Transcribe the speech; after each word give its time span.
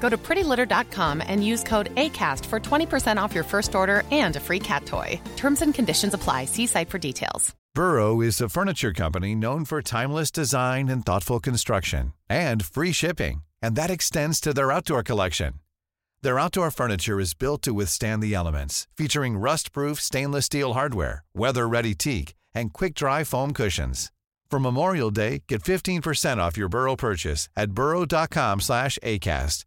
Go 0.00 0.08
to 0.08 0.16
prettylitter.com 0.16 1.22
and 1.26 1.44
use 1.44 1.62
code 1.62 1.94
ACAST 1.96 2.46
for 2.46 2.60
20% 2.60 3.16
off 3.20 3.34
your 3.34 3.44
first 3.44 3.74
order 3.74 4.02
and 4.12 4.36
a 4.36 4.40
free 4.40 4.60
cat 4.60 4.86
toy. 4.86 5.20
Terms 5.36 5.62
and 5.62 5.74
conditions 5.74 6.14
apply. 6.14 6.44
See 6.44 6.66
site 6.66 6.90
for 6.90 6.98
details. 6.98 7.54
Burrow 7.74 8.22
is 8.22 8.40
a 8.40 8.48
furniture 8.48 8.94
company 8.94 9.34
known 9.34 9.66
for 9.66 9.82
timeless 9.82 10.30
design 10.30 10.88
and 10.88 11.04
thoughtful 11.04 11.40
construction 11.40 12.14
and 12.26 12.64
free 12.64 12.92
shipping, 12.92 13.42
and 13.60 13.76
that 13.76 13.90
extends 13.90 14.40
to 14.40 14.54
their 14.54 14.72
outdoor 14.72 15.02
collection. 15.02 15.52
Their 16.22 16.38
outdoor 16.38 16.70
furniture 16.70 17.20
is 17.20 17.34
built 17.34 17.60
to 17.62 17.74
withstand 17.74 18.22
the 18.22 18.32
elements, 18.34 18.88
featuring 18.96 19.36
rust-proof 19.36 20.00
stainless 20.00 20.46
steel 20.46 20.72
hardware, 20.72 21.22
weather-ready 21.34 21.94
teak, 21.94 22.34
and 22.54 22.72
quick-dry 22.72 23.24
foam 23.24 23.52
cushions. 23.52 24.10
For 24.50 24.58
Memorial 24.58 25.10
Day, 25.10 25.42
get 25.46 25.62
15% 25.62 26.38
off 26.38 26.56
your 26.56 26.70
Burrow 26.70 26.96
purchase 26.96 27.50
at 27.56 27.72
burrow.com 27.72 28.60
slash 28.60 28.98
ACAST 29.02 29.66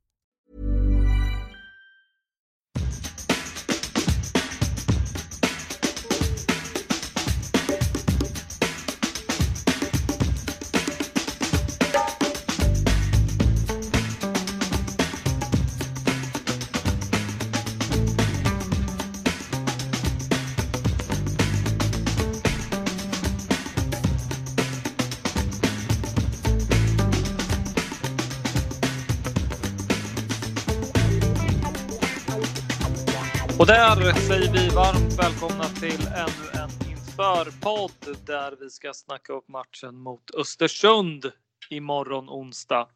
Och 33.61 33.67
där 33.67 34.13
säger 34.13 34.51
vi 34.51 34.69
varmt 34.69 35.19
välkomna 35.19 35.63
till 35.63 36.07
ännu 36.07 36.61
en 36.63 36.89
införpodd 36.91 38.17
där 38.25 38.55
vi 38.59 38.69
ska 38.69 38.93
snacka 38.93 39.33
upp 39.33 39.47
matchen 39.47 39.95
mot 39.95 40.31
Östersund 40.35 41.31
imorgon 41.69 42.29
onsdag. 42.29 42.87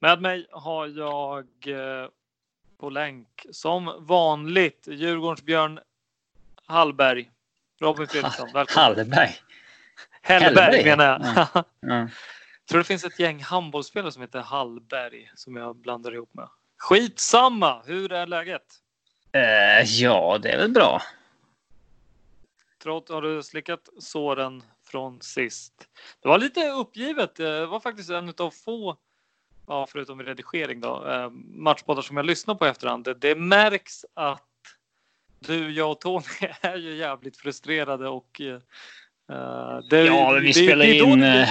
Med 0.00 0.22
mig 0.22 0.46
har 0.50 0.86
jag 0.86 1.46
eh, 1.66 2.08
på 2.78 2.90
länk 2.90 3.46
som 3.50 4.06
vanligt 4.06 4.88
Djurgårdens 4.90 5.42
Björn 5.42 5.80
Hallberg. 6.66 7.30
Robin 7.80 8.06
Fredriksson, 8.06 8.48
välkommen. 8.54 8.84
Hallberg. 8.84 9.30
Hellberg 10.22 10.54
Hellberg, 10.54 10.84
menar 10.84 11.04
jag. 11.04 11.20
ja. 11.22 11.64
Ja. 11.80 12.08
tror 12.70 12.78
det 12.78 12.84
finns 12.84 13.04
ett 13.04 13.18
gäng 13.18 13.42
handbollsspelare 13.42 14.12
som 14.12 14.22
heter 14.22 14.40
Hallberg 14.40 15.32
som 15.34 15.56
jag 15.56 15.76
blandar 15.76 16.14
ihop 16.14 16.34
med. 16.34 16.48
Skitsamma! 16.78 17.82
Hur 17.86 18.12
är 18.12 18.26
läget? 18.26 18.80
Eh, 19.32 19.82
ja, 19.82 20.38
det 20.42 20.48
är 20.48 20.58
väl 20.58 20.70
bra. 20.70 21.02
Trots 22.82 23.10
har 23.10 23.22
du 23.22 23.42
slickat 23.42 23.88
såren 23.98 24.62
från 24.86 25.22
sist. 25.22 25.88
Det 26.22 26.28
var 26.28 26.38
lite 26.38 26.68
uppgivet. 26.68 27.34
Det 27.34 27.66
var 27.66 27.80
faktiskt 27.80 28.10
en 28.10 28.34
av 28.38 28.50
få, 28.50 28.96
ja, 29.66 29.86
förutom 29.90 30.22
redigering 30.22 30.80
då, 30.80 31.08
eh, 31.08 31.30
matchpoddar 31.54 32.02
som 32.02 32.16
jag 32.16 32.26
lyssnar 32.26 32.54
på 32.54 32.66
i 32.66 32.68
efterhand. 32.68 33.04
Det, 33.04 33.14
det 33.14 33.34
märks 33.34 34.04
att 34.14 34.46
du, 35.38 35.70
jag 35.70 35.90
och 35.90 36.00
Tony 36.00 36.24
är 36.60 36.76
ju 36.76 36.96
jävligt 36.96 37.36
frustrerade 37.36 38.08
och 38.08 38.40
eh, 38.40 38.60
det, 39.90 40.04
Ja, 40.04 40.32
vi 40.32 40.46
det, 40.46 40.54
spelar 40.54 40.86
det 40.86 40.96
in, 40.96 41.20
det 41.20 41.42
eh, 41.42 41.48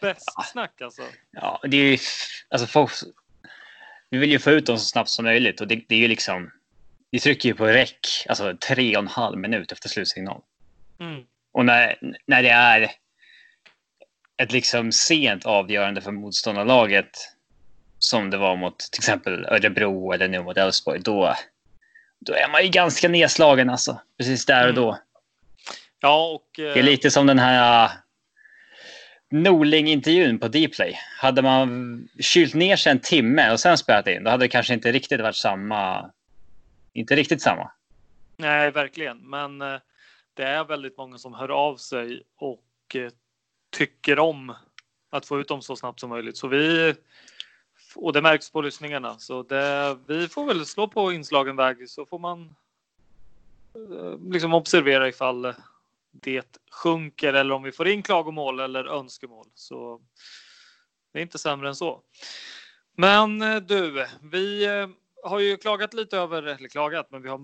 bäst 0.00 0.50
snack 0.52 0.80
alltså. 0.80 1.02
Ja, 1.30 1.60
det 1.62 1.76
är 1.76 1.90
ju... 1.90 1.98
Alltså, 2.48 2.66
folk, 2.66 2.92
vi 4.10 4.18
vill 4.18 4.30
ju 4.30 4.38
få 4.38 4.50
ut 4.50 4.66
dem 4.66 4.78
så 4.78 4.84
snabbt 4.84 5.10
som 5.10 5.24
möjligt 5.24 5.60
och 5.60 5.66
det, 5.66 5.84
det 5.88 5.94
är 5.94 5.98
ju 5.98 6.08
liksom... 6.08 6.50
Vi 7.12 7.20
trycker 7.20 7.48
ju 7.48 7.54
på 7.54 7.66
räck, 7.66 8.26
alltså 8.28 8.56
tre 8.66 8.96
och 8.96 9.02
en 9.02 9.08
halv 9.08 9.38
minut 9.38 9.72
efter 9.72 9.88
slutsignal. 9.88 10.42
Mm. 11.00 11.22
Och 11.52 11.64
när, 11.64 11.98
när 12.26 12.42
det 12.42 12.50
är 12.50 12.90
ett 14.36 14.52
liksom 14.52 14.92
sent 14.92 15.46
avgörande 15.46 16.00
för 16.00 16.12
motståndarlaget 16.12 17.10
som 17.98 18.30
det 18.30 18.36
var 18.36 18.56
mot 18.56 18.78
till 18.78 19.00
exempel 19.00 19.44
Örebro 19.44 20.12
eller 20.12 20.28
nu 20.28 20.42
mot 20.42 20.56
Elfsborg, 20.56 21.00
då, 21.00 21.34
då 22.20 22.32
är 22.32 22.48
man 22.48 22.62
ju 22.62 22.68
ganska 22.68 23.08
nedslagen 23.08 23.70
alltså. 23.70 24.00
Precis 24.18 24.46
där 24.46 24.68
och 24.68 24.74
då. 24.74 24.98
Ja, 26.00 26.26
och 26.26 26.58
eh, 26.58 26.74
Det 26.74 26.78
är 26.78 26.82
lite 26.82 27.10
som 27.10 27.26
den 27.26 27.38
här 27.38 27.84
uh, 27.84 27.92
Norling-intervjun 29.30 30.38
på 30.38 30.48
Dplay. 30.48 30.98
Hade 31.18 31.42
man 31.42 32.08
kylt 32.20 32.54
ner 32.54 32.76
sig 32.76 32.92
en 32.92 33.00
timme 33.00 33.52
och 33.52 33.60
sen 33.60 33.78
spelat 33.78 34.06
in, 34.06 34.24
då 34.24 34.30
hade 34.30 34.44
det 34.44 34.48
kanske 34.48 34.74
inte 34.74 34.92
riktigt 34.92 35.20
varit 35.20 35.36
samma. 35.36 36.10
Inte 36.92 37.16
riktigt 37.16 37.42
samma. 37.42 37.70
Nej, 38.36 38.70
verkligen. 38.70 39.18
Men 39.18 39.62
eh, 39.62 39.80
det 40.34 40.42
är 40.42 40.64
väldigt 40.64 40.96
många 40.96 41.18
som 41.18 41.34
hör 41.34 41.48
av 41.48 41.76
sig 41.76 42.22
och 42.36 42.96
eh, 42.96 43.10
tycker 43.70 44.18
om 44.18 44.54
att 45.10 45.26
få 45.26 45.40
ut 45.40 45.48
dem 45.48 45.62
så 45.62 45.76
snabbt 45.76 46.00
som 46.00 46.10
möjligt. 46.10 46.36
Så 46.36 46.48
vi 46.48 46.94
och 47.94 48.12
det 48.12 48.22
märks 48.22 48.50
på 48.50 48.60
lyssningarna. 48.60 49.18
Så 49.18 49.42
det, 49.42 49.98
vi 50.06 50.28
får 50.28 50.46
väl 50.46 50.66
slå 50.66 50.88
på 50.88 51.12
inslagen 51.12 51.56
väg 51.56 51.90
så 51.90 52.06
får 52.06 52.18
man 52.18 52.54
eh, 53.74 54.32
liksom 54.32 54.54
observera 54.54 55.08
ifall 55.08 55.54
det 56.10 56.58
sjunker 56.70 57.32
eller 57.32 57.54
om 57.54 57.62
vi 57.62 57.72
får 57.72 57.88
in 57.88 58.02
klagomål 58.02 58.60
eller 58.60 58.84
önskemål. 58.84 59.46
Så 59.54 60.00
det 61.12 61.18
är 61.18 61.22
inte 61.22 61.38
sämre 61.38 61.68
än 61.68 61.74
så. 61.74 62.02
Men 62.96 63.38
du, 63.66 64.06
vi 64.22 64.66
har 65.22 65.40
ju 65.40 65.56
klagat 65.56 65.94
lite 65.94 66.16
över, 66.18 66.42
eller 66.42 66.68
klagat, 66.68 67.06
men 67.10 67.22
vi 67.22 67.28
har 67.28 67.40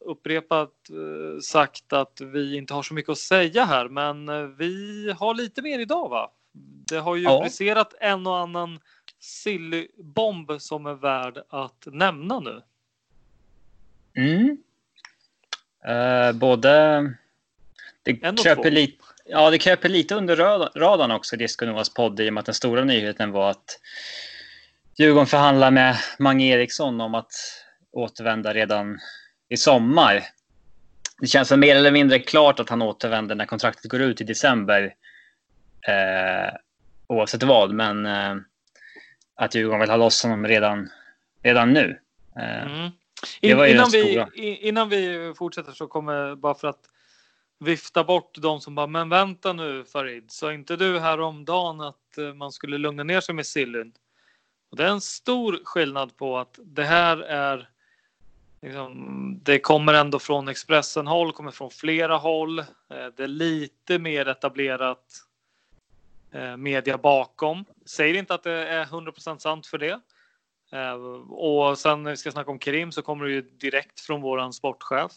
upprepat 0.00 0.72
eh, 0.90 1.40
sagt 1.40 1.92
att 1.92 2.20
vi 2.20 2.56
inte 2.56 2.74
har 2.74 2.82
så 2.82 2.94
mycket 2.94 3.10
att 3.12 3.18
säga 3.18 3.64
här, 3.64 3.88
men 3.88 4.28
eh, 4.28 4.42
vi 4.42 5.12
har 5.18 5.34
lite 5.34 5.62
mer 5.62 5.78
idag 5.78 6.08
va? 6.08 6.30
Det 6.88 6.96
har 6.98 7.16
ju 7.16 7.22
Ja. 7.22 7.40
briserat 7.42 7.94
en 8.00 8.26
och 8.26 8.38
annan 8.38 8.80
sillybomb 9.20 10.50
som 10.58 10.86
är 10.86 10.94
värd 10.94 11.38
att 11.48 11.86
nämna 11.86 12.40
nu. 12.40 12.62
Mm. 14.16 14.58
Eh, 15.84 16.32
både... 16.32 17.02
Det 18.02 18.14
kröper 18.14 18.70
lite, 18.70 19.04
ja, 19.24 19.50
det 19.50 19.58
kröper 19.58 19.88
lite 19.88 20.14
under 20.14 20.36
rad- 20.36 20.70
radarn 20.74 21.10
också, 21.10 21.36
Disco 21.36 21.66
Novas 21.66 21.94
podd, 21.94 22.20
i 22.20 22.28
och 22.28 22.32
med 22.32 22.40
att 22.40 22.46
den 22.46 22.54
stora 22.54 22.84
nyheten 22.84 23.30
var 23.32 23.50
att 23.50 23.80
Djurgården 25.00 25.26
förhandlar 25.26 25.70
med 25.70 25.96
Mange 26.18 26.46
Eriksson 26.46 27.00
om 27.00 27.14
att 27.14 27.32
återvända 27.92 28.54
redan 28.54 28.98
i 29.48 29.56
sommar. 29.56 30.24
Det 31.20 31.26
känns 31.26 31.50
mer 31.52 31.76
eller 31.76 31.90
mindre 31.90 32.18
klart 32.18 32.60
att 32.60 32.68
han 32.68 32.82
återvänder 32.82 33.34
när 33.34 33.46
kontraktet 33.46 33.90
går 33.90 34.00
ut 34.00 34.20
i 34.20 34.24
december. 34.24 34.94
Eh, 35.88 36.54
oavsett 37.06 37.42
vad, 37.42 37.72
men 37.72 38.06
eh, 38.06 38.36
att 39.36 39.54
Djurgården 39.54 39.80
vill 39.80 39.90
ha 39.90 39.96
loss 39.96 40.22
honom 40.22 40.46
redan, 40.46 40.90
redan 41.42 41.72
nu. 41.72 42.00
Eh, 42.36 42.62
Mm. 42.62 42.90
ju 43.42 43.70
innan, 43.70 43.90
vi, 43.90 44.24
innan 44.60 44.88
vi 44.88 45.32
fortsätter 45.36 45.72
så 45.72 45.86
kommer 45.86 46.36
bara 46.36 46.54
för 46.54 46.68
att 46.68 46.84
vifta 47.60 48.04
bort 48.04 48.38
de 48.38 48.60
som 48.60 48.74
bara, 48.74 48.86
men 48.86 49.08
vänta 49.08 49.52
nu 49.52 49.84
Farid, 49.84 50.30
sa 50.30 50.52
inte 50.52 50.76
du 50.76 50.98
häromdagen 51.00 51.80
att 51.80 52.18
eh, 52.18 52.34
man 52.34 52.52
skulle 52.52 52.78
lugna 52.78 53.02
ner 53.02 53.20
sig 53.20 53.34
med 53.34 53.46
Sillyn? 53.46 53.92
Och 54.70 54.76
det 54.76 54.84
är 54.84 54.88
en 54.88 55.00
stor 55.00 55.60
skillnad 55.64 56.16
på 56.16 56.38
att 56.38 56.58
det 56.64 56.84
här 56.84 57.16
är 57.18 57.68
liksom, 58.62 59.40
det 59.42 59.58
kommer 59.58 59.94
ändå 59.94 60.18
från 60.18 60.48
Expressen 60.48 61.06
håll, 61.06 61.32
kommer 61.32 61.50
från 61.50 61.70
flera 61.70 62.16
håll. 62.16 62.58
Eh, 62.58 62.64
det 63.16 63.22
är 63.22 63.28
lite 63.28 63.98
mer 63.98 64.28
etablerat 64.28 65.04
eh, 66.32 66.56
media 66.56 66.98
bakom. 66.98 67.64
Säger 67.86 68.14
inte 68.14 68.34
att 68.34 68.42
det 68.42 68.66
är 68.68 68.84
100% 68.84 69.38
sant 69.38 69.66
för 69.66 69.78
det. 69.78 70.00
Eh, 70.72 70.92
och 71.30 71.78
sen 71.78 72.02
när 72.02 72.10
vi 72.10 72.16
ska 72.16 72.32
snacka 72.32 72.50
om 72.50 72.58
Krim 72.58 72.92
så 72.92 73.02
kommer 73.02 73.24
det 73.24 73.32
ju 73.32 73.40
direkt 73.40 74.00
från 74.00 74.20
våran 74.20 74.52
sportchef. 74.52 75.12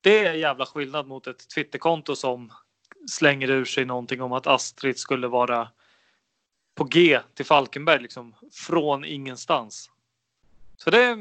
Det 0.00 0.26
är 0.26 0.34
jävla 0.34 0.66
skillnad 0.66 1.06
mot 1.06 1.26
ett 1.26 1.48
Twitterkonto 1.48 2.16
som 2.16 2.52
slänger 3.10 3.50
ur 3.50 3.64
sig 3.64 3.84
någonting 3.84 4.22
om 4.22 4.32
att 4.32 4.46
Astrid 4.46 4.98
skulle 4.98 5.28
vara 5.28 5.68
på 6.74 6.84
G 6.84 7.20
till 7.34 7.46
Falkenberg 7.46 8.02
liksom 8.02 8.34
från 8.66 9.04
ingenstans. 9.04 9.90
Så 10.76 10.90
det. 10.90 11.16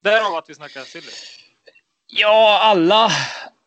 Därav 0.00 0.34
att 0.34 0.50
vi 0.50 0.54
snackar 0.54 0.80
silly. 0.80 1.12
Ja, 2.06 2.60
alla, 2.62 3.10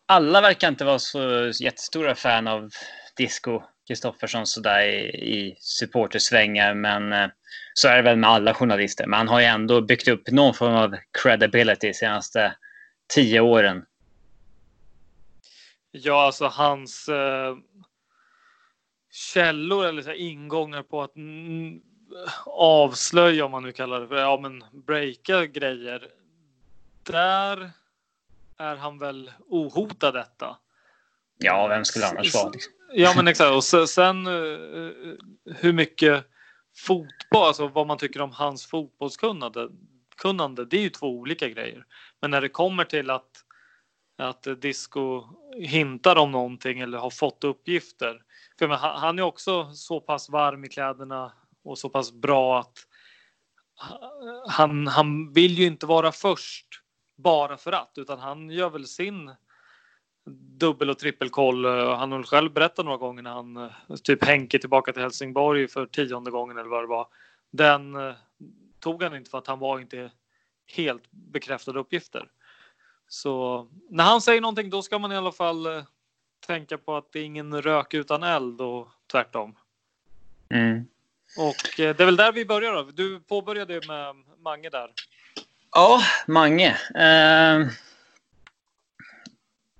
alla 0.05 0.41
verkar 0.41 0.67
inte 0.67 0.85
vara 0.85 0.99
så 0.99 1.51
jättestora 1.61 2.15
fan 2.15 2.47
av 2.47 2.71
Disco 3.17 3.61
Kristoffersson 3.87 4.47
sådär 4.47 4.81
i, 4.81 4.99
i 5.07 5.55
supportersvängar, 5.59 6.73
men 6.73 7.13
eh, 7.13 7.29
så 7.73 7.87
är 7.87 7.95
det 7.95 8.01
väl 8.01 8.17
med 8.17 8.29
alla 8.29 8.53
journalister. 8.53 9.07
Men 9.07 9.17
han 9.17 9.27
har 9.27 9.39
ju 9.39 9.45
ändå 9.45 9.81
byggt 9.81 10.07
upp 10.07 10.31
någon 10.31 10.53
form 10.53 10.73
av 10.73 10.95
credibility 11.23 11.87
de 11.87 11.93
senaste 11.93 12.55
tio 13.13 13.39
åren. 13.39 13.85
Ja, 15.91 16.25
alltså 16.25 16.45
hans 16.45 17.07
eh, 17.07 17.55
källor 19.17 19.85
eller 19.85 20.01
så 20.01 20.13
ingångar 20.13 20.83
på 20.83 21.01
att 21.01 21.13
avslöja 22.45 23.45
om 23.45 23.51
man 23.51 23.63
nu 23.63 23.71
kallar 23.71 24.01
det 24.01 24.07
för, 24.07 24.15
ja 24.15 24.39
men 24.41 24.63
breaka 24.71 25.45
grejer. 25.45 26.07
Där 27.03 27.71
är 28.57 28.75
han 28.75 28.99
väl 28.99 29.31
ohotad 29.47 30.13
detta. 30.13 30.57
Ja, 31.37 31.67
vem 31.67 31.85
skulle 31.85 32.07
annars 32.07 32.35
vara? 32.35 32.49
Liksom? 32.49 32.73
Ja, 32.93 33.13
men 33.15 33.27
exakt. 33.27 33.51
Och 33.51 33.89
sen 33.89 34.27
uh, 34.27 35.15
hur 35.45 35.73
mycket 35.73 36.25
fotboll, 36.75 37.47
alltså 37.47 37.67
vad 37.67 37.87
man 37.87 37.97
tycker 37.97 38.21
om 38.21 38.31
hans 38.31 38.65
fotbollskunnande, 38.65 39.69
kunnande, 40.17 40.65
det 40.65 40.77
är 40.77 40.81
ju 40.81 40.89
två 40.89 41.07
olika 41.07 41.49
grejer. 41.49 41.85
Men 42.21 42.31
när 42.31 42.41
det 42.41 42.49
kommer 42.49 42.83
till 42.83 43.09
att 43.09 43.43
att 44.17 44.47
Disco 44.61 45.23
hintar 45.55 46.15
om 46.15 46.31
någonting 46.31 46.79
eller 46.79 46.97
har 46.97 47.09
fått 47.09 47.43
uppgifter. 47.43 48.21
För 48.59 48.67
han 48.67 49.19
är 49.19 49.23
också 49.23 49.71
så 49.73 49.99
pass 49.99 50.29
varm 50.29 50.65
i 50.65 50.69
kläderna 50.69 51.33
och 51.63 51.77
så 51.77 51.89
pass 51.89 52.11
bra 52.11 52.59
att 52.59 52.77
han, 54.47 54.87
han 54.87 55.33
vill 55.33 55.53
ju 55.53 55.65
inte 55.65 55.85
vara 55.85 56.11
först 56.11 56.67
bara 57.17 57.57
för 57.57 57.71
att, 57.71 57.91
utan 57.95 58.19
han 58.19 58.49
gör 58.49 58.69
väl 58.69 58.87
sin 58.87 59.31
dubbel 60.59 60.89
och 60.89 60.99
trippelkoll. 60.99 61.65
Han 61.65 62.11
har 62.11 62.23
själv 62.23 62.53
berättat 62.53 62.85
några 62.85 62.97
gånger 62.97 63.21
när 63.21 63.31
han 63.31 63.69
typ 64.03 64.25
Henke 64.25 64.59
tillbaka 64.59 64.93
till 64.93 65.01
Helsingborg 65.01 65.67
för 65.67 65.85
tionde 65.85 66.31
gången 66.31 66.57
eller 66.57 66.69
vad 66.69 66.83
det 66.83 66.87
var. 66.87 67.07
Den 67.51 67.95
eh, 67.95 68.15
tog 68.79 69.03
han 69.03 69.15
inte 69.15 69.29
för 69.29 69.37
att 69.37 69.47
han 69.47 69.59
var 69.59 69.79
inte 69.79 70.11
helt 70.75 71.11
bekräftade 71.11 71.79
uppgifter. 71.79 72.31
Så 73.07 73.67
när 73.89 74.03
han 74.03 74.21
säger 74.21 74.41
någonting 74.41 74.69
då 74.69 74.81
ska 74.81 74.99
man 74.99 75.11
i 75.11 75.15
alla 75.15 75.31
fall 75.31 75.65
eh, 75.65 75.83
tänka 76.39 76.77
på 76.77 76.97
att 76.97 77.11
det 77.11 77.19
är 77.19 77.23
ingen 77.23 77.61
rök 77.61 77.93
utan 77.93 78.23
eld 78.23 78.61
och 78.61 78.87
tvärtom. 79.11 79.55
Mm. 80.49 80.87
Och 81.37 81.79
eh, 81.79 81.95
det 81.95 82.03
är 82.03 82.05
väl 82.05 82.15
där 82.15 82.31
vi 82.31 82.45
börjar 82.45 82.73
då. 82.73 82.83
Du 82.83 83.19
påbörjade 83.19 83.73
med 83.87 84.15
Mange 84.43 84.69
där. 84.69 84.91
Ja, 85.71 86.01
Mange. 86.27 86.77
Eh, 86.95 87.67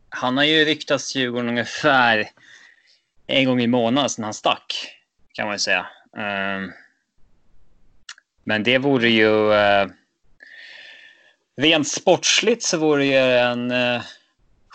han 0.10 0.38
har 0.38 0.44
ju 0.44 0.66
ryktats 0.66 1.16
Djurgården 1.16 1.50
ungefär 1.50 2.30
en 3.28 3.46
gång 3.46 3.62
i 3.62 3.68
månaden 3.68 4.10
sedan 4.10 4.24
han 4.24 4.34
stack, 4.34 4.74
kan 5.34 5.46
man 5.46 5.56
ju 5.56 5.60
säga. 5.60 5.88
Eh, 6.18 6.70
men 8.44 8.64
det 8.64 8.78
vore 8.78 9.10
ju... 9.10 9.54
Eh, 9.54 9.88
rent 11.58 11.88
sportsligt 11.88 12.64
så 12.64 12.78
vore 12.78 13.04
det 13.04 13.06
ju 13.06 13.38
en 13.38 13.72
eh, 13.72 14.02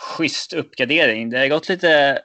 schysst 0.03 0.53
uppgradering. 0.53 1.29
Det 1.29 1.39
har 1.39 1.47
gått 1.47 1.69
lite 1.69 2.21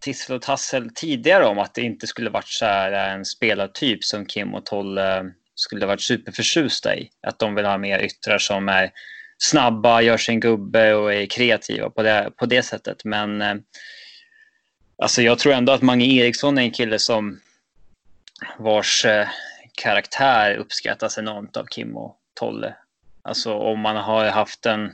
tissel 0.00 0.36
och 0.36 0.42
tassel 0.42 0.90
tidigare 0.94 1.46
om 1.46 1.58
att 1.58 1.74
det 1.74 1.82
inte 1.82 2.06
skulle 2.06 2.30
varit 2.30 2.48
så 2.48 2.64
här 2.64 2.92
eh, 2.92 3.14
en 3.14 3.24
spelartyp 3.24 4.04
som 4.04 4.26
Kim 4.26 4.54
och 4.54 4.66
Tolle 4.66 5.18
eh, 5.18 5.24
skulle 5.54 5.86
varit 5.86 6.00
superförtjusta 6.00 6.96
i. 6.96 7.10
Att 7.22 7.38
de 7.38 7.54
vill 7.54 7.64
ha 7.64 7.78
mer 7.78 7.98
yttrar 7.98 8.38
som 8.38 8.68
är 8.68 8.90
snabba, 9.38 10.00
gör 10.02 10.16
sin 10.16 10.40
gubbe 10.40 10.94
och 10.94 11.14
är 11.14 11.26
kreativa 11.26 11.90
på 11.90 12.02
det, 12.02 12.30
på 12.36 12.46
det 12.46 12.62
sättet. 12.62 13.04
Men 13.04 13.42
eh, 13.42 13.54
alltså 14.98 15.22
jag 15.22 15.38
tror 15.38 15.52
ändå 15.52 15.72
att 15.72 15.82
Mange 15.82 16.06
Eriksson 16.06 16.58
är 16.58 16.62
en 16.62 16.70
kille 16.70 16.98
som 16.98 17.40
vars 18.58 19.06
karaktär 19.74 20.54
uppskattas 20.54 21.18
enormt 21.18 21.56
av 21.56 21.64
Kim 21.64 21.96
och 21.96 22.16
Tolle. 22.34 22.74
Alltså 23.22 23.54
om 23.54 23.80
man 23.80 23.96
har 23.96 24.26
haft 24.26 24.66
en... 24.66 24.92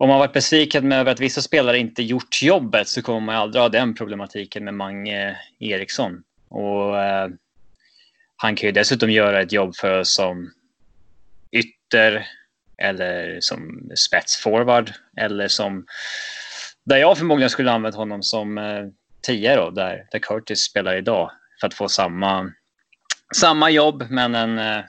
Om 0.00 0.08
man 0.08 0.18
varit 0.18 0.32
besviken 0.32 0.88
med 0.88 1.00
över 1.00 1.12
att 1.12 1.20
vissa 1.20 1.42
spelare 1.42 1.78
inte 1.78 2.02
gjort 2.02 2.42
jobbet 2.42 2.88
så 2.88 3.02
kommer 3.02 3.20
man 3.20 3.36
aldrig 3.36 3.62
ha 3.62 3.68
den 3.68 3.94
problematiken 3.94 4.64
med 4.64 4.74
Mange 4.74 5.30
eh, 5.30 5.36
Eriksson. 5.58 6.22
Och 6.48 7.02
eh, 7.02 7.28
han 8.36 8.56
kan 8.56 8.66
ju 8.66 8.72
dessutom 8.72 9.10
göra 9.10 9.42
ett 9.42 9.52
jobb 9.52 9.76
för 9.76 10.00
oss 10.00 10.14
som 10.14 10.52
ytter 11.52 12.26
eller 12.78 13.40
som 13.40 13.90
spetsforward 13.94 14.92
eller 15.16 15.48
som 15.48 15.86
där 16.84 16.96
jag 16.96 17.18
förmodligen 17.18 17.50
skulle 17.50 17.72
använt 17.72 17.96
honom 17.96 18.22
som 18.22 18.58
eh, 18.58 18.86
tia 19.22 19.56
då, 19.56 19.70
där, 19.70 20.06
där 20.10 20.18
Curtis 20.18 20.60
spelar 20.60 20.96
idag 20.96 21.30
för 21.60 21.66
att 21.66 21.74
få 21.74 21.88
samma, 21.88 22.52
samma 23.36 23.70
jobb 23.70 24.06
men 24.10 24.34
en 24.34 24.58
eh, 24.58 24.84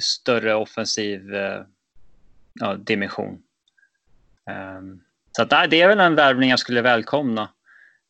större 0.00 0.54
offensiv 0.54 1.34
eh, 1.34 1.62
ja, 2.54 2.74
dimension. 2.74 3.42
Um, 4.48 5.02
så 5.32 5.42
att, 5.42 5.70
det 5.70 5.80
är 5.80 5.88
väl 5.88 6.00
en 6.00 6.14
värvning 6.14 6.50
jag 6.50 6.58
skulle 6.58 6.82
välkomna. 6.82 7.42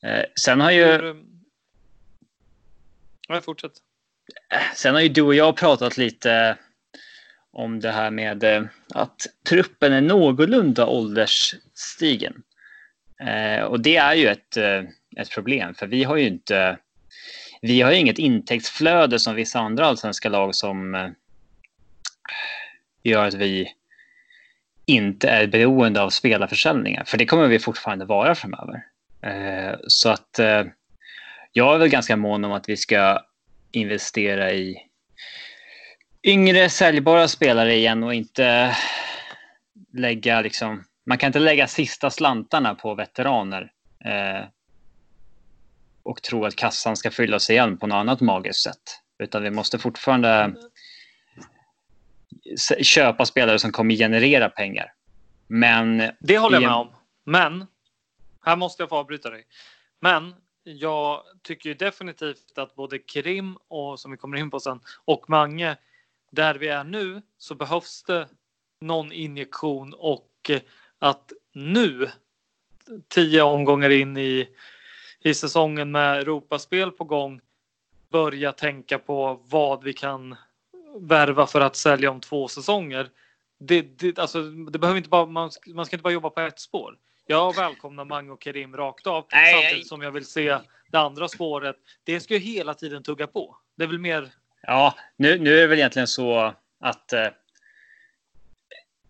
Uh, 0.07 0.25
sen 0.41 0.61
har 0.61 0.71
ju... 0.71 1.15
Ja, 3.29 3.41
fortsätt. 3.41 3.73
Sen 4.75 4.95
har 4.95 5.01
ju 5.01 5.09
du 5.09 5.23
och 5.23 5.35
jag 5.35 5.57
pratat 5.57 5.97
lite 5.97 6.57
om 7.51 7.81
det 7.81 7.91
här 7.91 8.11
med 8.11 8.45
uh, 8.45 8.69
att 8.95 9.27
truppen 9.49 9.93
är 9.93 10.01
någorlunda 10.01 10.87
åldersstigen. 10.87 12.43
Och 13.69 13.81
det 13.81 13.97
är 13.97 14.15
ju 14.15 14.29
ett, 14.29 14.57
ett 15.17 15.31
problem, 15.31 15.75
för 15.75 15.87
vi 15.87 16.05
har 16.05 16.17
ju 16.17 16.27
inte... 16.27 16.79
Vi 17.63 17.81
har 17.81 17.91
ju 17.91 17.97
inget 17.97 18.19
intäktsflöde 18.19 19.19
som 19.19 19.35
vissa 19.35 19.59
andra 19.59 19.87
allsvenska 19.87 20.29
lag 20.29 20.55
som 20.55 21.13
gör 23.03 23.27
att 23.27 23.35
vi 23.35 23.75
inte 24.89 25.29
är 25.29 25.47
beroende 25.47 26.03
av 26.03 26.11
spelarförsäljningar. 26.11 27.05
För 27.05 27.19
det 27.19 27.27
kommer 27.27 27.49
vi 27.49 27.59
fortfarande 27.59 28.05
vara 28.05 28.35
framöver. 28.35 28.85
Eh, 29.23 29.77
så 29.87 30.09
att 30.09 30.39
eh, 30.39 30.65
jag 31.53 31.75
är 31.75 31.79
väl 31.79 31.89
ganska 31.89 32.17
mån 32.17 32.45
om 32.45 32.53
att 32.53 32.69
vi 32.69 32.77
ska 32.77 33.21
investera 33.73 34.53
i 34.53 34.77
yngre 36.23 36.69
säljbara 36.69 37.29
spelare 37.29 37.75
igen 37.75 38.03
och 38.03 38.15
inte 38.15 38.77
lägga 39.93 40.41
liksom... 40.41 40.85
Man 41.07 41.19
kan 41.19 41.27
inte 41.27 41.39
lägga 41.39 41.67
sista 41.67 42.11
slantarna 42.11 42.75
på 42.75 42.95
veteraner 42.95 43.73
eh, 44.05 44.47
och 46.03 46.23
tro 46.23 46.45
att 46.45 46.57
kassan 46.57 46.97
ska 46.97 47.11
fyllas 47.11 47.51
igen 47.51 47.79
på 47.79 47.87
något 47.87 47.97
annat 47.97 48.21
magiskt 48.21 48.63
sätt. 48.63 48.83
Utan 49.23 49.43
vi 49.43 49.51
måste 49.51 49.79
fortfarande 49.79 50.55
köpa 52.83 53.27
spelare 53.27 53.59
som 53.59 53.73
kommer 53.73 53.95
generera 53.95 54.49
pengar. 54.49 54.93
Men... 55.47 56.11
Det 56.21 56.39
håller 56.39 56.61
jag 56.61 56.63
med 56.63 56.77
om. 56.77 56.89
Men, 57.25 57.67
här 58.45 58.57
måste 58.57 58.83
jag 58.83 58.89
få 58.89 58.97
avbryta 58.97 59.31
dig. 59.31 59.47
Men 60.01 60.35
jag 60.63 61.23
tycker 61.43 61.75
definitivt 61.75 62.59
att 62.59 62.75
både 62.75 62.99
Krim 62.99 63.57
och 63.69 64.01
som 64.01 64.11
vi 64.11 64.17
kommer 64.17 64.37
in 64.37 64.51
på 64.51 64.61
sen 64.61 64.81
och 65.05 65.31
Mange, 65.31 65.77
där 66.31 66.55
vi 66.55 66.69
är 66.69 66.85
nu 66.85 67.23
så 67.39 67.55
behövs 67.55 68.03
det 68.03 68.29
någon 68.81 69.13
injektion 69.13 69.95
och 69.95 70.51
att 70.99 71.33
nu, 71.53 72.11
tio 73.09 73.43
omgångar 73.43 73.91
in 73.91 74.17
i, 74.17 74.49
i 75.21 75.35
säsongen 75.35 75.91
med 75.91 76.19
Europaspel 76.19 76.91
på 76.91 77.05
gång, 77.05 77.41
börja 78.11 78.53
tänka 78.53 78.99
på 78.99 79.41
vad 79.45 79.85
vi 79.85 79.93
kan 79.93 80.37
värva 81.01 81.47
för 81.47 81.61
att 81.61 81.77
sälja 81.77 82.11
om 82.11 82.21
två 82.21 82.49
säsonger. 82.49 83.09
Det, 83.61 83.83
det, 83.83 84.19
alltså, 84.19 84.43
det 84.43 84.79
behöver 84.79 84.99
inte 84.99 85.11
bara, 85.11 85.27
man, 85.27 85.51
man 85.67 85.87
ska 85.87 85.97
inte 85.97 86.03
bara 86.03 86.13
jobba 86.13 86.31
på 86.31 86.41
ett 86.41 86.61
spår. 86.61 86.97
Jag 87.27 87.57
välkomnar 87.57 88.05
Mange 88.05 88.33
och 88.33 88.43
Kerim 88.43 88.77
rakt 88.77 89.07
av 89.07 89.27
nej, 89.33 89.55
samtidigt 89.55 89.89
som 89.89 90.03
jag 90.03 90.11
vill 90.11 90.27
se 90.27 90.59
det 90.91 90.99
andra 90.99 91.29
spåret. 91.29 91.77
Det 92.05 92.21
ska 92.21 92.35
ju 92.35 92.41
hela 92.41 92.75
tiden 92.75 93.03
tugga 93.03 93.27
på. 93.27 93.57
Det 93.77 93.85
är 93.85 93.89
väl 93.89 93.99
mer 93.99 94.31
Ja, 94.63 94.95
nu, 95.17 95.39
nu 95.39 95.57
är 95.57 95.61
det 95.61 95.67
väl 95.67 95.79
egentligen 95.79 96.09
så 96.09 96.55
att 96.81 97.13
eh, 97.13 97.27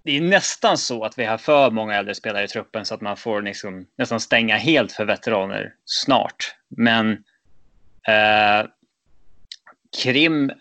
det 0.03 0.17
är 0.17 0.21
nästan 0.21 0.79
så 0.79 1.05
att 1.05 1.19
vi 1.19 1.25
har 1.25 1.39
för 1.39 1.71
många 1.71 1.95
äldre 1.95 2.15
spelare 2.15 2.45
i 2.45 2.49
truppen 2.49 2.85
så 2.85 2.95
att 2.95 3.01
man 3.01 3.17
får 3.17 3.43
liksom 3.43 3.87
nästan 3.97 4.21
stänga 4.21 4.57
helt 4.57 4.93
för 4.93 5.05
veteraner 5.05 5.75
snart. 5.85 6.55
Men 6.69 7.13
eh, 8.09 8.67
Krim 10.03 10.53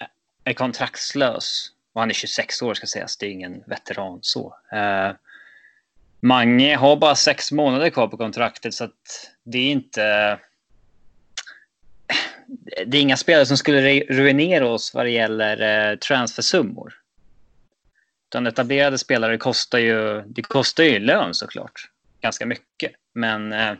är 0.50 0.54
kontraktslös 0.54 1.72
och 1.94 2.01
han 2.01 2.10
är 2.10 2.13
26 2.13 2.62
år 2.62 2.74
ska 2.74 2.88
sägas. 2.88 3.18
Det 3.18 3.25
är 3.25 3.32
ingen 3.32 3.63
veteran 3.68 4.20
så. 4.22 4.56
Eh, 4.72 5.12
Mange 6.20 6.75
har 6.75 6.96
bara 6.96 7.16
sex 7.16 7.51
månader 7.51 7.89
kvar 7.89 8.08
på 8.08 8.18
kontraktet 8.18 8.74
så 8.74 8.84
att 8.84 9.32
det 9.44 9.58
är 9.58 9.72
inte 9.72 10.04
eh, 10.04 10.38
det 12.86 12.98
är 12.98 13.01
inga 13.01 13.18
spelare 13.18 13.46
som 13.46 13.58
skulle 13.58 14.00
ruinera 14.00 14.68
oss 14.68 14.94
vad 14.94 15.06
det 15.06 15.10
gäller 15.10 15.92
eh, 15.92 15.98
transfersummor. 15.98 16.94
Utan 18.30 18.48
etablerade 18.48 18.98
spelare 18.98 19.38
kostar 19.38 19.80
ju, 19.80 20.22
det 20.22 20.42
kostar 20.42 20.84
ju 20.84 21.00
lön 21.00 21.34
såklart. 21.34 21.89
Ganska 22.22 22.46
mycket. 22.46 22.92
Men 23.13 23.54
eh, 23.54 23.74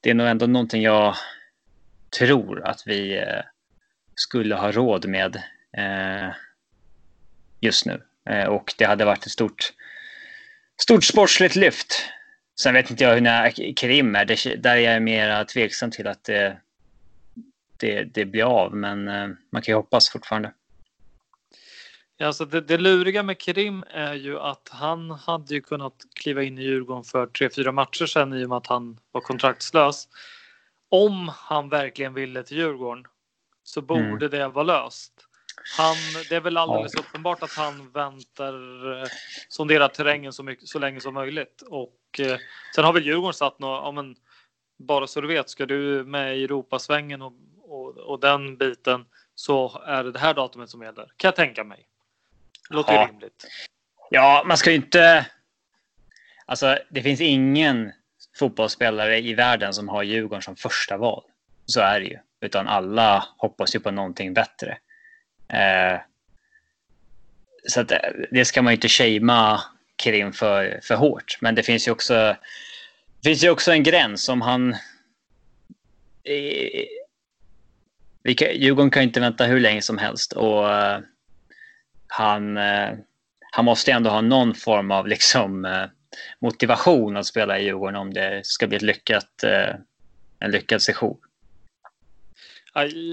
det 0.00 0.10
är 0.10 0.14
nog 0.14 0.26
ändå 0.26 0.46
någonting 0.46 0.82
jag 0.82 1.16
tror 2.18 2.66
att 2.66 2.82
vi 2.86 3.18
eh, 3.18 3.42
skulle 4.14 4.54
ha 4.54 4.72
råd 4.72 5.08
med 5.08 5.42
just 7.60 7.86
nu. 7.86 8.02
Eh, 8.30 8.44
och 8.44 8.74
det 8.78 8.84
hade 8.84 9.04
varit 9.04 9.26
ett 9.26 9.32
stort, 9.32 9.72
stort 10.80 11.04
sportsligt 11.04 11.56
lyft. 11.56 12.08
Sen 12.60 12.74
vet 12.74 12.90
inte 12.90 13.04
jag 13.04 13.14
hur 13.14 13.20
nära 13.20 13.50
Krim 13.76 14.16
är. 14.16 14.24
Det, 14.24 14.62
där 14.62 14.76
är 14.76 14.92
jag 14.92 15.02
mer 15.02 15.44
tveksam 15.44 15.90
till 15.90 16.06
att 16.06 16.24
det 16.24 16.56
det, 17.78 18.04
det 18.04 18.24
blir 18.24 18.44
av, 18.44 18.74
men 18.74 19.08
eh, 19.08 19.28
man 19.52 19.62
kan 19.62 19.72
ju 19.72 19.76
hoppas 19.76 20.08
fortfarande. 20.08 20.52
Ja, 22.16 22.26
alltså 22.26 22.44
det, 22.44 22.60
det 22.60 22.78
luriga 22.78 23.22
med 23.22 23.40
Krim 23.40 23.84
är 23.90 24.14
ju 24.14 24.38
att 24.38 24.68
han 24.72 25.10
hade 25.10 25.54
ju 25.54 25.60
kunnat 25.60 25.94
kliva 26.14 26.42
in 26.42 26.58
i 26.58 26.62
Djurgården 26.62 27.04
för 27.04 27.26
tre, 27.26 27.50
fyra 27.50 27.72
matcher 27.72 28.06
sedan 28.06 28.32
i 28.32 28.44
och 28.44 28.48
med 28.48 28.58
att 28.58 28.66
han 28.66 29.00
var 29.12 29.20
kontraktslös. 29.20 30.08
Om 30.88 31.30
han 31.34 31.68
verkligen 31.68 32.14
ville 32.14 32.42
till 32.42 32.56
Djurgården 32.56 33.04
så 33.62 33.82
borde 33.82 34.26
mm. 34.26 34.30
det 34.30 34.48
vara 34.48 34.64
löst. 34.64 35.12
Han, 35.78 35.96
det 36.28 36.36
är 36.36 36.40
väl 36.40 36.56
alldeles 36.56 36.94
ja. 36.94 37.00
uppenbart 37.00 37.42
att 37.42 37.52
han 37.52 37.90
väntar, 37.92 38.54
eh, 39.02 39.08
sonderar 39.48 39.88
terrängen 39.88 40.32
så, 40.32 40.42
mycket, 40.42 40.68
så 40.68 40.78
länge 40.78 41.00
som 41.00 41.14
möjligt. 41.14 41.62
Och 41.68 42.20
eh, 42.20 42.38
sen 42.74 42.84
har 42.84 42.92
väl 42.92 43.06
Djurgården 43.06 43.34
satt 43.34 43.58
något, 43.58 43.82
ja, 43.84 43.92
men, 43.92 44.16
bara 44.78 45.06
så 45.06 45.20
du 45.20 45.28
vet, 45.28 45.50
ska 45.50 45.66
du 45.66 46.04
med 46.04 46.38
i 46.38 46.44
Europasvängen 46.44 47.22
och 47.22 47.32
och, 47.68 47.96
och 47.96 48.20
den 48.20 48.56
biten 48.56 49.04
så 49.34 49.82
är 49.86 50.04
det 50.04 50.12
det 50.12 50.18
här 50.18 50.34
datumet 50.34 50.70
som 50.70 50.82
gäller. 50.82 51.12
Kan 51.16 51.28
jag 51.28 51.36
tänka 51.36 51.64
mig. 51.64 51.86
Låter 52.70 52.92
ja. 52.92 53.06
rimligt. 53.06 53.46
Ja, 54.10 54.42
man 54.46 54.56
ska 54.56 54.70
ju 54.70 54.76
inte... 54.76 55.26
Alltså, 56.46 56.78
det 56.90 57.02
finns 57.02 57.20
ingen 57.20 57.92
fotbollsspelare 58.38 59.18
i 59.18 59.34
världen 59.34 59.74
som 59.74 59.88
har 59.88 60.02
Djurgården 60.02 60.42
som 60.42 60.56
första 60.56 60.96
val. 60.96 61.22
Så 61.66 61.80
är 61.80 62.00
det 62.00 62.06
ju. 62.06 62.18
Utan 62.40 62.68
alla 62.68 63.24
hoppas 63.36 63.74
ju 63.74 63.80
på 63.80 63.90
någonting 63.90 64.34
bättre. 64.34 64.78
Eh, 65.48 66.00
så 67.68 67.80
att, 67.80 67.90
eh, 67.90 67.98
det 68.30 68.44
ska 68.44 68.62
man 68.62 68.72
ju 68.72 68.74
inte 68.74 68.88
shamea 68.88 69.60
Krim 69.96 70.32
för, 70.32 70.80
för 70.82 70.94
hårt. 70.94 71.38
Men 71.40 71.54
det 71.54 71.62
finns 71.62 71.88
ju 71.88 71.92
också, 71.92 72.36
det 73.22 73.28
finns 73.28 73.44
ju 73.44 73.50
också 73.50 73.72
en 73.72 73.82
gräns 73.82 74.28
om 74.28 74.40
han 74.40 74.76
vi 78.26 78.34
kan, 78.34 78.48
Djurgården 78.54 78.90
kan 78.90 79.02
inte 79.02 79.20
vänta 79.20 79.44
hur 79.44 79.60
länge 79.60 79.82
som 79.82 79.98
helst 79.98 80.32
och 80.32 80.72
eh, 80.72 80.98
han, 82.08 82.56
eh, 82.56 82.90
han 83.52 83.64
måste 83.64 83.92
ändå 83.92 84.10
ha 84.10 84.20
någon 84.20 84.54
form 84.54 84.90
av 84.90 85.06
liksom, 85.06 85.64
eh, 85.64 85.84
motivation 86.38 87.16
att 87.16 87.26
spela 87.26 87.58
i 87.58 87.64
Djurgården 87.64 87.96
om 87.96 88.14
det 88.14 88.40
ska 88.46 88.66
bli 88.66 88.76
ett 88.76 88.82
lyckat, 88.82 89.44
eh, 89.44 89.74
en 90.38 90.50
lyckad 90.50 90.82
session. 90.82 91.18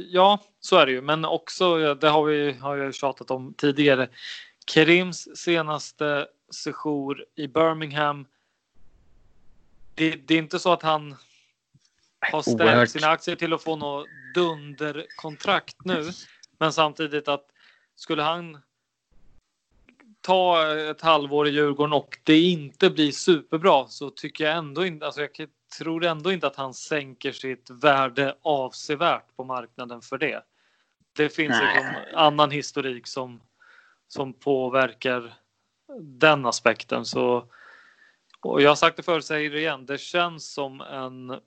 Ja, 0.10 0.40
så 0.60 0.78
är 0.78 0.86
det 0.86 0.92
ju, 0.92 1.02
men 1.02 1.26
också, 1.26 1.96
det 1.96 2.10
har 2.10 2.26
vi 2.26 2.54
har 2.54 2.78
jag 2.78 2.96
tjatat 2.96 3.32
om 3.32 3.54
tidigare, 3.54 4.10
Kerims 4.68 5.38
senaste 5.38 6.28
session 6.52 7.16
i 7.36 7.48
Birmingham. 7.48 8.26
Det, 9.96 10.12
det 10.12 10.34
är 10.34 10.38
inte 10.38 10.60
så 10.60 10.74
att 10.74 10.84
han 10.84 11.16
har 12.32 12.42
ställt 12.42 12.92
sina 12.92 13.08
aktier 13.08 13.36
till 13.36 13.54
att 13.54 13.64
få 13.64 13.76
något 13.76 14.08
dunderkontrakt 14.36 15.86
nu. 15.86 16.12
Men 16.60 16.74
samtidigt 16.74 17.28
att 17.28 17.46
skulle 17.96 18.22
han 18.22 18.58
ta 20.22 20.74
ett 20.78 21.02
halvår 21.02 21.48
i 21.48 21.52
Djurgården 21.52 21.94
och 21.94 22.20
det 22.24 22.40
inte 22.40 22.90
blir 22.90 23.12
superbra 23.12 23.88
så 23.88 24.10
tycker 24.10 24.44
jag 24.44 24.58
ändå 24.58 24.86
inte, 24.86 25.06
alltså 25.06 25.22
jag 25.22 25.34
tror 25.78 26.06
ändå 26.06 26.32
inte 26.32 26.48
att 26.48 26.56
han 26.56 26.74
sänker 26.74 27.32
sitt 27.32 27.70
värde 27.70 28.36
avsevärt 28.42 29.36
på 29.36 29.44
marknaden 29.44 30.02
för 30.02 30.18
det. 30.18 30.44
Det 31.16 31.30
finns 31.30 31.56
en 31.62 32.16
annan 32.16 32.52
historik 32.52 33.08
som, 33.08 33.42
som 34.08 34.34
påverkar 34.34 35.34
den 36.00 36.46
aspekten. 36.46 37.06
Så, 37.06 37.46
och 38.42 38.62
jag 38.62 38.70
har 38.70 38.76
sagt 38.76 38.98
det 38.98 39.04
förut, 39.04 39.26
säger 39.26 39.50
det 39.50 39.60
igen. 39.60 39.86
Det 39.86 39.98
känns 39.98 40.54
som, 40.54 40.82
en, 40.82 41.40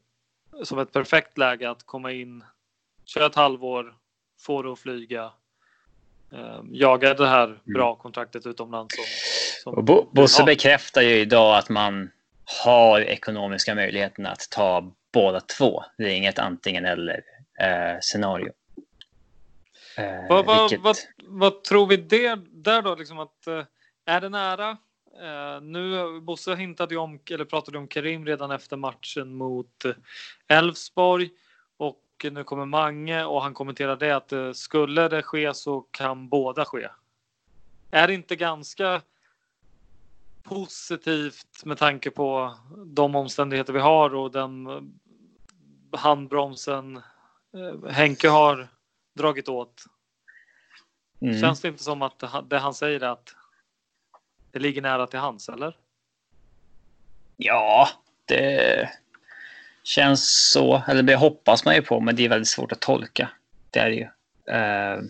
som 0.64 0.78
ett 0.78 0.92
perfekt 0.92 1.38
läge 1.38 1.70
att 1.70 1.86
komma 1.86 2.12
in 2.12 2.44
köra 3.06 3.26
ett 3.26 3.34
halvår, 3.34 3.94
få 4.40 4.62
det 4.62 4.72
att 4.72 4.78
flyga, 4.78 5.32
eh, 6.32 6.60
jaga 6.70 7.14
det 7.14 7.28
här 7.28 7.44
mm. 7.44 7.58
bra 7.64 7.94
kontraktet 7.94 8.46
utomlands. 8.46 8.94
Som, 9.62 9.74
som 9.74 9.84
Bo 9.84 10.08
Bosse 10.12 10.44
bekräftar 10.44 11.02
ju 11.02 11.14
idag 11.14 11.58
att 11.58 11.68
man 11.68 12.10
har 12.64 13.00
ekonomiska 13.00 13.74
möjligheter 13.74 14.24
att 14.24 14.50
ta 14.50 14.92
båda 15.12 15.40
två. 15.40 15.84
Det 15.98 16.04
är 16.04 16.16
inget 16.16 16.38
antingen 16.38 16.84
eller 16.84 17.22
eh, 17.60 18.00
scenario. 18.00 18.52
Eh, 19.96 20.28
vad, 20.28 20.46
vad, 20.46 20.62
vilket... 20.62 20.84
vad, 20.84 20.96
vad, 21.18 21.64
tror 21.64 21.86
vi 21.86 21.96
det, 21.96 22.38
där 22.50 22.82
då? 22.82 22.94
Liksom 22.94 23.18
att, 23.18 23.46
eh, 23.46 23.64
är 24.04 24.20
det 24.20 24.28
nära? 24.28 24.76
Uh, 25.22 25.62
nu, 25.62 26.20
Bosse 26.20 26.54
hintade 26.54 26.94
ju 26.94 27.00
om, 27.00 27.20
eller 27.30 27.44
pratade 27.44 27.78
om 27.78 27.88
Karim 27.88 28.26
redan 28.26 28.50
efter 28.50 28.76
matchen 28.76 29.34
mot 29.34 29.84
Elfsborg 30.48 31.30
och 31.76 32.26
nu 32.30 32.44
kommer 32.44 32.64
Mange 32.64 33.24
och 33.24 33.42
han 33.42 33.54
kommenterar 33.54 33.96
det 33.96 34.16
att 34.16 34.32
eh, 34.32 34.52
skulle 34.52 35.08
det 35.08 35.22
ske 35.22 35.54
så 35.54 35.80
kan 35.80 36.28
båda 36.28 36.64
ske. 36.64 36.88
Är 37.90 38.08
det 38.08 38.14
inte 38.14 38.36
ganska 38.36 39.02
positivt 40.48 41.64
med 41.64 41.78
tanke 41.78 42.10
på 42.10 42.58
de 42.86 43.14
omständigheter 43.14 43.72
vi 43.72 43.80
har 43.80 44.14
och 44.14 44.30
den 44.30 44.66
eh, 44.66 44.80
handbromsen 45.98 46.96
eh, 46.96 47.90
Henke 47.90 48.28
har 48.28 48.68
dragit 49.14 49.48
åt. 49.48 49.84
Mm. 51.20 51.40
Känns 51.40 51.60
det 51.60 51.68
inte 51.68 51.82
som 51.82 52.02
att 52.02 52.48
det 52.50 52.58
han 52.58 52.74
säger 52.74 53.00
är 53.00 53.08
att 53.08 53.34
det 54.50 54.58
ligger 54.58 54.82
nära 54.82 55.06
till 55.06 55.18
hans 55.18 55.48
eller? 55.48 55.76
Ja, 57.36 57.88
det 58.24 58.90
Känns 59.86 60.50
så, 60.50 60.82
eller 60.88 61.02
det 61.02 61.16
hoppas 61.16 61.64
man 61.64 61.74
ju 61.74 61.82
på, 61.82 62.00
men 62.00 62.16
det 62.16 62.24
är 62.24 62.28
väldigt 62.28 62.48
svårt 62.48 62.72
att 62.72 62.80
tolka. 62.80 63.28
Det 63.70 63.78
är 63.78 63.90
det 63.90 63.96
ju. 63.96 64.08
Uh... 64.52 65.04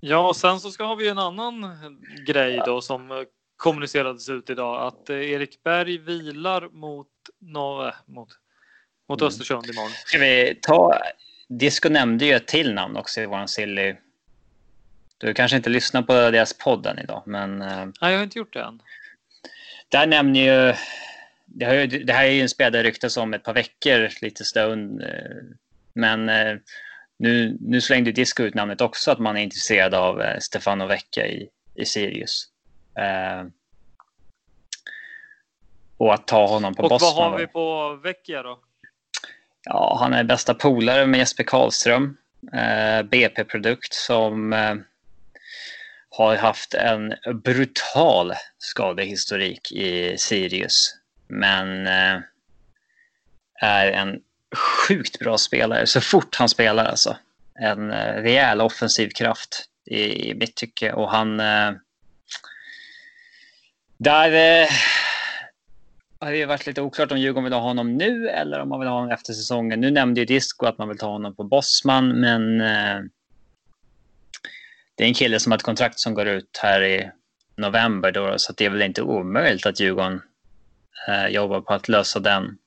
Ja, 0.00 0.28
och 0.28 0.36
sen 0.36 0.60
så 0.60 0.70
ska 0.70 0.84
har 0.84 0.96
vi 0.96 1.08
en 1.08 1.18
annan 1.18 1.76
grej 2.26 2.62
då 2.66 2.80
som 2.80 3.26
kommunicerades 3.62 4.28
ut 4.28 4.50
idag 4.50 4.86
att 4.86 5.10
eh, 5.10 5.30
Erik 5.30 5.62
Berg 5.62 5.98
vilar 5.98 6.68
mot, 6.68 7.08
no, 7.38 7.86
äh, 7.86 7.94
mot, 8.06 8.28
mot 9.08 9.20
mm. 9.20 9.28
Östersund 9.28 9.66
imorgon. 9.66 9.90
Ska 9.90 10.18
vi 10.18 10.58
ta, 10.62 10.98
Disco 11.48 11.88
nämnde 11.88 12.24
ju 12.24 12.32
ett 12.32 12.46
till 12.46 12.74
namn 12.74 12.96
också 12.96 13.20
i 13.20 13.26
våran 13.26 13.48
silly. 13.48 13.94
Du 15.18 15.34
kanske 15.34 15.56
inte 15.56 15.70
lyssnar 15.70 16.02
på 16.02 16.12
deras 16.12 16.58
podden 16.58 16.98
idag, 16.98 17.22
men... 17.26 17.58
Nej, 17.58 17.92
jag 18.00 18.16
har 18.16 18.22
inte 18.22 18.38
gjort 18.38 18.52
det 18.52 18.62
än. 18.62 18.82
Där 19.88 20.06
nämner 20.06 20.40
ju 20.40 20.74
det, 21.54 21.64
har 21.64 21.74
ju, 21.74 21.86
det 21.86 22.12
här 22.12 22.24
är 22.24 22.30
ju 22.30 22.40
en 22.40 22.48
spelare 22.48 22.82
ryktas 22.82 23.16
om 23.16 23.34
ett 23.34 23.44
par 23.44 23.54
veckor, 23.54 24.08
lite 24.22 24.44
stund. 24.44 25.02
Eh, 25.02 25.08
men 25.94 26.28
eh, 26.28 26.56
nu, 27.18 27.56
nu 27.60 27.80
slängde 27.80 28.12
Disco 28.12 28.42
ut 28.42 28.54
namnet 28.54 28.80
också 28.80 29.10
att 29.10 29.18
man 29.18 29.36
är 29.36 29.42
intresserad 29.42 29.94
av 29.94 30.22
eh, 30.22 30.38
Stefano 30.38 30.86
Vecchia 30.86 31.26
i, 31.26 31.48
i 31.74 31.84
Sirius. 31.84 32.51
Eh, 32.98 33.46
och 35.96 36.14
att 36.14 36.26
ta 36.26 36.46
honom 36.46 36.74
på 36.74 36.82
och 36.82 36.88
Boston. 36.88 37.08
Och 37.08 37.16
vad 37.16 37.30
har 37.30 37.38
vi 37.38 37.46
på 37.46 37.94
Vecchia 38.02 38.42
då? 38.42 38.58
Ja, 39.64 39.96
han 40.00 40.12
är 40.12 40.24
bästa 40.24 40.54
polare 40.54 41.06
med 41.06 41.18
Jesper 41.18 41.44
Karlström. 41.44 42.16
Eh, 42.52 43.02
BP-produkt 43.02 43.94
som 43.94 44.52
eh, 44.52 44.74
har 46.10 46.36
haft 46.36 46.74
en 46.74 47.14
brutal 47.44 48.32
skadehistorik 48.58 49.72
i 49.72 50.18
Sirius 50.18 50.94
men 51.28 51.86
eh, 51.86 52.20
är 53.60 53.86
en 53.86 54.20
sjukt 54.56 55.18
bra 55.18 55.38
spelare 55.38 55.86
så 55.86 56.00
fort 56.00 56.36
han 56.36 56.48
spelar 56.48 56.84
alltså. 56.84 57.16
en 57.54 57.90
rejäl 57.92 58.60
offensiv 58.60 59.08
kraft 59.08 59.64
i, 59.86 60.30
i 60.30 60.34
mitt 60.34 60.56
tycke. 60.56 60.92
Och 60.92 61.10
han... 61.10 61.40
Där 64.02 64.62
eh, 64.62 64.68
har 66.20 66.32
det 66.32 66.46
varit 66.46 66.66
lite 66.66 66.82
oklart 66.82 67.12
om 67.12 67.18
Djurgården 67.18 67.44
vill 67.44 67.52
ha 67.52 67.60
honom 67.60 67.96
nu 67.96 68.28
eller 68.28 68.60
om 68.60 68.68
man 68.68 68.80
vill 68.80 68.88
ha 68.88 68.94
honom 68.94 69.10
efter 69.10 69.32
säsongen. 69.32 69.80
Nu 69.80 69.90
nämnde 69.90 70.20
ju 70.20 70.24
Disco 70.24 70.66
att 70.66 70.78
man 70.78 70.88
vill 70.88 70.98
ta 70.98 71.06
honom 71.06 71.36
på 71.36 71.44
Bossman, 71.44 72.20
men 72.20 72.60
eh, 72.60 73.00
det 74.94 75.04
är 75.04 75.08
en 75.08 75.14
kille 75.14 75.40
som 75.40 75.52
har 75.52 75.58
ett 75.58 75.62
kontrakt 75.62 76.00
som 76.00 76.14
går 76.14 76.26
ut 76.26 76.58
här 76.62 76.82
i 76.82 77.10
november 77.56 78.12
då, 78.12 78.34
så 78.38 78.52
det 78.52 78.64
är 78.64 78.70
väl 78.70 78.82
inte 78.82 79.02
omöjligt 79.02 79.66
att 79.66 79.80
Djurgården 79.80 80.22
eh, 81.08 81.26
jobbar 81.26 81.60
på 81.60 81.74
att 81.74 81.88
lösa 81.88 82.20
den 82.20 82.58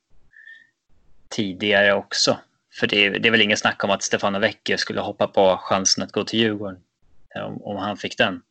tidigare 1.30 1.94
också. 1.94 2.38
För 2.80 2.88
det 2.88 3.06
är, 3.06 3.20
det 3.20 3.30
är 3.30 3.32
väl 3.32 3.42
ingen 3.42 3.58
snack 3.58 3.84
om 3.84 3.90
att 3.90 4.04
Stefano 4.04 4.40
Vecchio 4.40 4.78
skulle 4.78 5.02
hoppa 5.02 5.28
på 5.28 5.58
chansen 5.58 6.04
att 6.04 6.12
gå 6.12 6.24
till 6.24 6.40
Djurgården 6.40 6.80
eh, 7.36 7.42
om, 7.42 7.62
om 7.62 7.78
han 7.78 7.98
fick 7.98 8.18
den. 8.18 8.42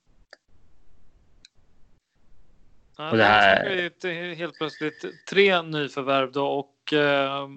Ja, 2.96 3.10
och 3.10 3.16
det 3.16 3.24
här... 3.24 3.66
är 4.06 4.34
helt 4.34 4.58
plötsligt 4.58 5.04
tre 5.28 5.62
nyförvärv 5.62 6.32
då 6.32 6.46
och 6.46 6.92
eh, 6.92 7.48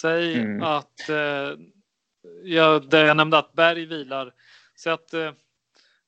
säg 0.00 0.34
mm. 0.34 0.62
att 0.62 1.08
eh, 1.08 1.50
ja, 2.44 2.78
det 2.78 3.06
jag 3.06 3.16
nämnde 3.16 3.38
att 3.38 3.52
Berg 3.52 3.86
vilar. 3.86 4.34
Så 4.74 4.90
att 4.90 5.14
eh, 5.14 5.32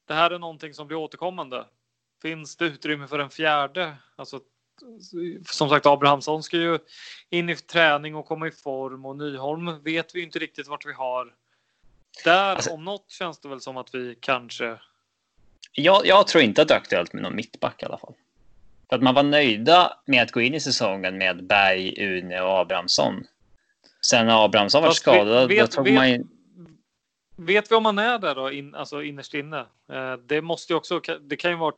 det 0.06 0.14
här 0.14 0.30
är 0.30 0.38
någonting 0.38 0.74
som 0.74 0.86
blir 0.86 0.96
återkommande. 0.96 1.64
Finns 2.22 2.56
det 2.56 2.64
utrymme 2.64 3.06
för 3.06 3.18
en 3.18 3.30
fjärde? 3.30 3.96
Alltså, 4.16 4.40
som 5.46 5.68
sagt, 5.68 5.86
Abrahamsson 5.86 6.42
ska 6.42 6.56
ju 6.56 6.78
in 7.30 7.48
i 7.48 7.56
träning 7.56 8.14
och 8.14 8.26
komma 8.26 8.46
i 8.46 8.50
form 8.50 9.06
och 9.06 9.16
Nyholm 9.16 9.82
vet 9.82 10.14
vi 10.14 10.22
inte 10.22 10.38
riktigt 10.38 10.68
vart 10.68 10.86
vi 10.86 10.92
har. 10.92 11.34
Där 12.24 12.54
alltså, 12.54 12.70
om 12.70 12.84
något 12.84 13.10
känns 13.10 13.40
det 13.40 13.48
väl 13.48 13.60
som 13.60 13.76
att 13.76 13.94
vi 13.94 14.18
kanske. 14.20 14.78
Jag, 15.72 16.06
jag 16.06 16.26
tror 16.26 16.44
inte 16.44 16.62
att 16.62 16.68
det 16.68 16.74
är 16.74 16.78
aktuellt 16.78 17.12
med 17.12 17.22
någon 17.22 17.36
mittback 17.36 17.82
i 17.82 17.86
alla 17.86 17.98
fall. 17.98 18.14
För 18.94 18.98
att 18.98 19.02
man 19.02 19.14
var 19.14 19.22
nöjda 19.22 19.92
med 20.06 20.22
att 20.22 20.30
gå 20.30 20.40
in 20.40 20.54
i 20.54 20.60
säsongen 20.60 21.18
med 21.18 21.46
Berg, 21.46 21.94
Une 21.98 22.40
och 22.40 22.58
Abrahamsson. 22.58 23.24
Sen 24.06 24.26
när 24.26 24.44
Abrahamsson 24.44 24.82
var 24.82 24.90
skadad, 24.90 25.48
vet, 25.48 25.60
då 25.60 25.66
tog 25.66 25.84
vet, 25.84 25.94
man 25.94 26.06
in... 26.06 26.28
Vet 27.36 27.70
vi 27.70 27.74
om 27.74 27.84
han 27.84 27.98
är 27.98 28.18
där 28.18 28.34
då, 28.34 28.52
in, 28.52 28.74
alltså 28.74 29.02
innerst 29.02 29.34
inne? 29.34 29.58
Eh, 29.92 30.12
det 30.28 30.42
måste 30.42 30.72
ju 30.72 30.76
också, 30.76 31.00
det 31.20 31.36
kan 31.36 31.50
ju 31.50 31.56
vara 31.56 31.74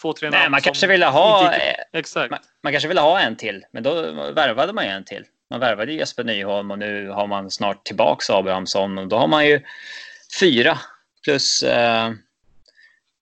två, 0.00 0.12
tre 0.12 0.30
Nej, 0.30 0.50
man 0.50 0.60
kanske 0.60 0.86
ville 0.86 1.06
ha, 1.06 1.54
exakt. 1.92 2.30
Man, 2.30 2.40
man, 2.62 2.72
kanske 2.72 2.88
ville 2.88 3.00
ha 3.00 3.20
en 3.20 3.36
till, 3.36 3.64
men 3.72 3.82
då 3.82 3.92
värvade 4.32 4.72
man 4.72 4.84
ju 4.84 4.90
en 4.90 5.04
till. 5.04 5.24
Man 5.50 5.60
värvade 5.60 5.92
Jesper 5.92 6.24
Nyholm 6.24 6.70
och 6.70 6.78
nu 6.78 7.08
har 7.08 7.26
man 7.26 7.50
snart 7.50 7.84
tillbaks 7.84 8.30
Abrahamsson 8.30 8.98
och 8.98 9.08
då 9.08 9.16
har 9.16 9.28
man 9.28 9.46
ju 9.46 9.60
fyra 10.40 10.78
plus, 11.24 11.62
eh, 11.62 12.12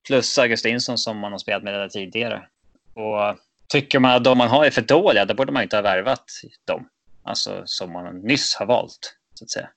plus 0.06 0.38
Augustinsson 0.38 0.98
som 0.98 1.18
man 1.18 1.32
har 1.32 1.38
spelat 1.38 1.62
med 1.62 1.72
redan 1.72 1.88
tidigare. 1.88 2.48
Och 2.94 3.38
tycker 3.68 3.98
man 3.98 4.10
att 4.10 4.24
de 4.24 4.38
man 4.38 4.48
har 4.48 4.64
är 4.64 4.70
för 4.70 4.82
dåliga, 4.82 5.24
då 5.24 5.34
borde 5.34 5.52
man 5.52 5.62
inte 5.62 5.76
ha 5.76 5.82
värvat 5.82 6.24
dem. 6.64 6.88
Alltså 7.22 7.62
som 7.64 7.92
man 7.92 8.18
nyss 8.18 8.54
har 8.54 8.66
valt, 8.66 9.16
så 9.34 9.44
att 9.44 9.50
säga. 9.50 9.70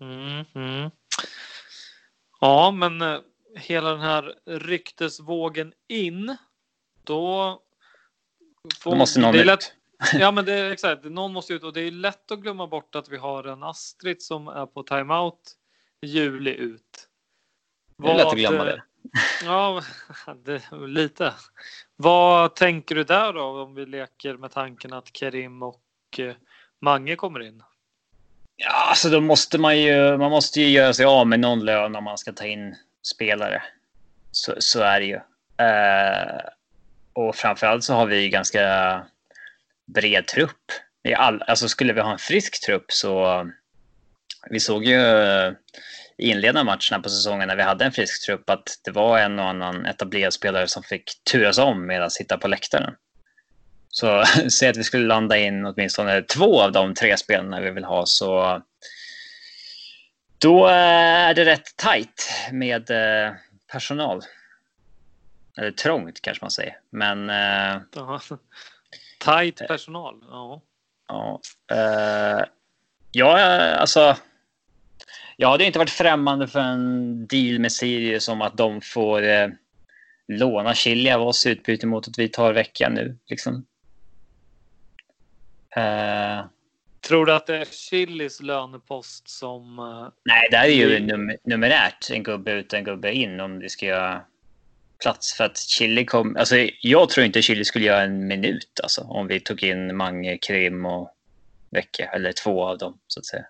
Mm, 0.00 0.44
mm. 0.54 0.90
Ja, 2.40 2.70
men 2.70 3.02
eh, 3.02 3.18
hela 3.56 3.90
den 3.90 4.00
här 4.00 4.34
ryktesvågen 4.46 5.72
in, 5.88 6.36
då... 7.04 7.60
Får, 8.82 8.90
då 8.90 8.96
måste 8.96 9.20
någon 9.20 9.32
det 9.32 9.40
är 9.40 9.44
lätt, 9.44 9.72
Ja, 10.12 10.30
men 10.30 10.44
det 10.44 10.52
är 10.52 10.70
exakt. 10.70 11.04
Någon 11.04 11.32
måste 11.32 11.52
ut 11.52 11.62
och 11.62 11.72
det 11.72 11.80
är 11.80 11.90
lätt 11.90 12.30
att 12.30 12.38
glömma 12.38 12.66
bort 12.66 12.94
att 12.94 13.08
vi 13.08 13.16
har 13.16 13.44
en 13.44 13.62
Astrid 13.62 14.22
som 14.22 14.48
är 14.48 14.66
på 14.66 14.82
timeout 14.82 15.56
juli 16.02 16.54
ut. 16.54 17.08
Det 17.96 18.10
är 18.10 18.14
lätt 18.14 18.26
att 18.26 18.34
glömma 18.34 18.64
det. 18.64 18.82
Ja, 19.44 19.82
det, 20.44 20.62
lite. 20.86 21.34
Vad 21.96 22.54
tänker 22.54 22.94
du 22.94 23.04
där 23.04 23.32
då 23.32 23.62
om 23.62 23.74
vi 23.74 23.86
leker 23.86 24.36
med 24.36 24.52
tanken 24.52 24.92
att 24.92 25.16
Kerim 25.16 25.62
och 25.62 25.80
eh, 26.18 26.34
Mange 26.80 27.16
kommer 27.16 27.40
in? 27.40 27.62
Ja, 28.56 28.88
alltså 28.88 29.08
då 29.08 29.20
måste 29.20 29.58
man 29.58 29.80
ju, 29.80 30.16
man 30.16 30.30
måste 30.30 30.60
ju 30.60 30.68
göra 30.68 30.92
sig 30.92 31.04
av 31.04 31.26
med 31.26 31.40
någon 31.40 31.64
lön 31.64 31.96
om 31.96 32.04
man 32.04 32.18
ska 32.18 32.32
ta 32.32 32.44
in 32.44 32.76
spelare. 33.02 33.62
Så, 34.30 34.54
så 34.58 34.80
är 34.80 35.00
det 35.00 35.06
ju. 35.06 35.16
Uh, 35.16 36.40
och 37.12 37.36
framförallt 37.36 37.84
så 37.84 37.94
har 37.94 38.06
vi 38.06 38.28
ganska 38.28 39.02
bred 39.86 40.26
trupp. 40.26 40.72
All, 41.16 41.42
alltså 41.42 41.68
skulle 41.68 41.92
vi 41.92 42.00
ha 42.00 42.12
en 42.12 42.18
frisk 42.18 42.66
trupp 42.66 42.92
så... 42.92 43.44
Vi 44.50 44.60
såg 44.60 44.84
ju 44.84 45.00
i 46.18 46.30
inledande 46.30 46.64
matcherna 46.64 47.02
på 47.02 47.08
säsongen 47.08 47.48
när 47.48 47.56
vi 47.56 47.62
hade 47.62 47.84
en 47.84 47.92
frisk 47.92 48.26
trupp 48.26 48.50
att 48.50 48.80
det 48.84 48.90
var 48.90 49.18
en 49.18 49.38
och 49.38 49.48
annan 49.48 49.86
etablerad 49.86 50.32
spelare 50.32 50.68
som 50.68 50.82
fick 50.82 51.24
turas 51.32 51.58
om 51.58 51.86
med 51.86 52.02
att 52.02 52.12
sitta 52.12 52.38
på 52.38 52.48
läktaren. 52.48 52.94
Så 53.88 54.24
säg 54.50 54.68
att 54.68 54.76
vi 54.76 54.84
skulle 54.84 55.06
landa 55.06 55.36
in 55.36 55.66
åtminstone 55.66 56.22
två 56.22 56.62
av 56.62 56.72
de 56.72 56.94
tre 56.94 57.16
spelarna 57.16 57.60
vi 57.60 57.70
vill 57.70 57.84
ha 57.84 58.06
så 58.06 58.62
då 60.38 60.66
är 60.66 61.34
det 61.34 61.44
rätt 61.44 61.76
tajt 61.76 62.30
med 62.52 62.90
eh, 62.90 63.32
personal. 63.72 64.22
Eller 65.58 65.70
trångt 65.70 66.22
kanske 66.22 66.44
man 66.44 66.50
säger. 66.50 66.78
Men... 66.90 67.30
Eh, 67.30 67.80
tajt 69.20 69.68
personal, 69.68 70.24
ja. 70.30 70.62
Ja. 71.08 71.40
Eh, 71.72 72.44
ja, 73.12 73.38
alltså. 73.74 74.16
Jag 75.36 75.48
hade 75.48 75.64
inte 75.64 75.78
varit 75.78 75.90
främmande 75.90 76.48
för 76.48 76.60
en 76.60 77.26
deal 77.26 77.58
med 77.58 77.72
Sirius 77.72 78.28
om 78.28 78.42
att 78.42 78.56
de 78.56 78.80
får 78.80 79.22
eh, 79.22 79.48
låna 80.28 80.74
Chili 80.74 81.10
av 81.10 81.22
oss 81.22 81.46
i 81.46 81.50
utbyte 81.50 81.86
mot 81.86 82.08
att 82.08 82.18
vi 82.18 82.28
tar 82.28 82.52
veckan 82.52 82.94
nu. 82.94 83.18
Liksom. 83.26 83.66
Uh, 85.76 86.46
Tror 87.00 87.26
du 87.26 87.32
att 87.32 87.46
det 87.46 87.56
är 87.56 87.64
Chilis 87.64 88.42
lönepost 88.42 89.28
som... 89.28 89.78
Uh, 89.78 90.08
nej, 90.24 90.48
det 90.50 90.56
är 90.56 90.66
ju 90.66 91.00
num 91.00 91.32
numerärt 91.44 92.10
en 92.10 92.22
gubbe 92.22 92.52
ut 92.52 92.72
en 92.72 92.84
gubbe 92.84 93.12
in 93.12 93.40
om 93.40 93.60
det 93.60 93.68
ska 93.68 93.86
göra 93.86 94.22
plats. 95.02 95.34
För 95.34 95.44
att 95.44 95.58
Chili 95.58 96.04
kom... 96.04 96.36
Alltså, 96.36 96.56
jag 96.80 97.08
tror 97.08 97.26
inte 97.26 97.42
Chili 97.42 97.64
skulle 97.64 97.84
göra 97.84 98.02
en 98.02 98.26
minut 98.26 98.80
alltså, 98.82 99.00
om 99.00 99.26
vi 99.26 99.40
tog 99.40 99.62
in 99.62 99.96
Mange, 99.96 100.38
Krim 100.38 100.86
och 100.86 101.10
Vecke, 101.70 102.10
eller 102.14 102.32
två 102.32 102.64
av 102.64 102.78
dem 102.78 102.98
så 103.06 103.20
att 103.20 103.26
säga. 103.26 103.44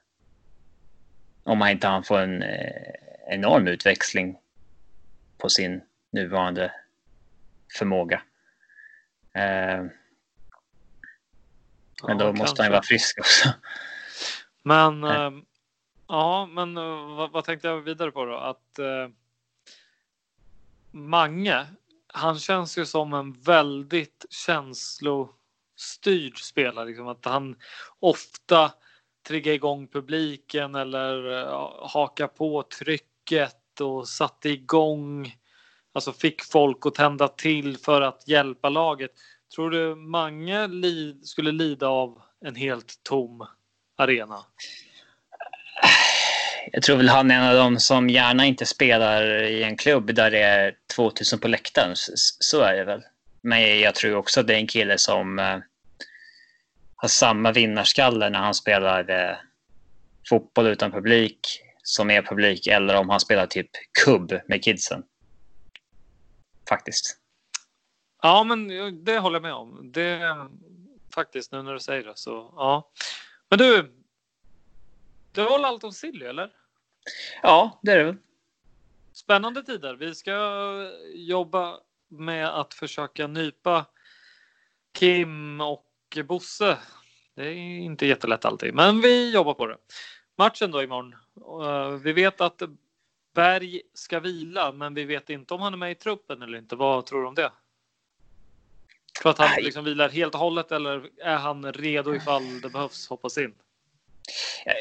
Om 1.47 1.61
han 1.61 1.71
inte 1.71 1.87
han 1.87 2.05
får 2.05 2.19
en 2.19 2.43
eh, 2.43 2.93
enorm 3.27 3.67
utväxling 3.67 4.39
på 5.39 5.49
sin 5.49 5.83
nuvarande 6.11 6.73
förmåga. 7.79 8.23
Eh, 9.35 9.85
men 12.07 12.19
då 12.19 12.25
ja, 12.25 12.33
måste 12.33 12.45
kanske. 12.45 12.63
han 12.63 12.73
vara 12.73 12.83
frisk 12.83 13.19
också. 13.19 13.49
Men 14.63 15.05
äh, 15.05 15.31
ja, 16.09 16.47
men 16.47 16.79
uh, 16.79 17.17
vad, 17.17 17.33
vad, 17.33 17.45
tänkte 17.45 17.69
jag 17.69 17.81
vidare 17.81 18.11
på 18.11 18.25
då? 18.25 18.37
Att 18.37 18.79
uh, 18.79 19.09
Mange, 20.91 21.67
han 22.07 22.39
känns 22.39 22.79
ju 22.79 22.87
som 22.87 23.13
en 23.13 23.33
väldigt 23.33 24.27
känslostyrd 24.31 26.39
spelare. 26.39 26.85
Liksom, 26.85 27.09
att 27.09 27.25
han 27.25 27.57
ofta 28.01 28.73
trigga 29.29 29.53
igång 29.53 29.89
publiken 29.89 30.75
eller 30.75 31.45
haka 31.89 32.29
på 32.29 32.62
trycket 32.79 33.81
och 33.81 34.09
satte 34.09 34.49
igång. 34.49 35.35
Alltså 35.95 36.12
fick 36.12 36.43
folk 36.43 36.87
att 36.87 36.95
tända 36.95 37.29
till 37.29 37.79
för 37.79 38.03
att 38.03 38.29
hjälpa 38.29 38.69
laget. 38.69 39.11
Tror 39.55 39.71
du 39.71 39.95
Mange 39.95 40.67
li 40.67 41.21
skulle 41.23 41.53
lida 41.53 41.89
av 41.89 42.23
en 42.45 42.55
helt 42.55 43.01
tom 43.03 43.47
arena? 43.97 44.39
Jag 46.73 46.83
tror 46.83 46.97
väl 46.97 47.09
han 47.09 47.31
är 47.31 47.35
en 47.35 47.49
av 47.49 47.55
dem 47.55 47.79
som 47.79 48.11
gärna 48.11 48.47
inte 48.47 48.67
spelar 48.67 49.43
i 49.43 49.62
en 49.62 49.77
klubb 49.77 50.15
där 50.15 50.31
det 50.31 50.43
är 50.43 50.75
2000 50.97 51.39
på 51.39 51.49
läktaren. 51.49 51.93
Så 52.41 52.61
är 52.61 52.77
det 52.77 52.85
väl. 52.85 53.03
Men 53.41 53.81
jag 53.81 53.95
tror 53.95 54.17
också 54.17 54.41
att 54.41 54.47
det 54.47 54.55
är 54.55 54.59
en 54.59 54.67
kille 54.67 54.99
som 54.99 55.39
eh, 55.39 55.59
har 56.97 57.09
samma 57.09 57.53
vinnarskalle 57.53 58.31
när 58.31 58.39
han 58.39 58.55
spelar 58.55 59.11
eh, 59.11 59.37
fotboll 60.29 60.67
utan 60.67 60.93
publik 60.93 61.63
som 61.83 62.11
är 62.11 62.23
publik 62.23 62.67
eller 62.67 62.97
om 62.97 63.11
han 63.11 63.21
spelar 63.21 63.47
typ 63.47 63.71
kubb 64.05 64.41
med 64.47 64.65
kidsen. 64.65 65.03
Faktiskt. 66.69 67.17
Ja, 68.23 68.45
men 68.45 68.69
det 69.05 69.19
håller 69.19 69.37
jag 69.37 69.43
med 69.43 69.55
om. 69.55 69.93
Det 69.93 70.21
faktiskt 71.15 71.53
nu 71.53 71.63
när 71.63 71.73
du 71.73 71.81
säger 71.81 72.05
det 72.05 72.17
så 72.17 72.53
ja. 72.57 72.91
Men 73.49 73.59
du. 73.59 73.93
Det 75.33 75.45
var 75.45 75.65
allt 75.65 75.85
om 75.85 75.93
Silly 75.93 76.27
eller? 76.27 76.53
Ja, 77.43 77.81
det 77.83 77.93
är 77.93 78.05
det. 78.05 78.17
Spännande 79.13 79.63
tider. 79.63 79.95
Vi 79.95 80.15
ska 80.15 80.33
jobba 81.15 81.81
med 82.09 82.49
att 82.49 82.75
försöka 82.75 83.27
nypa 83.27 83.87
Kim 84.93 85.61
och 85.61 85.86
Bosse. 86.23 86.79
Det 87.35 87.47
är 87.47 87.55
inte 87.79 88.07
jättelätt 88.07 88.45
alltid, 88.45 88.75
men 88.75 89.01
vi 89.01 89.35
jobbar 89.35 89.55
på 89.55 89.67
det. 89.67 89.77
Matchen 90.39 90.71
då 90.71 90.83
imorgon. 90.83 91.15
Uh, 91.63 91.91
vi 91.91 92.13
vet 92.13 92.41
att 92.41 92.63
Berg 93.35 93.83
ska 93.95 94.21
vila, 94.21 94.73
men 94.73 94.95
vi 94.95 95.05
vet 95.05 95.31
inte 95.31 95.55
om 95.55 95.61
han 95.61 95.73
är 95.73 95.79
med 95.79 95.91
i 95.91 95.95
truppen 95.95 96.43
eller 96.43 96.59
inte. 96.59 96.77
Vad 96.77 97.07
tror 97.07 97.21
du 97.21 97.29
om 97.29 97.35
det? 97.35 97.53
Tror 99.21 99.31
att 99.31 99.39
han 99.39 99.63
liksom 99.63 99.85
vilar 99.85 100.09
helt 100.09 100.35
och 100.35 100.41
hållet 100.41 100.73
eller 100.73 101.09
är 101.23 101.37
han 101.37 101.73
redo 101.73 102.15
ifall 102.15 102.61
det 102.61 102.69
behövs 102.69 103.09
hoppas 103.09 103.39
in? 103.39 103.55
Jag, 104.65 104.75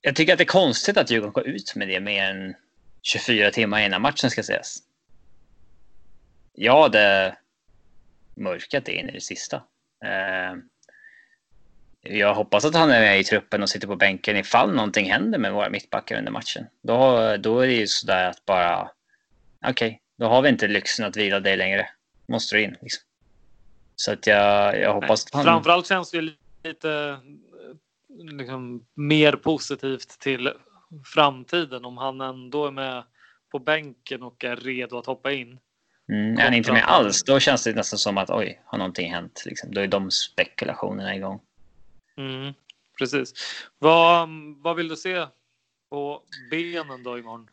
jag 0.00 0.16
tycker 0.16 0.32
att 0.32 0.38
det 0.38 0.44
är 0.44 0.46
konstigt 0.46 0.96
att 0.96 1.10
Djurgården 1.10 1.32
går 1.32 1.46
ut 1.46 1.74
med 1.76 1.88
det 1.88 2.00
mer 2.00 2.30
än 2.30 2.54
24 3.02 3.50
timmar 3.50 3.80
innan 3.80 4.02
matchen 4.02 4.30
ska 4.30 4.40
ses. 4.40 4.78
Jag 6.52 6.82
hade 6.82 7.36
mörkat 8.34 8.84
det 8.84 8.92
in 8.92 9.08
i 9.08 9.12
det 9.12 9.20
sista. 9.20 9.56
Uh, 9.56 10.62
jag 12.10 12.34
hoppas 12.34 12.64
att 12.64 12.74
han 12.74 12.90
är 12.90 13.00
med 13.00 13.20
i 13.20 13.24
truppen 13.24 13.62
och 13.62 13.68
sitter 13.68 13.86
på 13.86 13.96
bänken 13.96 14.36
ifall 14.36 14.74
någonting 14.74 15.10
händer 15.10 15.38
med 15.38 15.52
våra 15.52 15.70
mittbackar 15.70 16.18
under 16.18 16.32
matchen. 16.32 16.66
Då, 16.82 17.36
då 17.36 17.60
är 17.60 17.66
det 17.66 17.72
ju 17.72 17.86
sådär 17.86 18.28
att 18.28 18.44
bara, 18.44 18.90
okej, 19.66 19.70
okay, 19.70 19.98
då 20.18 20.26
har 20.26 20.42
vi 20.42 20.48
inte 20.48 20.68
lyxen 20.68 21.06
att 21.06 21.16
vila 21.16 21.40
dig 21.40 21.56
längre. 21.56 21.88
Måste 22.28 22.56
du 22.56 22.62
in 22.62 22.76
liksom. 22.80 23.02
Så 23.96 24.12
att 24.12 24.26
jag, 24.26 24.80
jag 24.80 24.94
hoppas 24.94 25.26
att 25.26 25.34
han... 25.34 25.44
Framförallt 25.44 25.86
känns 25.86 26.10
det 26.10 26.20
lite 26.64 27.18
liksom, 28.08 28.86
mer 28.94 29.32
positivt 29.32 30.20
till 30.20 30.52
framtiden 31.04 31.84
om 31.84 31.98
han 31.98 32.20
ändå 32.20 32.66
är 32.66 32.70
med 32.70 33.04
på 33.52 33.58
bänken 33.58 34.22
och 34.22 34.44
är 34.44 34.56
redo 34.56 34.98
att 34.98 35.06
hoppa 35.06 35.32
in. 35.32 35.58
Mm, 36.08 36.38
är 36.38 36.42
han 36.42 36.54
inte 36.54 36.72
med 36.72 36.84
alls, 36.84 37.24
då 37.24 37.40
känns 37.40 37.64
det 37.64 37.74
nästan 37.74 37.98
som 37.98 38.18
att 38.18 38.30
oj, 38.30 38.62
har 38.64 38.78
någonting 38.78 39.12
hänt? 39.12 39.42
Liksom. 39.46 39.70
Då 39.74 39.80
är 39.80 39.86
de 39.86 40.10
spekulationerna 40.10 41.16
igång. 41.16 41.40
Mm, 42.16 42.54
precis. 42.98 43.34
Vad, 43.78 44.28
vad 44.62 44.76
vill 44.76 44.88
du 44.88 44.96
se 44.96 45.26
på 45.90 46.22
benen 46.50 47.02
då 47.02 47.18
imorgon? 47.18 47.48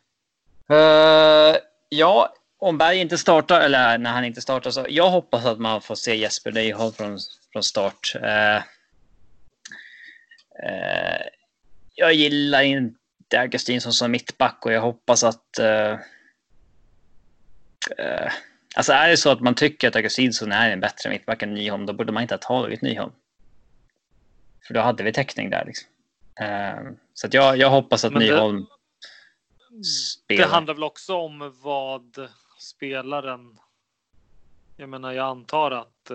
Uh, 0.70 1.56
ja, 1.88 2.34
om 2.58 2.78
Berg 2.78 2.98
inte 2.98 3.18
startar, 3.18 3.60
eller 3.60 3.98
när 3.98 4.12
han 4.12 4.24
inte 4.24 4.40
startar, 4.40 4.70
så 4.70 4.86
jag 4.88 5.10
hoppas 5.10 5.44
att 5.44 5.58
man 5.58 5.80
får 5.80 5.94
se 5.94 6.16
Jesper 6.16 6.52
Nyholm 6.52 6.92
från, 6.92 7.18
från 7.52 7.62
start. 7.62 8.12
Uh, 8.16 8.56
uh, 10.68 11.22
jag 11.94 12.14
gillar 12.14 12.62
inte 12.62 12.96
Augustinsson 13.36 13.92
som 13.92 14.10
mittback 14.10 14.66
och 14.66 14.72
jag 14.72 14.80
hoppas 14.80 15.24
att... 15.24 15.58
alltså 18.76 18.92
är 18.92 19.08
det 19.08 19.16
så 19.16 19.30
att 19.30 19.40
man 19.40 19.54
tycker 19.54 19.88
att 19.88 19.96
Augustinsson 19.96 20.52
är 20.52 20.70
en 20.70 20.80
bättre 20.80 21.10
mittback 21.10 21.42
än 21.42 21.54
Nyholm, 21.54 21.86
då 21.86 21.92
borde 21.92 22.12
man 22.12 22.22
inte 22.22 22.34
ha 22.34 22.38
tagit 22.38 22.82
Nyholm. 22.82 23.12
För 24.66 24.74
då 24.74 24.80
hade 24.80 25.02
vi 25.02 25.12
täckning 25.12 25.50
där. 25.50 25.64
Liksom. 25.64 25.88
Uh, 26.42 26.92
så 27.14 27.28
jag, 27.30 27.56
jag 27.56 27.70
hoppas 27.70 28.04
att 28.04 28.12
Men 28.12 28.22
Nyholm 28.22 28.66
det, 29.70 29.84
spelar. 29.84 30.44
Det 30.44 30.50
handlar 30.50 30.74
väl 30.74 30.84
också 30.84 31.14
om 31.14 31.54
vad 31.62 32.28
spelaren... 32.58 33.58
Jag 34.76 34.88
menar, 34.88 35.12
jag 35.12 35.26
antar 35.26 35.70
att 35.70 36.10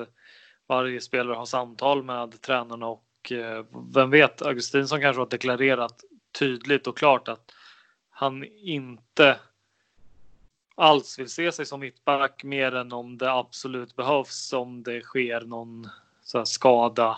varje 0.68 1.02
spelare 1.02 1.36
har 1.36 1.46
samtal 1.46 2.04
med 2.04 2.42
tränarna 2.42 2.88
och 2.88 3.32
eh, 3.32 3.66
vem 3.94 4.10
vet, 4.10 4.42
Augustinsson 4.42 5.02
kanske 5.02 5.22
har 5.22 5.30
deklarerat 5.30 6.04
tydligt 6.40 6.88
och 6.88 6.98
klart 6.98 7.28
att 7.28 7.52
han 8.10 8.44
inte 8.58 9.40
alls 10.76 11.20
vill 11.20 11.30
se 11.30 11.52
sig 11.52 11.66
som 11.66 11.80
mittback 11.80 12.44
mer 12.44 12.76
än 12.76 12.92
om 12.92 13.18
det 13.18 13.32
absolut 13.32 13.96
behövs 13.96 14.54
om 14.54 14.84
det 14.84 15.02
sker 15.02 15.42
någon 15.42 15.90
så 16.24 16.46
skada 16.46 17.18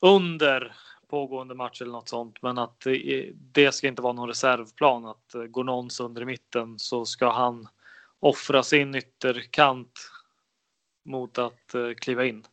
under 0.00 0.72
pågående 1.08 1.54
match 1.54 1.82
eller 1.82 1.92
något 1.92 2.08
sånt. 2.08 2.42
Men 2.42 2.58
att 2.58 2.86
det 3.34 3.72
ska 3.74 3.88
inte 3.88 4.02
vara 4.02 4.12
någon 4.12 4.28
reservplan. 4.28 5.06
Att 5.06 5.34
eh, 5.34 5.42
går 5.42 5.64
någon 5.64 5.90
sönder 5.90 6.22
i 6.22 6.24
mitten 6.24 6.78
så 6.78 7.04
ska 7.04 7.30
han 7.30 7.68
offra 8.20 8.62
sin 8.62 8.94
ytterkant 8.94 10.10
mot 11.04 11.38
att 11.38 11.74
eh, 11.74 11.90
kliva 11.96 12.24
in. 12.24 12.44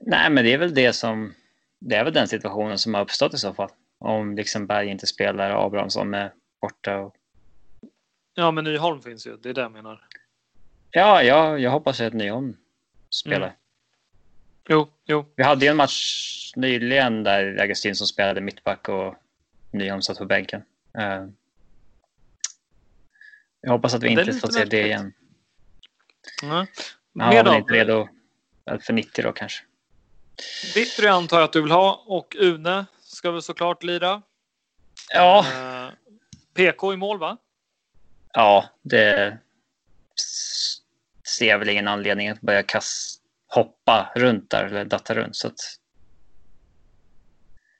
Nej, 0.00 0.30
men 0.30 0.44
det 0.44 0.52
är 0.52 0.58
väl 0.58 0.74
det 0.74 0.92
som 0.92 1.34
det 1.78 1.96
är 1.96 2.04
väl 2.04 2.12
den 2.12 2.28
situationen 2.28 2.78
som 2.78 2.94
har 2.94 3.02
uppstått 3.02 3.34
i 3.34 3.38
så 3.38 3.54
fall. 3.54 3.70
Om 3.98 4.36
liksom 4.36 4.66
Berg 4.66 4.88
inte 4.88 5.06
spelar 5.06 5.54
och 5.54 5.64
Abrahamsson 5.64 6.14
är 6.14 6.32
borta. 6.60 6.98
Och... 6.98 7.14
Ja, 8.34 8.50
men 8.50 8.64
Nyholm 8.64 9.02
finns 9.02 9.26
ju. 9.26 9.36
Det 9.36 9.48
är 9.48 9.54
det 9.54 9.60
jag 9.60 9.72
menar. 9.72 10.06
Ja, 10.90 11.22
ja 11.22 11.58
jag 11.58 11.70
hoppas 11.70 12.00
att 12.00 12.12
Nyholm 12.12 12.56
spelar. 13.10 13.46
Mm. 13.46 13.58
Jo, 14.68 14.88
jo. 15.06 15.32
Vi 15.36 15.42
hade 15.42 15.64
ju 15.64 15.70
en 15.70 15.76
match 15.76 16.52
nyligen 16.56 17.22
där 17.22 17.60
Augustinsson 17.60 18.06
spelade 18.06 18.40
mittback 18.40 18.88
och 18.88 19.14
Nyholm 19.70 20.02
satt 20.02 20.18
på 20.18 20.24
bänken. 20.24 20.62
Uh, 20.98 21.28
jag 23.60 23.70
hoppas 23.70 23.94
att 23.94 24.02
vi 24.02 24.08
inte 24.08 24.32
får 24.32 24.48
se 24.48 24.64
det 24.64 24.86
igen. 24.86 25.12
Mm. 26.42 26.66
Var 27.12 27.44
väl 27.44 27.54
inte 27.54 27.72
redo 27.74 28.08
för 28.80 28.92
90 28.92 29.24
då 29.24 29.32
kanske. 29.32 29.64
Vittry 30.74 31.06
antar 31.06 31.36
jag 31.36 31.44
att 31.44 31.52
du 31.52 31.62
vill 31.62 31.70
ha 31.70 32.04
och 32.06 32.36
Une 32.38 32.86
ska 33.00 33.30
väl 33.30 33.42
såklart 33.42 33.82
lira. 33.82 34.22
Ja. 35.14 35.44
Uh, 35.54 35.94
PK 36.54 36.92
i 36.92 36.96
mål 36.96 37.18
va? 37.18 37.36
Ja, 38.32 38.68
det 38.82 39.38
ser 41.36 41.48
jag 41.48 41.58
väl 41.58 41.68
ingen 41.68 41.88
anledning 41.88 42.28
att 42.28 42.40
börja 42.40 42.62
kasta 42.62 43.17
hoppa 43.48 44.12
runt 44.14 44.50
där 44.50 44.64
eller 44.64 44.84
datta 44.84 45.14
runt. 45.14 45.36
Så 45.36 45.46
att... 45.46 45.54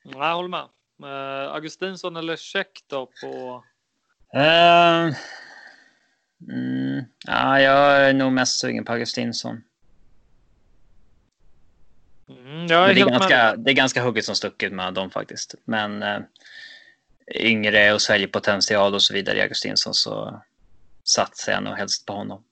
Jag 0.02 0.35
håller 0.35 0.48
med. 0.48 0.68
Uh, 1.02 1.54
Augustinsson 1.54 2.16
eller 2.16 2.37
Check 2.37 2.85
då 2.87 3.07
på? 3.22 3.64
Uh, 4.37 5.14
mm, 6.50 7.04
ja, 7.26 7.61
jag 7.61 8.09
är 8.09 8.12
nog 8.12 8.33
mest 8.33 8.61
sugen 8.61 8.85
på 8.85 8.92
Augustinsson. 8.92 9.62
Mm, 12.28 12.66
det, 12.66 12.74
är 12.74 12.94
ganska, 12.94 13.57
det 13.57 13.70
är 13.70 13.74
ganska 13.74 14.02
hugget 14.02 14.24
som 14.24 14.35
stucket 14.35 14.72
med 14.72 14.94
dem 14.94 15.11
faktiskt. 15.11 15.54
Men 15.64 16.02
uh, 16.02 16.20
yngre 17.35 17.92
och 17.92 18.02
säljpotential 18.02 18.94
och 18.94 19.02
så 19.02 19.14
vidare 19.14 19.38
i 19.38 19.40
Augustinsson 19.40 19.94
så 19.94 20.42
satsar 21.04 21.52
jag 21.52 21.62
nog 21.62 21.74
helst 21.74 22.07
på 22.07 22.12
honom. 22.12 22.44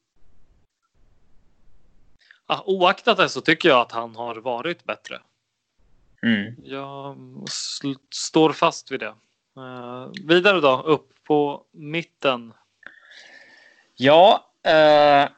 Oaktat 2.49 3.17
det 3.17 3.29
så 3.29 3.41
tycker 3.41 3.69
jag 3.69 3.81
att 3.81 3.93
han 3.93 4.17
har 4.17 4.37
varit 4.37 4.85
bättre. 4.85 5.21
Mm. 6.23 6.57
Jag 6.65 7.17
står 8.11 8.53
fast 8.53 8.93
vid 8.93 9.01
det. 9.01 9.15
Uh, 9.59 10.11
vidare 10.25 10.61
då, 10.61 10.83
upp 10.83 11.09
på 11.25 11.65
mitten. 11.71 12.53
Ja, 13.95 14.51
uh, 14.67 15.31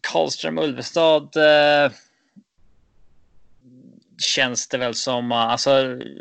Karlström 0.00 0.58
Ulvestad 0.58 1.36
uh, 1.36 1.92
känns 4.18 4.68
det 4.68 4.78
väl 4.78 4.94
som, 4.94 5.32
alltså, 5.32 5.70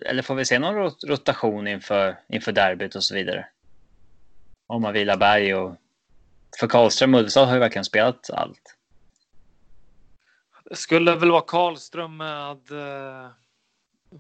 eller 0.05 0.21
får 0.21 0.35
vi 0.35 0.45
se 0.45 0.59
någon 0.59 0.91
rotation 1.07 1.67
inför, 1.67 2.19
inför 2.29 2.51
derbyt 2.51 2.95
och 2.95 3.03
så 3.03 3.15
vidare? 3.15 3.45
Om 4.67 4.81
man 4.81 4.93
vilar 4.93 5.17
Berg 5.17 5.55
och 5.55 5.75
för 6.59 6.67
Karlström 6.67 7.15
Ulvestad 7.15 7.45
har 7.45 7.53
ju 7.53 7.59
verkligen 7.59 7.85
spelat 7.85 8.29
allt. 8.29 8.77
Skulle 10.73 11.15
väl 11.15 11.31
vara 11.31 11.41
Karlström 11.41 12.17
med, 12.17 12.71
eh, 12.71 13.29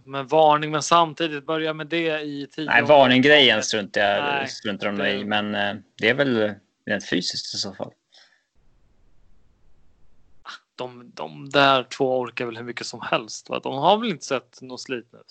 med 0.05 0.25
varning, 0.29 0.71
men 0.71 0.83
samtidigt 0.83 1.45
börja 1.45 1.73
med 1.73 1.87
det 1.87 2.21
i 2.21 2.47
tio 2.51 2.65
Nej, 2.65 2.83
varninggrejen 2.83 3.63
struntar 3.63 4.01
jag 4.01 4.49
struntar 4.49 4.91
de 4.91 5.05
i, 5.05 5.25
men 5.25 5.55
eh, 5.55 5.75
det 5.97 6.09
är 6.09 6.13
väl 6.13 6.53
rent 6.85 7.09
fysiskt 7.09 7.55
i 7.55 7.57
så 7.57 7.73
fall. 7.73 7.91
De, 10.75 11.11
de 11.13 11.49
där 11.49 11.83
två 11.83 12.19
orkar 12.19 12.45
väl 12.45 12.57
hur 12.57 12.63
mycket 12.63 12.87
som 12.87 13.01
helst. 13.01 13.49
Va? 13.49 13.59
De 13.59 13.77
har 13.77 13.97
väl 13.97 14.09
inte 14.09 14.25
sett 14.25 14.61
något 14.61 14.81
slitna 14.81 15.19
ut. 15.19 15.25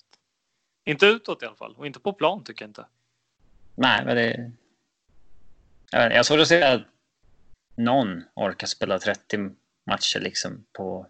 Inte 0.85 1.05
utåt 1.05 1.43
i 1.43 1.45
alla 1.45 1.55
fall 1.55 1.75
och 1.77 1.87
inte 1.87 1.99
på 1.99 2.13
plan 2.13 2.43
tycker 2.43 2.65
jag 2.65 2.69
inte. 2.69 2.85
Nej, 3.75 4.05
men 4.05 4.15
det. 4.15 4.51
Jag, 5.91 6.13
jag 6.13 6.25
såg 6.25 6.39
att 6.39 6.47
säga 6.47 6.73
att 6.73 6.81
någon 7.75 8.23
orkar 8.35 8.67
spela 8.67 8.99
30 8.99 9.37
matcher 9.85 10.19
liksom 10.19 10.65
på... 10.73 11.07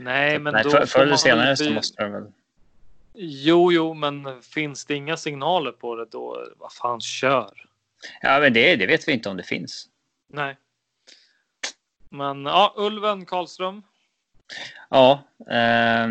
Nej, 0.00 0.38
men 0.38 0.52
Nej, 0.52 0.62
för, 0.62 0.86
förr 0.86 1.02
eller 1.02 1.16
senare 1.16 1.56
så 1.56 1.70
måste 1.70 2.02
de 2.02 2.12
väl... 2.12 2.32
Jo, 3.14 3.72
jo, 3.72 3.94
men 3.94 4.42
finns 4.42 4.84
det 4.84 4.94
inga 4.94 5.16
signaler 5.16 5.72
på 5.72 5.96
det 5.96 6.06
då, 6.10 6.46
vad 6.56 6.72
fan, 6.72 7.00
kör. 7.00 7.66
Ja, 8.22 8.40
men 8.40 8.52
det, 8.52 8.76
det 8.76 8.86
vet 8.86 9.08
vi 9.08 9.12
inte 9.12 9.28
om 9.28 9.36
det 9.36 9.42
finns. 9.42 9.88
Nej. 10.28 10.56
Men 12.08 12.44
ja, 12.44 12.74
Ulven 12.76 13.26
Karlström. 13.26 13.82
Ja. 14.88 15.24
Eh, 15.50 16.08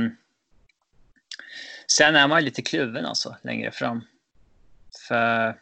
sen 1.88 2.16
är 2.16 2.28
man 2.28 2.44
lite 2.44 2.62
kluven 2.62 3.06
alltså 3.06 3.36
längre 3.42 3.72
fram. 3.72 4.02
För 5.08 5.60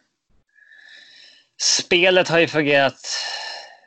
spelet 1.60 2.28
har 2.28 2.38
ju 2.38 2.48
fungerat 2.48 3.06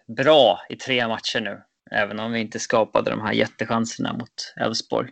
bra 0.07 0.65
i 0.69 0.75
tre 0.75 1.07
matcher 1.07 1.39
nu. 1.39 1.61
Även 1.91 2.19
om 2.19 2.31
vi 2.31 2.39
inte 2.39 2.59
skapade 2.59 3.09
de 3.09 3.21
här 3.21 3.33
jättechanserna 3.33 4.13
mot 4.13 4.53
Elfsborg. 4.55 5.09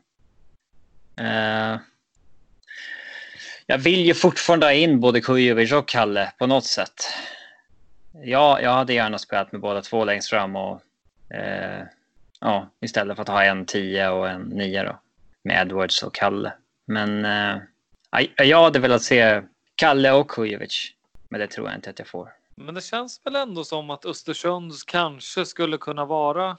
Uh, 1.22 1.78
Jag 3.72 3.78
vill 3.78 4.06
ju 4.06 4.14
fortfarande 4.14 4.66
ha 4.66 4.74
in 4.74 5.00
både 5.00 5.22
Kujovic 5.22 5.72
och 5.72 5.88
Kalle 5.88 6.32
på 6.38 6.48
något 6.48 6.66
sätt. 6.66 6.94
Ja, 8.24 8.62
jag 8.62 8.72
hade 8.72 8.94
gärna 8.94 9.18
spelat 9.18 9.52
med 9.52 9.62
båda 9.62 9.82
två 9.82 10.06
längst 10.06 10.30
fram 10.30 10.56
och 10.56 10.82
eh, 11.34 11.84
ja, 12.40 12.70
istället 12.82 13.16
för 13.16 13.22
att 13.22 13.28
ha 13.28 13.44
en 13.44 13.66
10 13.66 14.10
och 14.10 14.30
en 14.30 14.42
9 14.42 14.84
då 14.84 15.00
med 15.44 15.62
Edwards 15.62 16.04
och 16.04 16.16
Kalle. 16.16 16.54
Men 16.86 17.26
eh, 17.26 17.58
jag 18.38 18.64
hade 18.64 18.80
velat 18.80 19.02
se 19.02 19.42
Kalle 19.76 20.12
och 20.12 20.32
Kujovic, 20.32 20.92
men 21.30 21.40
det 21.40 21.48
tror 21.48 21.68
jag 21.68 21.78
inte 21.78 21.90
att 21.90 22.00
jag 22.00 22.08
får. 22.08 22.30
Men 22.56 22.76
det 22.76 22.82
känns 22.82 23.22
väl 23.26 23.36
ändå 23.36 23.64
som 23.64 23.90
att 23.90 24.06
Östersund 24.06 24.74
kanske 24.88 25.46
skulle 25.46 25.78
kunna 25.78 26.06
vara. 26.06 26.58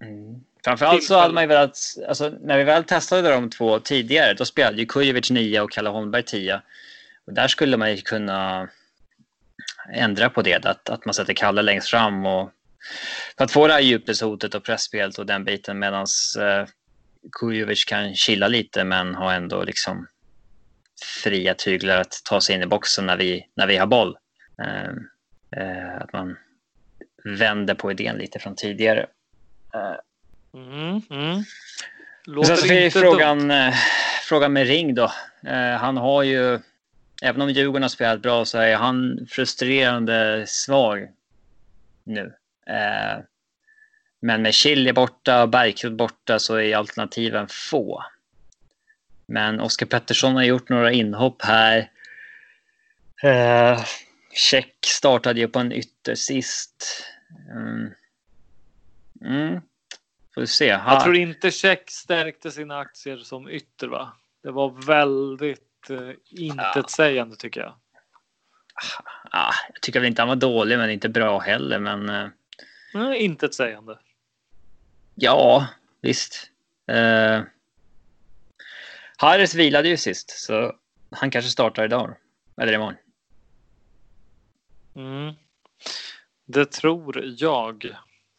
Mm. 0.00 0.40
Framförallt 0.64 1.04
så 1.04 1.18
hade 1.18 1.34
man 1.34 1.42
ju 1.42 1.48
velat, 1.48 1.78
alltså, 2.08 2.28
när 2.40 2.58
vi 2.58 2.64
väl 2.64 2.84
testade 2.84 3.30
de 3.30 3.50
två 3.50 3.80
tidigare, 3.80 4.34
då 4.34 4.44
spelade 4.44 4.76
ju 4.76 4.86
Kujovic 4.86 5.30
9 5.30 5.60
och 5.60 5.70
Kalle 5.70 5.88
Holmberg 5.88 6.22
10. 6.22 6.62
Och 7.26 7.32
där 7.32 7.48
skulle 7.48 7.76
man 7.76 7.90
ju 7.90 7.96
kunna 7.96 8.68
ändra 9.92 10.30
på 10.30 10.42
det, 10.42 10.66
att, 10.66 10.90
att 10.90 11.04
man 11.04 11.14
sätter 11.14 11.34
Kalle 11.34 11.62
längst 11.62 11.88
fram 11.88 12.26
och 12.26 12.50
för 13.36 13.44
att 13.44 13.52
få 13.52 13.66
det 13.66 13.72
här 13.72 13.80
djupledshotet 13.80 14.54
och 14.54 14.64
pressspelet 14.64 15.18
och 15.18 15.26
den 15.26 15.44
biten 15.44 15.78
medan 15.78 16.06
eh, 16.40 16.68
Kujovic 17.32 17.84
kan 17.84 18.14
chilla 18.14 18.48
lite 18.48 18.84
men 18.84 19.14
har 19.14 19.34
ändå 19.34 19.62
liksom 19.62 20.06
fria 21.22 21.54
tyglar 21.54 22.00
att 22.00 22.20
ta 22.24 22.40
sig 22.40 22.54
in 22.54 22.62
i 22.62 22.66
boxen 22.66 23.06
när 23.06 23.16
vi, 23.16 23.46
när 23.54 23.66
vi 23.66 23.76
har 23.76 23.86
boll. 23.86 24.16
Eh, 24.62 24.90
eh, 25.62 25.96
att 26.00 26.12
man 26.12 26.36
vänder 27.24 27.74
på 27.74 27.90
idén 27.90 28.16
lite 28.16 28.38
från 28.38 28.56
tidigare. 28.56 29.06
Mm, 30.54 31.02
mm. 31.10 31.44
Sen 32.46 32.56
så 32.56 32.66
är 32.66 32.90
frågan, 32.90 33.50
eh, 33.50 33.74
frågan 34.22 34.52
med 34.52 34.66
Ring 34.66 34.94
då. 34.94 35.12
Eh, 35.46 35.76
han 35.76 35.96
har 35.96 36.22
ju, 36.22 36.60
även 37.22 37.42
om 37.42 37.50
Djurgården 37.50 37.82
har 37.82 37.88
spelat 37.88 38.22
bra 38.22 38.44
så 38.44 38.58
är 38.58 38.76
han 38.76 39.26
frustrerande 39.30 40.44
svag 40.46 41.08
nu. 42.04 42.32
Eh, 42.66 43.22
men 44.20 44.42
med 44.42 44.54
Chile 44.54 44.92
borta 44.92 45.42
och 45.42 45.48
Bergkrot 45.48 45.92
borta 45.92 46.38
så 46.38 46.54
är 46.54 46.76
alternativen 46.76 47.46
få. 47.48 48.04
Men 49.26 49.60
Oskar 49.60 49.86
Pettersson 49.86 50.34
har 50.34 50.42
gjort 50.42 50.68
några 50.68 50.92
inhopp 50.92 51.42
här. 51.42 51.90
Check 54.32 54.76
startade 54.86 55.40
ju 55.40 55.48
på 55.48 55.58
en 55.58 55.72
ytter 55.72 56.14
sist. 56.14 57.04
Mm. 57.50 57.90
Mm. 59.20 59.60
Får 60.34 60.40
vi 60.40 60.46
se. 60.46 60.74
Ha. 60.74 60.92
Jag 60.92 61.04
tror 61.04 61.16
inte 61.16 61.50
Check 61.50 61.90
stärkte 61.90 62.50
sina 62.50 62.78
aktier 62.78 63.16
som 63.16 63.48
ytter 63.48 63.88
va? 63.88 64.12
Det 64.42 64.50
var 64.50 64.86
väldigt 64.86 65.90
eh, 65.90 66.10
intetsägande 66.30 67.32
ja. 67.34 67.36
tycker 67.38 67.60
jag. 67.60 67.74
Ah, 69.30 69.52
jag 69.72 69.82
tycker 69.82 70.00
väl 70.00 70.06
inte 70.06 70.22
han 70.22 70.28
var 70.28 70.36
dålig 70.36 70.78
men 70.78 70.90
inte 70.90 71.08
bra 71.08 71.38
heller 71.38 71.78
men. 71.78 72.08
Eh... 72.08 73.24
Intetsägande. 73.24 73.98
Ja, 75.14 75.68
visst. 76.00 76.50
Eh, 76.86 77.42
Harris 79.16 79.54
vilade 79.54 79.88
ju 79.88 79.96
sist, 79.96 80.30
så 80.30 80.76
han 81.10 81.30
kanske 81.30 81.50
startar 81.50 81.84
idag. 81.84 82.16
Eller 82.60 82.72
imorgon. 82.72 82.94
Mm. 84.96 85.34
Det 86.46 86.72
tror 86.72 87.24
jag. 87.24 87.96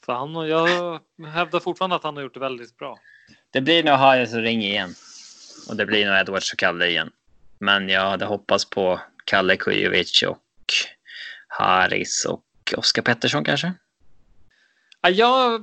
För 0.07 0.13
han 0.13 0.47
jag 0.47 0.99
hävdar 1.27 1.59
fortfarande 1.59 1.95
att 1.95 2.03
han 2.03 2.15
har 2.15 2.23
gjort 2.23 2.33
det 2.33 2.39
väldigt 2.39 2.77
bra. 2.77 2.99
Det 3.49 3.61
blir 3.61 3.83
nog 3.83 3.93
Harris 3.93 4.33
och 4.33 4.41
Ring 4.41 4.61
igen. 4.61 4.93
Och 5.69 5.75
det 5.75 5.85
blir 5.85 6.05
nog 6.05 6.19
Edwards 6.19 6.53
och 6.53 6.59
Kalle 6.59 6.87
igen. 6.87 7.11
Men 7.59 7.89
jag 7.89 8.01
hade 8.09 8.25
hoppats 8.25 8.69
på 8.69 8.99
Kalle 9.25 9.57
Kujovic 9.57 10.23
och 10.23 10.43
Harris 11.47 12.25
och 12.25 12.43
Oskar 12.77 13.01
Pettersson 13.01 13.43
kanske. 13.43 13.73
Jag 15.01 15.61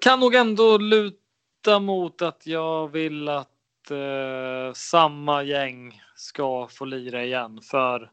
kan 0.00 0.20
nog 0.20 0.34
ändå 0.34 0.78
luta 0.78 1.78
mot 1.80 2.22
att 2.22 2.46
jag 2.46 2.88
vill 2.88 3.28
att 3.28 3.90
eh, 3.90 4.72
samma 4.74 5.42
gäng 5.42 6.02
ska 6.16 6.68
få 6.68 6.84
lira 6.84 7.24
igen. 7.24 7.60
För 7.62 8.10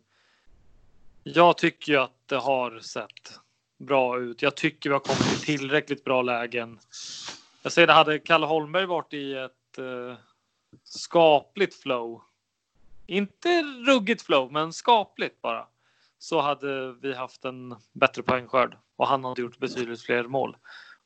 jag 1.23 1.57
tycker 1.57 1.91
ju 1.91 1.97
att 1.97 2.27
det 2.27 2.37
har 2.37 2.79
sett 2.79 3.39
bra 3.81 4.19
ut. 4.19 4.41
Jag 4.41 4.55
tycker 4.55 4.89
vi 4.89 4.93
har 4.93 4.99
kommit 4.99 5.33
i 5.33 5.45
tillräckligt 5.45 6.03
bra 6.03 6.21
lägen. 6.21 6.79
Jag 7.63 7.71
säger 7.71 7.87
det, 7.87 7.93
hade 7.93 8.19
Kalle 8.19 8.45
Holmberg 8.45 8.85
varit 8.85 9.13
i 9.13 9.33
ett 9.33 9.77
eh, 9.77 10.17
skapligt 10.83 11.81
flow. 11.81 12.21
Inte 13.07 13.63
ruggigt 13.87 14.21
flow, 14.21 14.51
men 14.51 14.73
skapligt 14.73 15.41
bara. 15.41 15.67
Så 16.19 16.41
hade 16.41 16.93
vi 16.93 17.13
haft 17.13 17.45
en 17.45 17.75
bättre 17.93 18.23
poängskörd 18.23 18.77
och 18.95 19.07
han 19.07 19.23
hade 19.23 19.41
gjort 19.41 19.57
betydligt 19.57 20.01
fler 20.01 20.23
mål. 20.23 20.57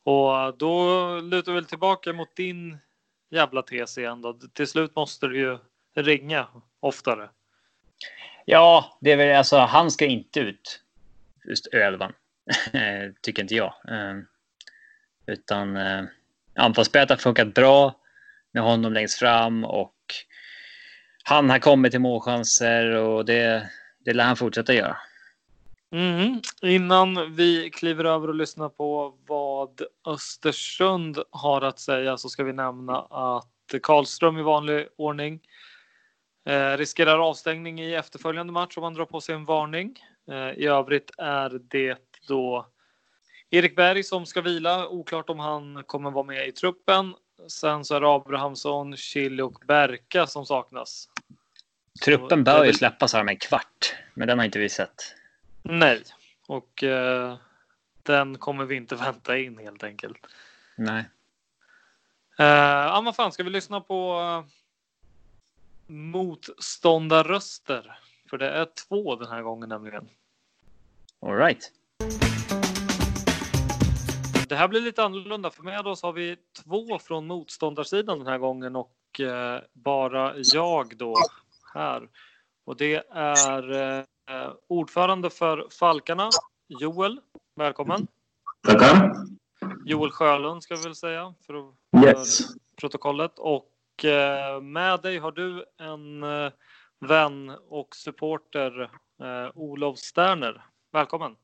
Och 0.04 0.58
då 0.58 1.10
lutar 1.20 1.52
vi 1.52 1.56
väl 1.56 1.66
tillbaka 1.66 2.14
mot 2.14 2.36
din 2.36 2.78
jävla 3.30 3.62
tes 3.62 3.98
igen 3.98 4.22
då. 4.22 4.34
Till 4.34 4.68
slut 4.68 4.96
måste 4.96 5.28
du 5.28 5.40
ju 5.40 5.58
ringa 5.96 6.48
oftare. 6.80 7.30
Ja, 8.46 8.98
det 9.02 9.12
är 9.12 9.18
väl 9.18 9.38
alltså 9.38 9.58
han 9.58 9.92
ska 9.92 10.06
inte 10.06 10.40
ut 10.40 10.82
just 11.46 11.68
elvan. 11.74 12.14
Eh, 12.74 13.12
tycker 13.22 13.42
inte 13.42 13.56
jag. 13.56 13.74
Ehm, 13.88 14.26
utan 15.28 15.78
eh, 15.78 16.04
anfallsspelet 16.56 17.10
har 17.10 17.18
funkat 17.18 17.54
bra 17.54 17.96
med 18.52 18.64
honom 18.64 18.94
längst 18.94 19.20
fram 19.20 19.66
och 19.66 19.96
han 21.24 21.50
har 21.50 21.60
kommit 21.60 21.92
till 21.92 22.02
målchanser 22.02 22.96
och 22.96 23.26
det, 23.26 23.70
det 24.00 24.14
lär 24.14 24.24
han 24.24 24.38
fortsätta 24.38 24.74
göra. 24.74 24.98
Mm. 25.92 26.42
Innan 26.62 27.36
vi 27.36 27.70
kliver 27.70 28.06
över 28.06 28.28
och 28.28 28.36
lyssnar 28.36 28.70
på 28.70 29.18
vad 29.28 29.82
Östersund 30.08 31.20
har 31.32 31.62
att 31.62 31.80
säga 31.80 32.18
så 32.18 32.30
ska 32.30 32.44
vi 32.44 32.54
nämna 32.54 33.00
att 33.00 33.82
Karlström 33.84 34.38
i 34.38 34.42
vanlig 34.42 34.88
ordning 34.98 35.40
eh, 36.50 36.78
riskerar 36.78 37.20
avstängning 37.20 37.82
i 37.82 37.94
efterföljande 37.94 38.54
match 38.54 38.78
om 38.78 38.84
han 38.84 38.94
drar 38.94 39.06
på 39.06 39.22
sig 39.22 39.36
en 39.36 39.46
varning. 39.46 40.00
Eh, 40.32 40.50
I 40.50 40.66
övrigt 40.66 41.12
är 41.18 41.60
det 41.70 42.15
då 42.28 42.68
Erik 43.50 43.76
Berg 43.76 44.04
som 44.04 44.26
ska 44.26 44.42
vila. 44.42 44.88
Oklart 44.88 45.30
om 45.30 45.40
han 45.40 45.84
kommer 45.84 46.12
vara 46.12 46.24
med 46.24 46.48
i 46.48 46.52
truppen. 46.52 47.16
Sen 47.48 47.86
så 47.86 47.96
är 47.96 48.02
det 48.02 48.08
Abrahamsson, 48.08 48.98
Chili 48.98 49.44
och 49.44 49.64
Berka 49.68 50.28
som 50.28 50.46
saknas. 50.46 51.10
Truppen 52.06 52.44
bör 52.44 52.66
ju 52.66 52.74
släppas 52.74 53.14
här 53.14 53.24
med 53.24 53.32
en 53.32 53.40
kvart, 53.40 53.96
men 54.14 54.28
den 54.28 54.40
har 54.40 54.46
inte 54.46 54.60
vi 54.60 54.70
sett. 54.70 55.16
Nej, 55.64 56.04
och 56.48 56.84
eh, 56.84 57.38
den 58.04 58.38
kommer 58.38 58.66
vi 58.66 58.76
inte 58.76 58.96
vänta 59.06 59.38
in 59.38 59.58
helt 59.58 59.84
enkelt. 59.84 60.18
Nej. 60.76 61.10
Eh, 62.40 62.46
ja, 62.46 63.02
vad 63.06 63.16
fan, 63.16 63.32
ska 63.32 63.44
vi 63.44 63.50
lyssna 63.50 63.82
på 63.82 64.20
uh, 64.20 64.44
motståndarröster? 65.88 68.00
För 68.30 68.38
det 68.38 68.50
är 68.50 68.68
två 68.88 69.16
den 69.16 69.30
här 69.30 69.42
gången 69.42 69.70
nämligen. 69.70 70.10
All 71.20 71.38
right. 71.38 71.72
Det 74.48 74.56
här 74.56 74.68
blir 74.68 74.82
lite 74.82 75.04
annorlunda 75.04 75.50
för 75.50 75.64
med 75.64 75.88
oss 75.88 76.04
har 76.04 76.14
vi 76.14 76.38
två 76.64 77.00
från 77.00 77.28
motståndarsidan 77.28 78.18
den 78.18 78.28
här 78.28 78.38
gången 78.38 78.76
och 78.76 79.20
eh, 79.20 79.62
bara 79.74 80.34
jag 80.38 80.98
då 80.98 81.16
här. 81.74 82.10
Och 82.66 82.78
det 82.78 83.04
är 83.12 83.72
eh, 83.72 84.54
ordförande 84.68 85.30
för 85.30 85.68
Falkarna, 85.80 86.30
Joel. 86.68 87.20
Välkommen. 87.56 88.08
Tackar. 88.68 89.12
Joel 89.86 90.12
Sjölund 90.12 90.64
ska 90.64 90.76
vi 90.76 90.82
väl 90.84 90.96
säga 90.96 91.34
för, 91.48 91.74
yes. 92.06 92.40
protokollet. 92.76 93.40
Och 93.40 94.06
eh, 94.06 94.62
med 94.62 95.02
dig 95.02 95.18
har 95.18 95.32
du 95.32 95.66
en 95.78 96.22
vän 97.00 97.50
och 97.70 97.96
supporter, 97.96 98.92
Olof 99.54 99.98
Sterner. 99.98 100.66
Välkommen. 100.92 101.36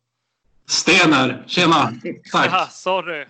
Stener, 0.65 1.43
tjena. 1.47 1.93
Tack. 2.31 2.51
Ja, 2.51 2.67
sorry. 2.71 3.25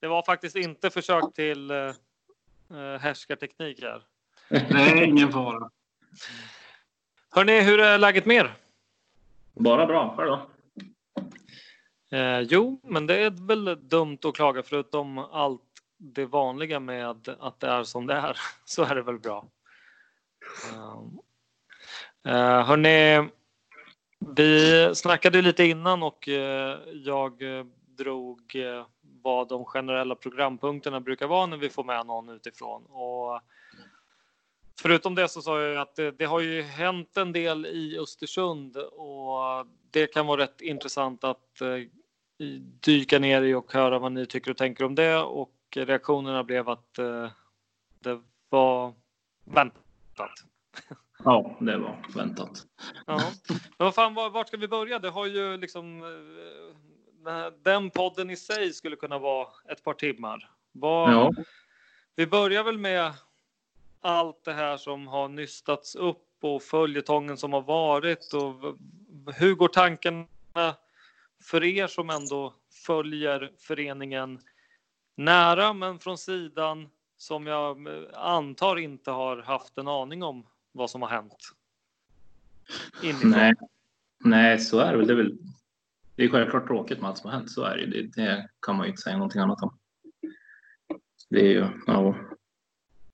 Det 0.00 0.06
var 0.06 0.22
faktiskt 0.22 0.56
inte 0.56 0.90
försök 0.90 1.34
till 1.34 1.70
härskarteknik 3.00 3.82
här. 3.82 4.02
Nej, 4.70 5.04
ingen 5.04 5.32
fara. 5.32 5.70
Hörni, 7.30 7.60
hur 7.60 7.80
är 7.80 7.98
läget 7.98 8.26
med 8.26 8.36
er? 8.36 8.54
Bara 9.54 9.86
bra. 9.86 10.14
Själv 10.16 10.28
då? 10.28 10.50
Eh, 12.16 12.40
jo, 12.40 12.80
men 12.82 13.06
det 13.06 13.16
är 13.16 13.46
väl 13.46 13.88
dumt 13.88 14.18
att 14.24 14.34
klaga 14.34 14.62
förutom 14.62 15.18
allt 15.18 15.62
det 15.96 16.26
vanliga 16.26 16.80
med 16.80 17.26
att 17.40 17.60
det 17.60 17.66
är 17.66 17.84
som 17.84 18.06
det 18.06 18.14
är 18.14 18.38
så 18.64 18.84
är 18.84 18.94
det 18.94 19.02
väl 19.02 19.18
bra. 19.18 19.46
Eh, 22.24 22.66
hörni, 22.66 23.28
vi 24.36 24.90
snackade 24.94 25.42
lite 25.42 25.64
innan 25.64 26.02
och 26.02 26.28
eh, 26.28 26.78
jag 26.92 27.58
eh, 27.58 27.64
drog 27.86 28.56
eh, 28.56 28.86
vad 29.22 29.48
de 29.48 29.64
generella 29.64 30.14
programpunkterna 30.14 31.00
brukar 31.00 31.26
vara 31.26 31.46
när 31.46 31.56
vi 31.56 31.70
får 31.70 31.84
med 31.84 32.06
någon 32.06 32.28
utifrån. 32.28 32.86
Och 32.86 33.40
förutom 34.82 35.14
det 35.14 35.28
så 35.28 35.42
sa 35.42 35.60
jag 35.60 35.76
att 35.76 35.96
det, 35.96 36.10
det, 36.10 36.24
har 36.24 36.40
ju 36.40 36.62
hänt 36.62 37.16
en 37.16 37.32
del 37.32 37.66
i 37.66 37.98
Östersund 37.98 38.76
och 38.76 39.66
det 39.90 40.06
kan 40.06 40.26
vara 40.26 40.42
rätt 40.42 40.60
intressant 40.60 41.24
att 41.24 41.62
dyka 42.80 43.18
ner 43.18 43.42
i 43.42 43.54
och 43.54 43.72
höra 43.72 43.98
vad 43.98 44.12
ni 44.12 44.26
tycker 44.26 44.50
och 44.50 44.56
tänker 44.56 44.84
om 44.84 44.94
det 44.94 45.16
och 45.16 45.54
reaktionerna 45.76 46.44
blev 46.44 46.68
att 46.68 46.94
det 48.00 48.20
var 48.48 48.94
väntat. 49.44 50.44
Ja, 51.24 51.56
det 51.60 51.78
var 51.78 51.96
väntat. 52.14 52.66
Ja. 53.06 53.20
Men 53.48 53.58
vad 53.76 53.94
fan, 53.94 54.14
vart 54.14 54.48
ska 54.48 54.56
vi 54.56 54.68
börja? 54.68 54.98
Det 54.98 55.10
har 55.10 55.26
ju 55.26 55.56
liksom 55.56 56.02
eh, 57.26 57.46
den 57.62 57.90
podden 57.90 58.30
i 58.30 58.36
sig 58.36 58.72
skulle 58.72 58.96
kunna 58.96 59.18
vara 59.18 59.48
ett 59.68 59.84
par 59.84 59.94
timmar. 59.94 60.50
Var, 60.72 61.12
ja. 61.12 61.32
Vi 62.16 62.26
börjar 62.26 62.64
väl 62.64 62.78
med 62.78 63.12
allt 64.00 64.44
det 64.44 64.52
här 64.52 64.76
som 64.76 65.08
har 65.08 65.28
nystats 65.28 65.94
upp 65.94 66.26
och 66.40 66.62
följetongen 66.62 67.36
som 67.36 67.52
har 67.52 67.62
varit 67.62 68.32
och 68.34 68.76
hur 69.34 69.54
går 69.54 69.68
tankarna 69.68 70.26
för 71.42 71.64
er 71.64 71.86
som 71.86 72.10
ändå 72.10 72.54
följer 72.86 73.52
föreningen 73.58 74.40
nära 75.14 75.72
men 75.72 75.98
från 75.98 76.18
sidan 76.18 76.88
som 77.16 77.46
jag 77.46 77.88
antar 78.14 78.78
inte 78.78 79.10
har 79.10 79.42
haft 79.42 79.78
en 79.78 79.88
aning 79.88 80.22
om 80.22 80.46
vad 80.72 80.90
som 80.90 81.02
har 81.02 81.08
hänt? 81.08 81.36
Inifrån. 83.02 83.30
Nej, 83.30 83.54
Nej 84.24 84.58
så 84.58 84.78
är 84.78 84.92
det 84.92 84.98
väl. 84.98 85.06
Det 85.06 85.12
är, 85.12 85.16
väl, 85.16 85.38
det 86.16 86.24
är 86.24 86.28
självklart 86.28 86.66
tråkigt 86.66 87.00
med 87.00 87.08
allt 87.08 87.18
som 87.18 87.30
har 87.30 87.36
hänt. 87.36 87.50
Så 87.50 87.64
är 87.64 87.76
det, 87.76 87.86
det, 87.86 88.22
det 88.22 88.48
kan 88.66 88.76
man 88.76 88.86
ju 88.86 88.90
inte 88.90 89.02
säga 89.02 89.16
någonting 89.16 89.40
annat 89.40 89.62
om. 89.62 89.78
Det 91.30 91.40
är 91.40 91.50
ju, 91.50 91.66
ja. 91.86 92.16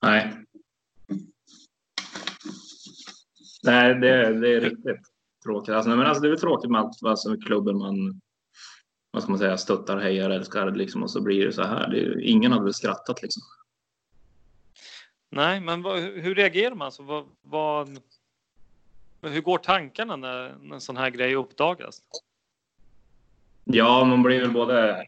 Nej. 0.01 0.43
Nej, 3.63 3.95
det, 3.95 4.39
det 4.39 4.55
är 4.55 4.61
riktigt 4.61 5.01
tråkigt. 5.45 5.75
Alltså, 5.75 5.89
men 5.89 5.99
alltså, 5.99 6.21
det 6.21 6.27
är 6.27 6.31
väl 6.31 6.39
tråkigt 6.39 6.71
med 6.71 6.81
allt 6.81 7.03
alltså, 7.03 7.29
med 7.29 7.43
klubben 7.45 7.77
man 7.77 8.21
vad 9.11 9.23
ska 9.23 9.31
man 9.31 9.39
säga, 9.39 9.57
stöttar, 9.57 9.97
hejar, 9.97 10.29
älskar 10.29 10.71
liksom, 10.71 11.03
och 11.03 11.11
så 11.11 11.21
blir 11.21 11.45
det 11.45 11.51
så 11.51 11.63
här. 11.63 11.89
Det 11.89 11.99
är, 11.99 12.19
ingen 12.19 12.51
hade 12.51 12.63
väl 12.63 12.73
skrattat 12.73 13.21
liksom. 13.21 13.43
Nej, 15.29 15.59
men 15.59 15.81
vad, 15.81 15.99
hur 15.99 16.35
reagerar 16.35 16.75
man? 16.75 16.85
Alltså, 16.85 17.03
vad, 17.03 17.25
vad, 17.41 17.99
hur 19.21 19.41
går 19.41 19.57
tankarna 19.57 20.15
när, 20.15 20.55
när 20.61 20.73
en 20.73 20.81
sån 20.81 20.97
här 20.97 21.09
grej 21.09 21.35
uppdagas? 21.35 22.01
Ja, 23.63 24.03
man 24.03 24.23
blir 24.23 24.41
väl 24.41 24.53
både 24.53 25.05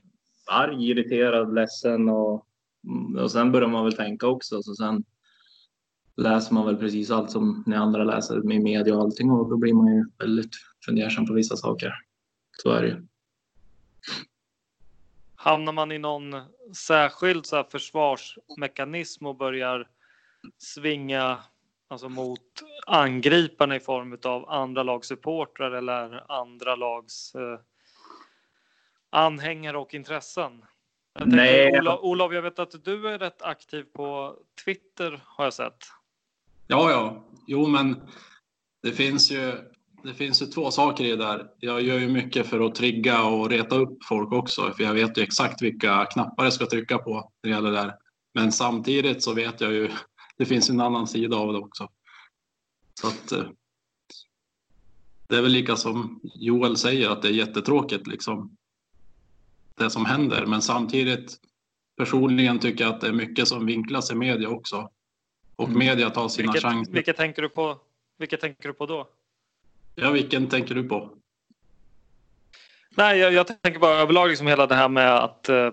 arg, 0.47 0.89
irriterad, 0.89 1.53
ledsen 1.53 2.09
och, 2.09 2.45
och 3.17 3.31
sen 3.31 3.51
börjar 3.51 3.67
man 3.67 3.83
väl 3.83 3.95
tänka 3.95 4.27
också. 4.27 4.63
Så 4.63 4.75
sen 4.75 5.03
läser 6.15 6.53
man 6.53 6.65
väl 6.65 6.77
precis 6.77 7.11
allt 7.11 7.31
som 7.31 7.63
ni 7.67 7.75
andra 7.75 8.03
läser 8.03 8.35
med 8.35 8.61
media 8.61 8.95
och 8.95 9.01
allting 9.01 9.31
och 9.31 9.49
då 9.49 9.57
blir 9.57 9.73
man 9.73 9.95
ju 9.95 10.05
väldigt 10.17 10.55
fundersam 10.85 11.25
på 11.25 11.33
vissa 11.33 11.55
saker. 11.55 11.93
Så 12.57 12.71
är 12.71 12.81
det 12.81 12.87
ju. 12.87 13.05
Hamnar 15.35 15.73
man 15.73 15.91
i 15.91 15.97
någon 15.97 16.35
särskild 16.75 17.45
så 17.45 17.63
försvarsmekanism 17.63 19.25
och 19.25 19.35
börjar 19.35 19.87
svinga 20.57 21.37
alltså 21.87 22.09
mot 22.09 22.63
angriparna 22.87 23.75
i 23.75 23.79
form 23.79 24.17
av 24.23 24.49
andra 24.49 24.83
lags 24.83 25.07
supportrar 25.07 25.71
eller 25.71 26.31
andra 26.31 26.75
lags 26.75 27.35
eh, 27.35 27.59
anhängare 29.09 29.77
och 29.77 29.93
intressen? 29.93 30.65
Jag 31.19 31.27
Nej. 31.27 31.79
Olof, 31.79 31.99
Olof, 32.01 32.33
jag 32.33 32.41
vet 32.41 32.59
att 32.59 32.85
du 32.85 33.09
är 33.09 33.19
rätt 33.19 33.41
aktiv 33.41 33.83
på 33.83 34.35
Twitter 34.65 35.21
har 35.25 35.43
jag 35.43 35.53
sett. 35.53 35.77
Ja, 36.67 36.91
ja, 36.91 37.23
jo, 37.47 37.67
men 37.67 38.01
det 38.83 38.91
finns 38.91 39.31
ju. 39.31 39.53
Det 40.03 40.13
finns 40.13 40.41
ju 40.41 40.45
två 40.45 40.71
saker 40.71 41.03
i 41.03 41.09
det 41.09 41.15
där. 41.15 41.47
Jag 41.59 41.81
gör 41.81 41.99
ju 41.99 42.07
mycket 42.07 42.47
för 42.47 42.59
att 42.59 42.75
trigga 42.75 43.23
och 43.23 43.49
reta 43.49 43.75
upp 43.75 44.03
folk 44.03 44.33
också, 44.33 44.73
för 44.73 44.83
jag 44.83 44.93
vet 44.93 45.17
ju 45.17 45.21
exakt 45.21 45.61
vilka 45.61 46.05
knappar 46.05 46.43
jag 46.43 46.53
ska 46.53 46.65
trycka 46.65 46.97
på 46.97 47.13
när 47.13 47.49
det 47.49 47.55
gäller 47.55 47.71
det 47.71 47.77
där. 47.77 47.95
Men 48.33 48.51
samtidigt 48.51 49.23
så 49.23 49.33
vet 49.33 49.61
jag 49.61 49.71
ju 49.71 49.89
det 50.39 50.45
finns 50.45 50.69
en 50.69 50.81
annan 50.81 51.07
sida 51.07 51.37
av 51.37 51.53
det 51.53 51.59
också. 51.59 51.89
Så 53.01 53.07
att, 53.07 53.31
eh, 53.31 53.49
det 55.27 55.35
är 55.37 55.41
väl 55.41 55.51
lika 55.51 55.75
som 55.75 56.19
Joel 56.23 56.77
säger 56.77 57.09
att 57.09 57.21
det 57.21 57.27
är 57.27 57.31
jättetråkigt 57.31 58.07
liksom 58.07 58.57
det 59.75 59.89
som 59.89 60.05
händer. 60.05 60.45
Men 60.45 60.61
samtidigt 60.61 61.37
personligen 61.97 62.59
tycker 62.59 62.83
jag 62.83 62.93
att 62.93 63.01
det 63.01 63.07
är 63.07 63.13
mycket 63.13 63.47
som 63.47 63.65
vinklas 63.65 64.11
i 64.11 64.15
media 64.15 64.49
också. 64.49 64.89
Och 65.55 65.67
mm. 65.67 65.79
media 65.79 66.09
tar 66.09 66.27
sina 66.27 66.51
vilket, 66.51 66.69
chanser. 66.69 66.93
Vilket 66.93 67.17
tänker 67.17 67.41
du 67.41 67.49
på? 67.49 67.77
Vilket 68.17 68.41
tänker 68.41 68.67
du 68.69 68.73
på 68.73 68.85
då? 68.85 69.09
Ja, 69.95 70.11
vilken 70.11 70.47
tänker 70.47 70.75
du 70.75 70.83
på? 70.83 71.09
Nej, 72.89 73.19
jag, 73.19 73.33
jag 73.33 73.61
tänker 73.61 73.79
bara 73.79 73.99
överlag 73.99 74.29
liksom 74.29 74.47
hela 74.47 74.67
det 74.67 74.75
här 74.75 74.89
med 74.89 75.15
att 75.15 75.49
eh, 75.49 75.71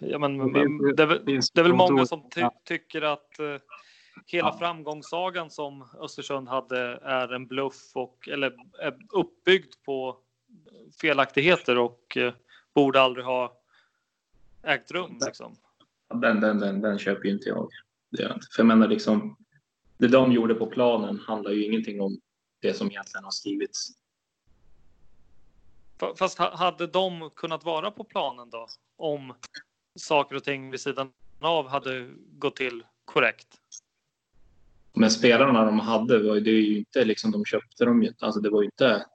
ja, 0.00 0.18
men, 0.18 0.52
det, 0.52 0.92
det, 0.92 1.06
det, 1.06 1.60
är 1.60 1.62
väl 1.62 1.74
många 1.74 2.06
som 2.06 2.30
ty, 2.30 2.42
tycker 2.64 3.02
att 3.02 3.38
eh, 3.38 3.46
hela 4.26 4.48
ja. 4.48 4.58
framgångssagan 4.58 5.50
som 5.50 5.88
Östersund 6.00 6.48
hade 6.48 6.78
är 7.02 7.32
en 7.32 7.46
bluff 7.46 7.90
och 7.94 8.28
eller 8.28 8.56
är 8.80 8.98
uppbyggd 9.12 9.74
på 9.84 10.18
felaktigheter 11.00 11.78
och 11.78 12.16
eh, 12.16 12.34
borde 12.74 13.00
aldrig 13.00 13.24
ha 13.24 13.60
ägt 14.62 14.90
rum. 14.90 15.18
Liksom. 15.26 15.56
Den, 16.14 16.40
den, 16.40 16.58
den, 16.58 16.80
den 16.80 16.98
köper 16.98 17.24
ju 17.24 17.34
inte 17.34 17.48
jag. 17.48 17.68
Det 18.10 18.22
inte. 18.22 18.46
För 18.56 18.60
jag 18.62 18.66
menar 18.66 18.88
liksom, 18.88 19.36
det 19.98 20.08
de 20.08 20.32
gjorde 20.32 20.54
på 20.54 20.66
planen 20.66 21.18
handlar 21.18 21.50
ju 21.50 21.64
ingenting 21.64 22.00
om 22.00 22.20
det 22.60 22.74
som 22.74 22.90
egentligen 22.90 23.24
har 23.24 23.30
skrivits. 23.30 23.88
Fast 26.18 26.38
hade 26.38 26.86
de 26.86 27.30
kunnat 27.36 27.64
vara 27.64 27.90
på 27.90 28.04
planen 28.04 28.50
då? 28.50 28.66
Om 28.96 29.34
saker 29.98 30.36
och 30.36 30.44
ting 30.44 30.70
vid 30.70 30.80
sidan 30.80 31.12
av 31.40 31.68
hade 31.68 32.10
gått 32.38 32.56
till 32.56 32.84
korrekt? 33.04 33.61
Men 34.94 35.10
spelarna 35.10 35.64
de 35.64 35.80
hade, 35.80 36.40
det 36.40 36.50
är 36.50 36.62
ju 36.62 36.78
inte 36.78 37.04
liksom, 37.04 37.30
de 37.30 37.44
köpte 37.44 37.84
dem 37.84 38.02
ju, 38.02 38.12
alltså 38.20 38.40
det 38.40 38.50
var 38.50 38.62
ju 38.62 38.66
inte 38.66 39.06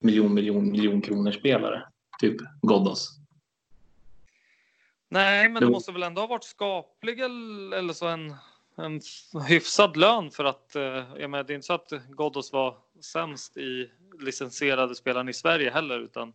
miljon, 0.00 0.34
miljon, 0.34 0.70
miljon 0.70 1.00
kronor 1.00 1.32
spelare, 1.32 1.82
typ 2.20 2.36
Ghoddos. 2.62 3.20
Nej, 5.08 5.48
men 5.48 5.62
det 5.62 5.70
måste 5.70 5.92
väl 5.92 6.02
ändå 6.02 6.20
ha 6.20 6.26
varit 6.26 6.44
skaplig 6.44 7.20
eller 7.20 7.92
så 7.92 8.06
en, 8.06 8.34
en 8.76 9.00
hyfsad 9.48 9.96
lön 9.96 10.30
för 10.30 10.44
att, 10.44 10.76
eh, 10.76 10.82
jag 11.18 11.30
menar, 11.30 11.44
det 11.44 11.52
är 11.52 11.54
inte 11.54 11.66
så 11.66 11.72
att 11.72 11.92
Ghoddos 12.08 12.52
var 12.52 12.76
sämst 13.00 13.56
i 13.56 13.90
licensierade 14.20 14.94
spelaren 14.94 15.28
i 15.28 15.32
Sverige 15.32 15.70
heller, 15.70 15.98
utan 15.98 16.32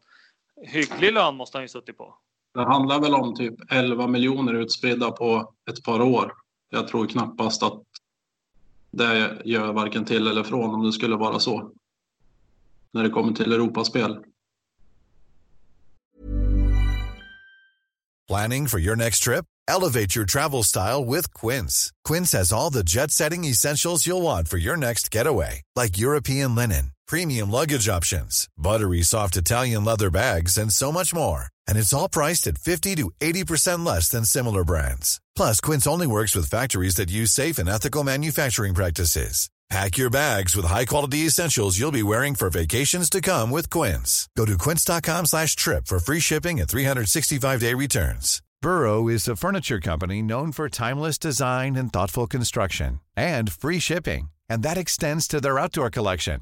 hygglig 0.61 1.13
lön 1.13 1.35
måste 1.35 1.57
han 1.57 1.63
ju 1.63 1.67
suttit 1.67 1.97
på. 1.97 2.15
Det 2.53 2.63
handlar 2.63 2.99
väl 2.99 3.13
om 3.13 3.35
typ 3.35 3.71
11 3.71 4.07
miljoner 4.07 4.53
utspridda 4.53 5.11
på 5.11 5.53
ett 5.69 5.83
par 5.83 6.01
år. 6.01 6.33
Jag 6.69 6.87
tror 6.87 7.07
knappast 7.07 7.63
att 7.63 7.83
det 8.97 9.41
gör 9.45 9.73
varken 9.73 10.05
till 10.05 10.27
eller 10.27 10.43
från 10.43 10.73
om 10.73 10.85
det 10.85 10.91
skulle 10.91 11.15
vara 11.15 11.39
så. 11.39 11.71
När 12.93 13.03
det 13.03 13.09
kommer 13.09 13.33
till 13.33 13.53
Europaspel. 13.53 14.17
Planning 18.27 18.67
for 18.67 18.79
your 18.79 18.95
next 18.95 19.23
trip? 19.23 19.45
Elevate 19.67 20.15
your 20.15 20.25
travel 20.25 20.63
style 20.63 21.05
with 21.05 21.33
Quince. 21.33 21.91
Quince 22.07 22.37
has 22.37 22.53
all 22.53 22.71
the 22.71 22.83
jet-setting 22.83 23.45
essentials 23.45 24.07
you'll 24.07 24.21
want 24.21 24.47
for 24.47 24.57
your 24.57 24.77
next 24.77 25.11
getaway. 25.15 25.61
Like 25.75 25.97
European 25.97 26.55
linen, 26.55 26.91
premium 27.07 27.51
luggage 27.51 27.87
options, 27.89 28.47
buttery 28.57 29.03
soft 29.03 29.37
Italian 29.37 29.85
leather 29.85 30.09
bags 30.09 30.57
and 30.57 30.71
so 30.71 30.91
much 30.91 31.13
more. 31.13 31.47
And 31.67 31.77
it's 31.77 31.93
all 31.93 32.09
priced 32.09 32.47
at 32.47 32.57
50 32.57 32.95
to 32.95 33.11
80% 33.21 33.85
less 33.85 34.09
than 34.09 34.25
similar 34.25 34.63
brands. 34.63 35.21
Plus, 35.35 35.61
Quince 35.61 35.87
only 35.87 36.07
works 36.07 36.35
with 36.35 36.49
factories 36.49 36.95
that 36.95 37.11
use 37.11 37.31
safe 37.31 37.57
and 37.57 37.69
ethical 37.69 38.03
manufacturing 38.03 38.73
practices. 38.73 39.49
Pack 39.69 39.97
your 39.97 40.11
bags 40.11 40.55
with 40.55 40.65
high-quality 40.65 41.25
essentials 41.25 41.79
you'll 41.79 41.91
be 41.91 42.03
wearing 42.03 42.35
for 42.35 42.51
vacations 42.51 43.09
to 43.09 43.19
come 43.19 43.49
with 43.49 43.69
Quince. 43.69 44.29
Go 44.37 44.45
to 44.45 44.57
quince.com 44.59 45.25
slash 45.25 45.55
trip 45.55 45.87
for 45.87 45.97
free 45.99 46.19
shipping 46.19 46.59
and 46.59 46.69
365-day 46.69 47.73
returns. 47.73 48.43
Burrow 48.61 49.07
is 49.07 49.27
a 49.27 49.35
furniture 49.35 49.79
company 49.79 50.21
known 50.21 50.51
for 50.51 50.69
timeless 50.69 51.17
design 51.17 51.75
and 51.75 51.91
thoughtful 51.91 52.27
construction 52.27 52.99
and 53.15 53.51
free 53.51 53.79
shipping, 53.79 54.29
and 54.47 54.61
that 54.61 54.77
extends 54.77 55.27
to 55.27 55.41
their 55.41 55.59
outdoor 55.59 55.89
collection. 55.89 56.41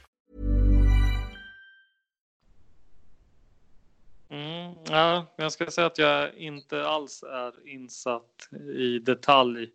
Ja, 4.91 5.25
jag 5.35 5.51
ska 5.51 5.65
säga 5.65 5.87
att 5.87 5.97
jag 5.97 6.35
inte 6.35 6.87
alls 6.87 7.23
är 7.23 7.67
insatt 7.67 8.49
i 8.75 8.99
detalj, 8.99 9.69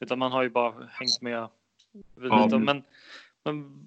utan 0.00 0.18
man 0.18 0.32
har 0.32 0.42
ju 0.42 0.50
bara 0.50 0.88
hängt 0.90 1.22
med. 1.22 1.48
Ja. 2.16 2.44
Lite. 2.44 2.58
Men, 2.58 2.82
men 3.44 3.84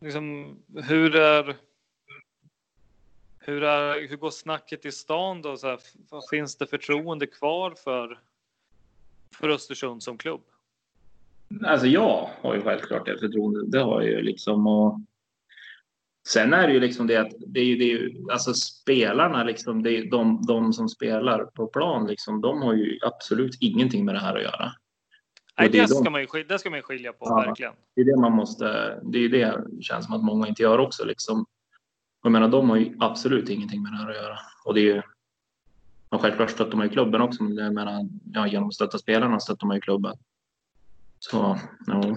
liksom, 0.00 0.56
hur 0.74 1.16
är 1.16 1.56
hur, 3.46 3.62
är, 3.62 4.08
hur 4.08 4.16
går 4.16 4.30
snacket 4.30 4.86
i 4.86 4.92
stan 4.92 5.42
då? 5.42 5.56
Så 5.56 5.66
här, 5.66 5.78
finns 6.30 6.56
det 6.56 6.66
förtroende 6.66 7.26
kvar 7.26 7.74
för, 7.84 8.18
för 9.38 9.48
Östersund 9.48 10.02
som 10.02 10.18
klubb? 10.18 10.40
Alltså 11.64 11.86
jag 11.86 12.30
har 12.40 12.54
ju 12.54 12.62
självklart 12.62 13.06
det 13.06 13.18
förtroendet. 13.18 13.72
Det 13.72 13.80
har 13.80 14.02
jag 14.02 14.10
ju 14.10 14.22
liksom. 14.22 14.66
Och 14.66 15.00
sen 16.28 16.52
är 16.54 16.66
det 16.66 16.72
ju 16.74 16.80
liksom 16.80 17.06
det 17.06 17.16
att 17.16 17.32
det 17.46 17.60
är 17.60 17.64
ju, 17.64 17.76
det 17.76 17.84
är 17.84 17.88
ju 17.88 18.26
alltså 18.32 18.54
spelarna 18.54 19.44
liksom, 19.44 19.82
det 19.82 19.98
är 19.98 20.10
de, 20.10 20.42
de 20.46 20.72
som 20.72 20.88
spelar 20.88 21.44
på 21.44 21.66
plan 21.66 22.06
liksom, 22.06 22.40
de 22.40 22.62
har 22.62 22.74
ju 22.74 22.98
absolut 23.02 23.56
ingenting 23.60 24.04
med 24.04 24.14
det 24.14 24.18
här 24.20 24.36
att 24.36 24.42
göra. 24.42 24.72
Nej, 25.58 25.68
det 25.68 25.78
det, 25.78 25.82
de- 25.86 25.88
ska 25.88 26.10
man 26.10 26.20
ju, 26.20 26.44
det 26.48 26.58
ska 26.58 26.70
man 26.70 26.78
ju 26.78 26.82
skilja 26.82 27.12
på, 27.12 27.26
Ja. 27.28 27.36
verkligen. 27.36 27.72
Det 27.94 28.00
är 28.00 28.04
det 28.04 28.20
man 28.20 28.32
måste, 28.32 28.98
det 29.02 29.18
är 29.18 29.28
det 29.28 29.64
känns 29.80 30.04
som 30.06 30.14
att 30.14 30.24
många 30.24 30.48
inte 30.48 30.62
gör 30.62 30.78
också 30.78 31.04
liksom. 31.04 31.46
Jag 32.22 32.32
menar, 32.32 32.48
de 32.48 32.70
har 32.70 32.76
ju 32.76 32.96
absolut 33.00 33.48
ingenting 33.48 33.82
med 33.82 33.92
det 33.92 33.96
här 33.98 34.10
att 34.10 34.16
göra. 34.16 34.38
Och 34.64 34.74
det 34.74 34.80
är 34.80 34.94
ju, 34.94 35.02
och 36.08 36.20
självklart 36.20 36.50
stöttar 36.50 36.76
man 36.76 36.86
ju 36.86 36.92
klubben 36.92 37.20
också, 37.20 37.42
men 37.42 37.56
jag 37.56 37.74
menar, 37.74 38.08
ja, 38.32 38.46
genom 38.46 38.68
att 38.68 38.74
stötta 38.74 38.98
spelarna 38.98 39.40
stöttar 39.40 39.66
man 39.66 39.76
ju 39.76 39.80
klubben. 39.80 40.16
Så, 41.18 41.58
ja. 41.86 42.16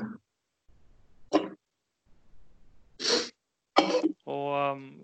Och 4.37 4.71
um, 4.71 4.99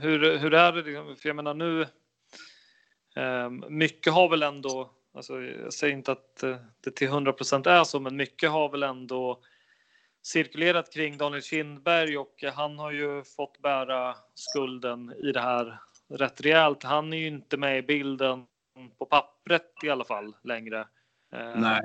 hur, 0.00 0.38
hur 0.38 0.54
är 0.54 0.72
det? 0.72 0.82
liksom? 0.82 1.16
För 1.16 1.28
jag 1.28 1.36
menar 1.36 1.54
nu, 1.54 1.86
um, 3.16 3.64
mycket 3.68 4.12
har 4.12 4.28
väl 4.28 4.42
ändå, 4.42 4.90
alltså 5.14 5.42
jag 5.42 5.72
säger 5.72 5.94
inte 5.94 6.12
att 6.12 6.42
eh, 6.42 6.56
det 6.80 6.90
till 6.90 7.06
100 7.06 7.32
procent 7.32 7.66
är 7.66 7.84
så, 7.84 8.00
men 8.00 8.16
mycket 8.16 8.50
har 8.50 8.68
väl 8.68 8.82
ändå 8.82 9.40
cirkulerat 10.22 10.92
kring 10.92 11.18
Daniel 11.18 11.42
Kindberg 11.42 12.18
och 12.18 12.44
han 12.54 12.78
har 12.78 12.92
ju 12.92 13.24
fått 13.24 13.58
bära 13.58 14.16
skulden 14.34 15.14
i 15.22 15.32
det 15.32 15.40
här 15.40 15.78
rätt 16.08 16.40
rejält. 16.40 16.82
Han 16.82 17.12
är 17.12 17.16
ju 17.16 17.26
inte 17.26 17.56
med 17.56 17.78
i 17.78 17.82
bilden 17.82 18.46
på 18.98 19.06
pappret 19.06 19.72
i 19.84 19.90
alla 19.90 20.04
fall 20.04 20.36
längre. 20.42 20.80
Eh, 21.32 21.56
Nej. 21.56 21.80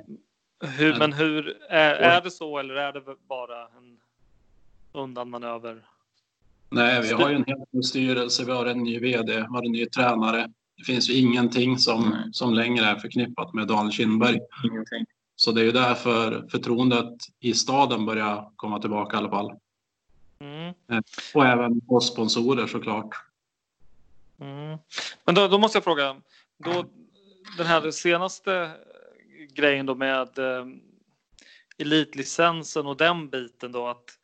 Hur, 0.78 1.00
men 1.00 1.14
hur 1.14 1.58
är, 1.70 1.94
är 1.94 2.22
det 2.22 2.32
så 2.32 2.58
eller 2.58 2.76
är 2.76 2.94
det 2.94 3.02
bara 3.28 3.68
en 3.68 4.00
undanmanöver? 4.92 5.84
Nej, 6.70 7.02
vi 7.02 7.14
har 7.14 7.30
ju 7.30 7.36
en 7.36 7.46
helt 7.48 7.74
ny 7.74 7.84
styrelse, 7.84 8.46
vi 8.46 8.52
har 8.52 8.66
en 8.66 8.84
ny 8.84 9.00
vd, 9.00 9.34
vi 9.34 9.42
har 9.42 9.66
en 9.66 9.72
ny 9.72 9.86
tränare. 9.86 10.48
Det 10.78 10.84
finns 10.84 11.10
ju 11.10 11.14
ingenting 11.14 11.78
som, 11.78 12.10
Nej. 12.10 12.30
som 12.32 12.54
längre 12.54 12.86
är 12.86 12.96
förknippat 12.96 13.54
med 13.54 13.68
Daniel 13.68 13.92
Kindberg. 13.92 14.40
Ingenting. 14.64 15.06
Så 15.36 15.52
det 15.52 15.62
är 15.62 15.66
ju 15.66 15.72
därför 15.72 16.48
förtroendet 16.52 17.14
i 17.40 17.54
staden 17.54 18.06
börjar 18.06 18.52
komma 18.56 18.80
tillbaka 18.80 19.16
i 19.16 19.20
alla 19.20 19.30
fall. 19.30 19.52
Mm. 20.40 20.74
Och 21.34 21.46
även 21.46 21.82
hos 21.88 22.08
sponsorer 22.08 22.68
såklart. 22.68 23.16
Mm. 24.40 24.78
Men 25.26 25.36
då, 25.36 25.48
då 25.48 25.58
måste 25.58 25.76
jag 25.78 25.84
fråga, 25.84 26.16
då, 26.58 26.86
den 27.58 27.66
här 27.66 27.92
senaste 27.92 28.72
grejen 29.54 29.86
då 29.86 29.96
med 29.96 30.40
eh, 30.40 30.66
elitlicensen 31.78 32.88
och 32.88 32.98
den 32.98 33.30
biten 33.30 33.72
då 33.72 33.88
att 33.88 34.17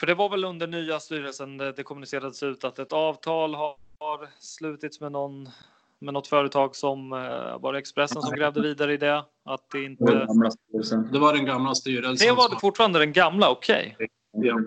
för 0.00 0.06
det 0.06 0.14
var 0.14 0.28
väl 0.28 0.44
under 0.44 0.66
nya 0.66 1.00
styrelsen 1.00 1.56
det, 1.58 1.72
det 1.72 1.82
kommunicerades 1.82 2.42
ut 2.42 2.64
att 2.64 2.78
ett 2.78 2.92
avtal 2.92 3.54
har, 3.54 3.76
har 3.98 4.28
slutits 4.38 5.00
med 5.00 5.12
någon 5.12 5.48
med 5.98 6.14
något 6.14 6.26
företag 6.26 6.76
som 6.76 7.12
eh, 7.12 7.58
var 7.60 7.72
det 7.72 7.78
Expressen 7.78 8.22
som 8.22 8.36
grävde 8.36 8.60
vidare 8.62 8.94
i 8.94 8.96
det 8.96 9.24
att 9.44 9.70
det 9.72 9.84
inte 9.84 10.04
gamla 10.04 10.50
styrelsen. 10.50 11.08
Det 11.12 11.18
var 11.18 11.32
den 11.32 11.44
gamla 11.44 11.74
styrelsen. 11.74 12.28
det 12.28 12.34
var 12.34 12.48
som- 12.48 12.60
fortfarande 12.60 12.98
den 12.98 13.12
gamla 13.12 13.50
okej 13.50 13.96
Ja. 14.32 14.60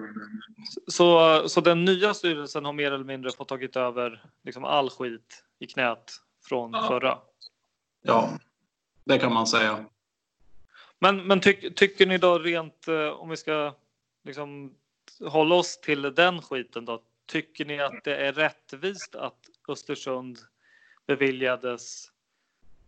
så 0.87 1.41
så 1.49 1.61
den 1.61 1.85
nya 1.85 2.13
styrelsen 2.13 2.65
har 2.65 2.73
mer 2.73 2.91
eller 2.91 3.05
mindre 3.05 3.31
fått 3.31 3.47
tagit 3.47 3.75
över 3.75 4.25
liksom 4.43 4.63
all 4.65 4.89
skit 4.89 5.43
i 5.59 5.65
knät 5.67 6.11
från 6.45 6.71
Ja. 6.73 6.87
förra 6.87 7.17
ja, 8.01 8.29
det 9.03 9.17
kan 9.19 9.33
man 9.33 9.47
säga. 9.47 9.85
Men, 10.99 11.27
men 11.27 11.39
tyck, 11.39 11.75
tycker 11.75 12.05
ni 12.07 12.17
då 12.17 12.39
rent 12.39 12.87
eh, 12.87 13.07
om 13.07 13.29
vi 13.29 13.37
ska 13.37 13.73
liksom 14.23 14.73
hålla 15.19 15.55
oss 15.55 15.81
till 15.81 16.01
den 16.01 16.41
skiten 16.41 16.85
då? 16.85 17.01
Tycker 17.25 17.65
ni 17.65 17.79
att 17.79 18.03
det 18.03 18.15
är 18.15 18.33
rättvist 18.33 19.15
att 19.15 19.39
Östersund 19.67 20.37
beviljades 21.07 22.11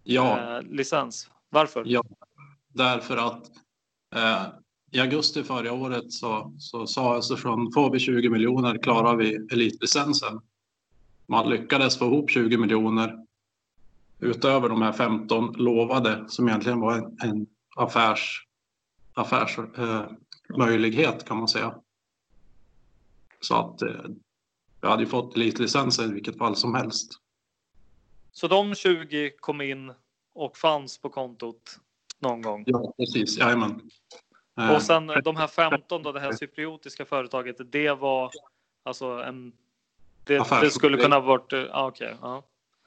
Ja. 0.03 0.57
eh, 0.57 0.61
licens? 0.61 1.30
Varför? 1.49 1.84
Ja, 1.88 2.03
därför 2.67 3.17
att 3.17 3.51
eh, 4.15 4.45
i 4.91 4.99
augusti 4.99 5.43
förra 5.43 5.73
året 5.73 6.11
så, 6.11 6.53
så 6.59 6.88
sa 6.88 7.15
Östersund, 7.17 7.73
får 7.73 7.91
vi 7.91 7.99
20 7.99 8.30
miljoner 8.30 8.78
klarar 8.78 9.15
vi 9.15 9.36
elitlicensen. 9.51 10.41
Man 11.26 11.49
lyckades 11.49 11.97
få 11.99 12.05
ihop 12.05 12.30
20 12.30 12.57
miljoner 12.57 13.26
utöver 14.19 14.69
de 14.69 14.82
här 14.82 14.93
15 14.93 15.53
lovade 15.53 16.26
som 16.28 16.47
egentligen 16.47 16.80
var 16.80 16.97
en, 16.97 17.17
en 17.21 17.47
affärs, 17.76 18.47
affärs 19.13 19.57
eh, 19.57 20.05
kan 21.26 21.38
man 21.38 21.47
säga. 21.47 21.76
Så 23.48 23.56
att 23.56 23.82
eh, 23.82 24.02
vi 24.82 24.88
hade 24.88 25.04
ju 25.04 25.10
fått 25.10 25.36
elitlicensen 25.36 26.10
i 26.10 26.14
vilket 26.14 26.38
fall 26.38 26.56
som 26.56 26.76
helst. 26.76 27.12
Så 28.32 28.48
de 28.48 28.76
20 28.76 29.30
kom 29.30 29.62
in 29.62 29.93
och 30.34 30.58
fanns 30.58 30.98
på 30.98 31.10
kontot 31.10 31.80
någon 32.20 32.41
gång. 32.41 32.64
Ja, 32.68 32.93
precis. 32.98 33.38
Jajamän. 33.38 33.89
Eh, 34.60 34.76
Och 34.76 34.82
sen 34.82 35.08
de 35.24 35.36
här 35.36 35.48
15 35.72 36.04
då, 36.04 36.12
det 36.12 36.20
här 36.20 36.32
cypriotiska 36.34 37.06
företaget, 37.06 37.72
det 37.72 37.91
var 37.91 38.32
alltså 38.84 39.06
en... 39.06 39.54
Det, 40.24 40.43
det 40.62 40.70
skulle 40.72 40.98
kunna 40.98 41.16
ha 41.16 41.22
varit... 41.22 41.54
eh, 41.54 41.64
Ah, 41.72 41.88
Okej, 41.88 42.16
ja. 42.22 42.43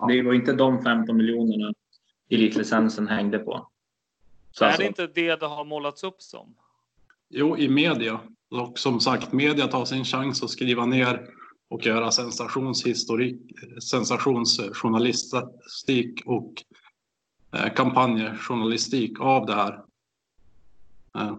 Det 0.09 0.23
var 0.23 0.33
inte 0.35 0.53
de 0.53 0.83
15 0.83 1.17
miljonerna 1.17 1.73
elitlicensen 2.31 3.09
hängde 3.09 3.39
på. 3.39 3.69
Så 4.53 4.65
är 4.65 4.69
alltså, 4.69 4.83
det 4.83 4.89
inte 4.89 5.07
det 5.07 5.37
det 5.37 5.47
har 5.47 5.65
målats 5.65 6.05
upp 6.05 6.23
som? 6.23 6.55
Jo, 7.29 7.57
i 7.59 7.69
media. 7.69 8.21
Och 8.51 8.79
som 8.79 9.01
sagt, 9.01 9.33
media 9.33 9.67
tar 9.67 9.85
sin 9.85 10.05
chans 10.05 10.43
att 10.43 10.51
skriva 10.51 10.87
ner 10.87 11.31
och 11.69 11.87
göra 11.87 12.11
sensationshistorik, 12.11 13.41
sensationsjournalistik 13.83 16.23
och 16.27 16.53
eh, 17.55 17.75
kampanjjournalistik 17.75 19.21
av 19.21 19.47
det 19.47 19.55
här. 19.55 19.85
Eh, 21.19 21.37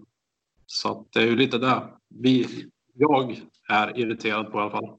så 0.66 0.90
att 0.90 1.12
det 1.12 1.20
är 1.20 1.26
ju 1.26 1.36
lite 1.36 1.58
det 1.58 1.82
vi, 2.08 2.66
jag 2.94 3.40
är 3.68 3.98
irriterad 3.98 4.52
på 4.52 4.58
i 4.58 4.60
alla 4.60 4.70
fall. 4.70 4.98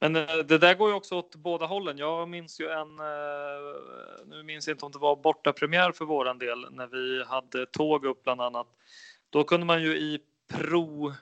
Men 0.00 0.16
eh, 0.16 0.36
det 0.48 0.58
där 0.58 0.74
går 0.74 0.88
ju 0.88 0.94
också 0.94 1.14
åt 1.14 1.36
båda 1.36 1.66
hållen. 1.66 1.98
Jag 1.98 2.28
minns 2.28 2.60
ju 2.60 2.68
en, 2.68 2.96
nu 4.26 4.42
minns 4.42 4.68
jag 4.68 4.74
inte 4.74 4.86
om 4.86 4.92
det 4.92 4.98
var 4.98 5.16
bortapremiär 5.16 5.92
för 5.92 6.04
våran 6.04 6.38
del, 6.38 6.66
när 6.70 6.86
vi 6.86 7.24
hade 7.24 7.66
tåg 7.66 8.04
upp 8.04 8.22
bland 8.22 8.40
annat. 8.40 8.66
Då 9.30 9.44
kunde 9.44 9.66
man 9.66 9.82
ju 9.82 9.96
i 9.96 10.20
Pro 10.52 11.12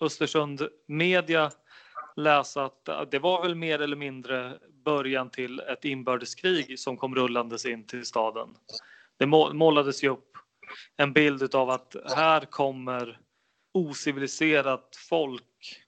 Östersund 0.00 0.62
Media 0.88 1.50
läsa 2.16 2.64
att 2.64 3.10
det 3.10 3.18
var 3.18 3.42
väl 3.42 3.54
mer 3.54 3.80
eller 3.82 3.96
mindre 3.96 4.58
början 4.84 5.30
till 5.30 5.60
ett 5.60 5.84
inbördeskrig 5.84 6.78
som 6.78 6.96
kom 6.96 7.14
rullandes 7.14 7.66
in 7.66 7.86
till 7.86 8.04
staden. 8.06 8.48
Det 9.18 9.26
må- 9.26 9.52
målades 9.52 10.04
ju 10.04 10.08
upp 10.08 10.28
en 10.96 11.12
bild 11.12 11.54
av 11.54 11.70
att 11.70 11.96
här 12.16 12.40
kommer 12.40 13.18
ociviliserat 13.74 14.96
folk 15.08 15.42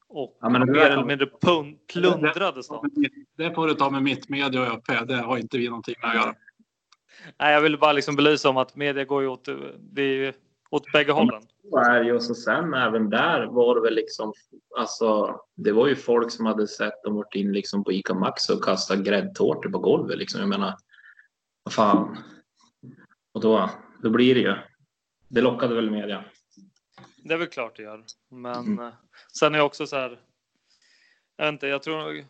och 0.09 0.39
Ja, 0.41 0.49
mer 0.49 0.77
eller 0.77 1.05
mindre 1.05 1.27
plundrade 1.93 2.63
stan. 2.63 2.91
Det 3.37 3.55
får 3.55 3.67
du 3.67 3.75
ta 3.75 3.91
med 3.91 4.03
mitt 4.03 4.29
media 4.29 4.61
och 4.61 4.67
ÖP. 4.67 5.09
Det 5.09 5.17
har 5.17 5.39
inte 5.39 5.59
vi 5.59 5.69
någonting 5.69 5.95
med 6.03 6.11
att 6.11 6.17
göra. 6.17 6.35
Nej, 7.39 7.53
jag 7.53 7.61
ville 7.61 7.77
bara 7.79 7.93
liksom 7.93 8.17
belysa 8.17 8.49
om 8.49 8.57
att 8.57 8.77
media 8.77 9.05
går 9.05 9.23
ju 9.23 9.29
åt, 9.29 9.49
det 9.79 10.03
är 10.03 10.35
åt 10.75 10.93
bägge 10.93 11.13
hållen. 11.13 11.43
så 11.71 11.79
är 11.79 12.01
det 12.01 12.07
ju. 12.07 12.13
Och 12.13 12.23
så 12.23 12.35
sen 12.35 12.75
även 12.75 13.11
där 13.11 13.47
var 13.47 13.75
det 13.75 13.81
väl 13.81 13.95
liksom, 13.95 14.33
alltså, 14.77 15.41
det 15.55 15.73
var 15.73 15.87
ju 15.87 15.97
folk 15.97 16.31
som 16.31 16.47
hade 16.47 16.69
sett 16.69 17.03
dem 17.03 17.15
varit 17.15 17.35
in 17.35 17.53
liksom 17.53 17.85
på 17.85 17.93
ICA 17.93 18.15
Maxi 18.15 18.53
och 18.53 18.65
kastat 18.65 18.99
gräddtårtor 18.99 19.71
på 19.71 19.79
golvet. 19.79 20.19
Liksom. 20.19 20.41
Jag 20.41 20.49
menar, 20.49 20.77
vad 21.63 21.75
fan. 21.75 22.19
Och 23.33 23.41
då, 23.41 23.71
då 24.03 24.11
blir 24.11 24.35
det 24.35 24.41
ju. 24.41 24.55
Det 25.29 25.41
lockade 25.41 25.75
väl 25.75 25.91
media. 25.91 26.25
Det 27.17 27.35
är 27.35 27.39
väl 27.39 27.49
klart 27.49 27.77
det 27.77 27.83
gör. 27.83 28.05
Men 28.29 28.67
mm. 28.67 28.93
sen 29.39 29.55
är 29.55 29.59
jag 29.59 29.67
också 29.67 29.87
så 29.87 29.97
här. 29.97 30.19
Jag 31.37 31.45
vet 31.45 31.53
inte, 31.53 31.67
jag 31.67 31.83
tror 31.83 32.25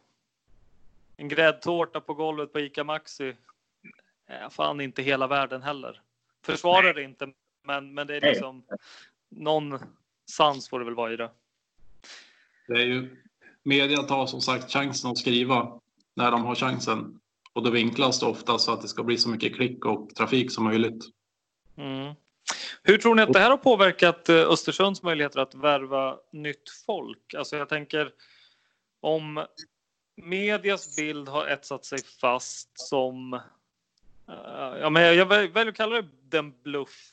en 1.17 1.29
gräddtårta 1.29 2.01
på 2.01 2.15
golvet 2.15 2.53
på 2.53 2.61
ICA 2.61 2.85
Maxi 2.85 3.37
är 4.27 4.49
fan 4.49 4.81
inte 4.81 5.03
hela 5.03 5.27
världen 5.27 5.63
heller. 5.63 6.01
Försvarar 6.45 6.95
det 6.95 7.03
inte, 7.03 7.29
men, 7.65 7.95
men 7.95 8.07
det 8.07 8.17
är 8.17 8.21
liksom 8.21 8.65
någon 9.29 9.79
sans 10.31 10.69
får 10.69 10.79
det 10.79 10.85
väl 10.85 10.95
vara 10.95 11.13
i 11.13 11.17
det. 11.17 11.31
Det 12.69 12.75
är 12.75 12.87
ju 12.87 13.17
media 13.63 14.03
tar 14.03 14.27
som 14.27 14.41
sagt 14.41 14.73
chansen 14.73 15.11
att 15.11 15.19
skriva 15.19 15.81
när 16.17 16.31
de 16.31 16.45
har 16.45 16.55
chansen 16.55 17.21
och 17.53 17.63
då 17.63 17.71
vinklas 17.71 18.21
det 18.21 18.27
ofta 18.27 18.59
så 18.59 18.73
att 18.73 18.83
det 18.83 18.89
ska 18.89 19.03
bli 19.03 19.19
så 19.19 19.29
mycket 19.29 19.55
klick 19.55 19.85
och 19.85 20.15
trafik 20.15 20.53
som 20.53 20.65
möjligt. 20.65 21.05
Mm. 21.77 22.15
Hur 22.83 22.99
tror 22.99 23.15
ni 23.15 23.23
att 23.23 23.33
det 23.33 23.39
här 23.39 23.51
har 23.51 23.57
påverkat 23.57 24.29
eh, 24.29 24.37
Östersunds 24.37 25.03
möjligheter 25.03 25.41
att 25.41 25.55
värva 25.55 26.17
nytt 26.33 26.71
folk? 26.87 27.35
Alltså 27.35 27.57
jag 27.57 27.69
tänker 27.69 28.13
om 29.01 29.47
medias 30.17 30.97
bild 30.97 31.29
har 31.29 31.47
etsat 31.47 31.85
sig 31.85 31.99
fast 32.21 32.71
som 32.79 33.41
Uh, 34.29 34.79
ja, 34.81 34.91
men 34.91 35.17
jag 35.17 35.27
väljer 35.27 35.69
att 35.69 35.77
kalla 35.77 36.03
det 36.03 36.09
den 36.23 36.63
bluff. 36.63 37.11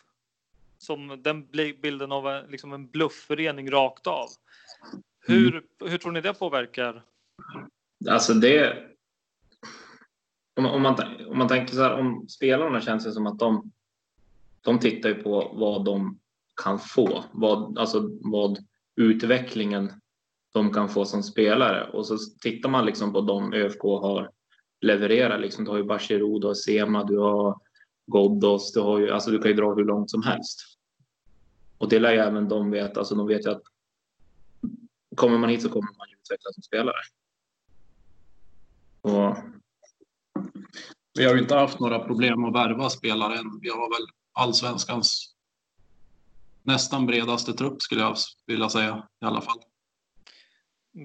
Som 0.81 1.21
den 1.23 1.47
bilden 1.81 2.11
av 2.11 2.49
liksom 2.49 2.73
en 2.73 2.87
bluffförening 2.87 3.71
rakt 3.71 4.07
av. 4.07 4.27
Hur, 5.19 5.51
mm. 5.51 5.63
hur 5.79 5.97
tror 5.97 6.11
ni 6.11 6.21
det 6.21 6.33
påverkar? 6.33 7.03
Alltså 8.09 8.33
det. 8.33 8.87
Om, 10.55 10.65
om, 10.65 10.81
man, 10.81 10.95
om 11.27 11.37
man 11.37 11.47
tänker 11.47 11.75
så 11.75 11.81
här, 11.81 11.99
om 11.99 12.27
spelarna 12.29 12.81
känns 12.81 13.03
det 13.03 13.11
som 13.11 13.27
att 13.27 13.39
de, 13.39 13.71
de 14.61 14.79
tittar 14.79 15.09
ju 15.09 15.15
på 15.15 15.51
vad 15.53 15.85
de 15.85 16.19
kan 16.63 16.79
få, 16.79 17.23
vad, 17.31 17.77
alltså 17.77 18.09
vad 18.21 18.57
utvecklingen 18.95 19.91
de 20.53 20.73
kan 20.73 20.89
få 20.89 21.05
som 21.05 21.23
spelare 21.23 21.89
och 21.89 22.07
så 22.07 22.17
tittar 22.41 22.69
man 22.69 22.85
liksom 22.85 23.13
på 23.13 23.21
de 23.21 23.53
ÖFK 23.53 23.81
har 23.81 24.29
leverera. 24.81 25.37
Liksom. 25.37 25.65
Du 25.65 25.71
har 25.71 25.77
ju 25.77 25.83
Bachirou, 25.83 26.39
du 26.39 26.47
har 26.47 26.53
Sema, 26.53 27.03
du 27.03 27.17
har 27.17 27.59
Ghoddos, 28.07 28.73
du, 28.73 28.79
har 28.79 28.99
ju, 28.99 29.09
alltså, 29.09 29.31
du 29.31 29.39
kan 29.39 29.51
ju 29.51 29.57
dra 29.57 29.73
hur 29.73 29.85
långt 29.85 30.11
som 30.11 30.23
helst. 30.23 30.70
Och 31.81 31.89
det 31.89 31.99
lär 31.99 32.11
ju 32.11 32.19
även 32.19 32.47
de 32.47 32.71
veta. 32.71 32.99
Alltså, 32.99 33.15
de 33.15 33.27
vet 33.27 33.45
ju 33.45 33.49
att 33.51 33.61
kommer 35.15 35.37
man 35.37 35.49
hit 35.49 35.61
så 35.61 35.69
kommer 35.69 35.97
man 35.97 36.09
ju 36.09 36.15
utvecklas 36.15 36.53
som 36.53 36.63
spelare. 36.63 36.95
Och... 39.01 39.37
Vi 41.17 41.25
har 41.25 41.33
ju 41.33 41.41
inte 41.41 41.55
haft 41.55 41.79
några 41.79 41.99
problem 41.99 42.45
att 42.45 42.53
värva 42.53 42.89
spelare 42.89 43.37
än. 43.37 43.59
Vi 43.61 43.69
har 43.69 43.99
väl 43.99 44.07
allsvenskans 44.33 45.35
nästan 46.63 47.05
bredaste 47.05 47.53
trupp 47.53 47.81
skulle 47.81 48.01
jag 48.01 48.15
vilja 48.45 48.69
säga 48.69 49.07
i 49.21 49.25
alla 49.25 49.41
fall. 49.41 49.59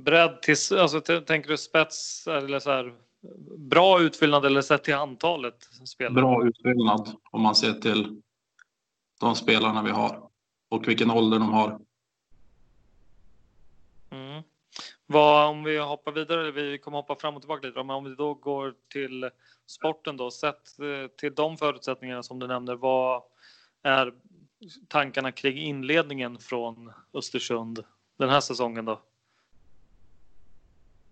Bredd 0.05 0.43
till, 0.43 0.79
alltså 0.79 1.01
tänker 1.01 1.49
du 1.49 1.57
spets 1.57 2.27
eller 2.27 2.59
så 2.59 2.71
här 2.71 2.95
bra 3.59 4.01
utfyllnad 4.01 4.45
eller 4.45 4.63
sett 4.63 4.85
till 4.85 4.95
antalet 4.95 5.69
spelare? 5.85 6.15
Bra 6.15 6.47
utfyllnad 6.47 7.17
om 7.31 7.43
man 7.43 7.55
ser 7.55 7.73
till 7.73 8.23
de 9.21 9.35
spelarna 9.35 9.83
vi 9.83 9.91
har 9.91 10.26
och 10.77 10.89
vilken 10.89 11.11
ålder 11.11 11.39
de 11.39 11.53
har. 11.53 11.81
Mm. 14.11 14.43
Vad, 15.07 15.49
om 15.49 15.65
vi 15.65 15.79
hoppar 15.79 16.13
vidare, 16.13 16.51
vi 16.51 16.79
kommer 16.79 16.99
hoppa 16.99 17.17
fram 17.17 17.35
och 17.35 17.43
tillbaka 17.43 17.67
lite, 17.67 17.83
men 17.83 17.97
om 17.97 18.05
vi 18.05 18.15
då 18.15 18.35
går 18.35 18.75
till 18.89 19.31
sporten 19.67 20.17
då, 20.17 20.31
sett 20.31 20.79
eh, 20.79 21.11
till 21.17 21.35
de 21.35 21.57
förutsättningarna 21.57 22.23
som 22.23 22.39
du 22.39 22.47
nämnde, 22.47 22.77
vad 22.77 23.23
är 23.83 24.15
tankarna 24.89 25.33
kring 25.33 25.59
inledningen 25.59 26.39
från 26.39 26.93
Östersund 27.15 27.85
den 28.17 28.29
här 28.29 28.41
säsongen 28.41 28.85
då? 28.85 29.01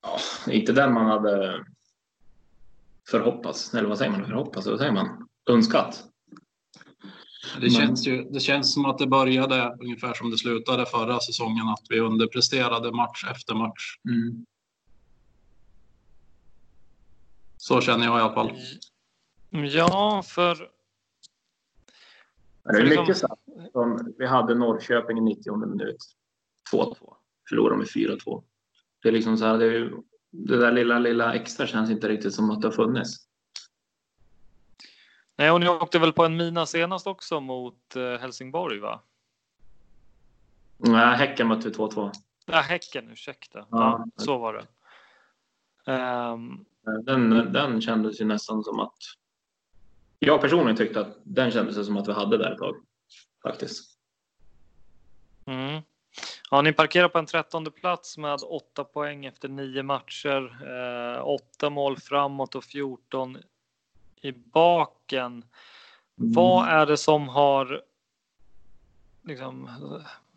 Ja, 0.03 0.19
inte 0.53 0.73
den 0.73 0.93
man 0.93 1.07
hade 1.07 1.65
förhoppas, 3.09 3.75
eller 3.75 3.89
vad 3.89 3.99
säger 3.99 4.11
man? 4.11 4.25
Förhoppas, 4.25 4.67
vad 4.67 4.79
säger 4.79 4.93
man? 4.93 5.29
Önskat. 5.51 6.05
Det 7.61 7.71
känns, 7.71 8.07
ju, 8.07 8.25
det 8.25 8.41
känns 8.41 8.75
som 8.75 8.85
att 8.85 8.99
det 8.99 9.07
började 9.07 9.77
ungefär 9.81 10.15
som 10.15 10.31
det 10.31 10.39
slutade 10.39 10.87
förra 10.87 11.21
säsongen, 11.21 11.69
att 11.69 11.87
vi 11.89 12.01
underpresterade 12.01 12.93
match 12.93 13.25
efter 13.31 13.55
match. 13.55 13.99
Mm. 14.09 14.47
Så 17.57 17.81
känner 17.81 18.05
jag 18.05 18.19
i 18.19 18.23
alla 18.23 18.35
fall. 18.35 18.53
Ja, 19.51 20.23
för... 20.27 20.71
Det 22.65 22.79
är 22.79 23.01
mycket 23.01 23.17
så 23.17 23.37
som 23.73 24.15
vi 24.19 24.27
hade 24.27 24.55
Norrköping 24.55 25.19
i 25.19 25.21
90 25.21 25.57
minut. 25.57 25.97
2-2. 26.73 26.95
Förlorade 27.49 27.77
med 27.77 27.87
4-2. 27.87 28.43
Det 29.03 29.09
är 29.09 29.13
liksom 29.13 29.37
så 29.37 29.45
här, 29.45 29.59
det 29.59 29.67
är 29.67 29.93
det 30.31 30.57
där 30.57 30.73
lilla, 30.73 30.99
lilla 30.99 31.35
extra 31.35 31.67
känns 31.67 31.91
inte 31.91 32.09
riktigt 32.09 32.35
som 32.35 32.51
att 32.51 32.63
det 32.63 32.69
har 32.69 32.73
funnits. 32.73 33.17
Nej, 35.37 35.51
och 35.51 35.61
ni 35.61 35.69
åkte 35.69 35.99
väl 35.99 36.13
på 36.13 36.25
en 36.25 36.37
mina 36.37 36.67
senast 36.67 37.07
också 37.07 37.41
mot 37.41 37.97
eh, 37.97 38.19
Helsingborg, 38.21 38.79
va? 38.79 39.01
Nej, 40.77 41.17
Häcken 41.17 41.47
mötte 41.47 41.69
vi 41.69 41.75
2-2. 41.75 42.13
Ja, 42.47 42.61
Häcken, 42.61 43.11
ursäkta. 43.11 43.59
Ja, 43.59 43.67
ja, 43.71 44.25
så 44.25 44.39
var 44.39 44.53
det. 44.53 44.67
Um... 45.93 46.65
Den, 47.05 47.53
den 47.53 47.81
kändes 47.81 48.21
ju 48.21 48.25
nästan 48.25 48.65
som 48.65 48.81
att... 48.81 48.99
Jag 50.19 50.41
personligen 50.41 50.77
tyckte 50.77 51.01
att 51.01 51.17
den 51.23 51.51
kändes 51.51 51.87
som 51.87 51.97
att 51.97 52.09
vi 52.09 52.13
hade 52.13 52.39
där 52.39 52.53
ett 52.53 52.59
tag, 52.59 52.77
faktiskt. 53.43 53.99
Mm. 55.47 55.83
Ja, 56.51 56.63
ni 56.63 56.73
parkerar 56.73 57.09
på 57.09 57.19
en 57.19 57.27
trettonde 57.27 57.71
plats 57.71 58.19
med 58.19 58.39
åtta 58.45 58.85
poäng 58.85 59.27
efter 59.27 59.49
nio 59.49 59.83
matcher. 59.83 60.59
Eh, 61.17 61.27
åtta 61.27 61.71
mål 61.71 61.97
framåt 61.97 62.55
och 62.55 62.65
14 62.65 63.39
i 64.25 64.33
baken. 64.33 65.33
Mm. 65.33 66.33
Vad 66.33 66.69
är 66.69 66.87
det 66.87 66.97
som 66.97 67.29
har 67.29 67.83
liksom, 69.23 69.71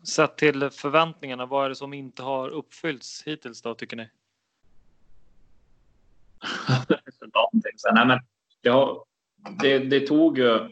sett 0.02 0.36
till 0.36 0.70
förväntningarna? 0.70 1.46
Vad 1.46 1.64
är 1.64 1.68
det 1.68 1.76
som 1.76 1.92
inte 1.92 2.22
har 2.22 2.48
uppfyllts 2.48 3.22
hittills 3.22 3.62
då 3.62 3.74
tycker 3.74 3.96
ni? 3.96 4.10
Nej, 7.92 8.06
men 8.06 8.20
ja, 8.62 9.04
det, 9.60 9.78
det 9.78 10.06
tog 10.06 10.38
ju, 10.38 10.70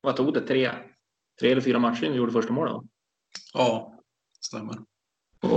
vad 0.00 0.16
tog 0.16 0.34
det, 0.34 0.40
tre, 0.40 0.70
tre 1.40 1.50
eller 1.50 1.60
fyra 1.60 1.78
matcher 1.78 2.02
innan 2.02 2.12
vi 2.12 2.18
gjorde 2.18 2.32
första 2.32 2.52
målet? 2.52 2.82
Ja, 3.54 3.94
stämmer. 4.40 4.76
Och 5.40 5.50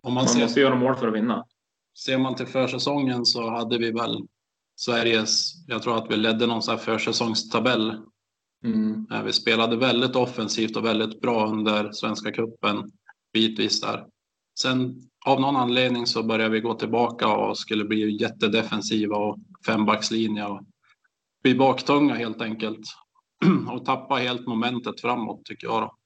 om 0.00 0.14
man, 0.14 0.14
man 0.14 0.28
ser, 0.28 0.42
måste 0.42 0.60
göra 0.60 0.74
mål 0.74 0.96
för 0.96 1.08
att 1.08 1.14
vinna. 1.14 1.46
Ser 1.94 2.18
man 2.18 2.34
till 2.34 2.46
försäsongen 2.46 3.26
så 3.26 3.50
hade 3.50 3.78
vi 3.78 3.92
väl 3.92 4.26
Sveriges, 4.84 5.54
jag 5.66 5.82
tror 5.82 5.98
att 5.98 6.10
vi 6.10 6.16
ledde 6.16 6.46
någon 6.46 6.62
här 6.68 6.76
försäsongstabell. 6.76 8.02
Mm. 8.64 9.06
Vi 9.24 9.32
spelade 9.32 9.76
väldigt 9.76 10.16
offensivt 10.16 10.76
och 10.76 10.84
väldigt 10.84 11.20
bra 11.20 11.46
under 11.46 11.92
Svenska 11.92 12.32
cupen 12.32 12.92
bitvis 13.32 13.80
där. 13.80 14.06
Sen 14.58 15.00
av 15.26 15.40
någon 15.40 15.56
anledning 15.56 16.06
så 16.06 16.22
började 16.22 16.50
vi 16.50 16.60
gå 16.60 16.74
tillbaka 16.74 17.28
och 17.28 17.58
skulle 17.58 17.84
bli 17.84 18.22
jättedefensiva 18.22 19.16
och 19.16 19.38
fembackslinje 19.66 20.46
och 20.46 20.62
bli 21.42 21.54
baktunga 21.54 22.14
helt 22.14 22.42
enkelt. 22.42 22.86
och 23.70 23.84
tappa 23.84 24.14
helt 24.14 24.46
momentet 24.46 25.00
framåt 25.00 25.44
tycker 25.44 25.66
jag. 25.66 25.82
Då. 25.82 25.96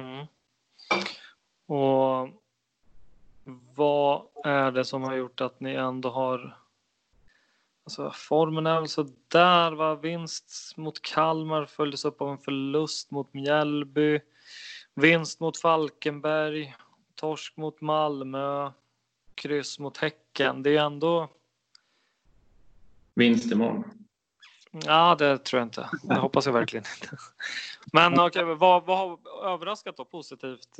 Mm. 0.00 0.26
Och 1.66 2.45
vad 3.74 4.22
är 4.44 4.70
det 4.70 4.84
som 4.84 5.02
har 5.02 5.14
gjort 5.14 5.40
att 5.40 5.60
ni 5.60 5.74
ändå 5.74 6.10
har 6.10 6.56
Alltså, 7.86 8.10
formen 8.14 8.66
är 8.66 8.80
väl 8.80 8.88
så 8.88 9.08
där 9.28 9.72
va? 9.72 9.94
Vinst 9.94 10.76
mot 10.76 11.02
Kalmar 11.02 11.66
följdes 11.66 12.04
upp 12.04 12.20
av 12.20 12.30
en 12.30 12.38
förlust 12.38 13.10
mot 13.10 13.34
Mjällby. 13.34 14.20
Vinst 14.94 15.40
mot 15.40 15.60
Falkenberg. 15.60 16.74
Torsk 17.14 17.56
mot 17.56 17.80
Malmö. 17.80 18.72
Kryss 19.34 19.78
mot 19.78 19.96
Häcken. 19.96 20.62
Det 20.62 20.76
är 20.76 20.84
ändå... 20.84 21.28
Vinst 23.14 23.52
imorgon. 23.52 23.84
Ja, 24.70 25.14
det 25.18 25.38
tror 25.38 25.60
jag 25.60 25.66
inte. 25.66 25.90
Det 26.02 26.14
hoppas 26.14 26.46
jag 26.46 26.52
verkligen 26.52 26.84
inte. 27.00 27.16
Men 27.92 28.12
okej, 28.12 28.44
okay, 28.44 28.54
vad, 28.54 28.84
vad 28.84 28.98
har 28.98 29.18
överraskat 29.44 29.96
då 29.96 30.04
positivt? 30.04 30.78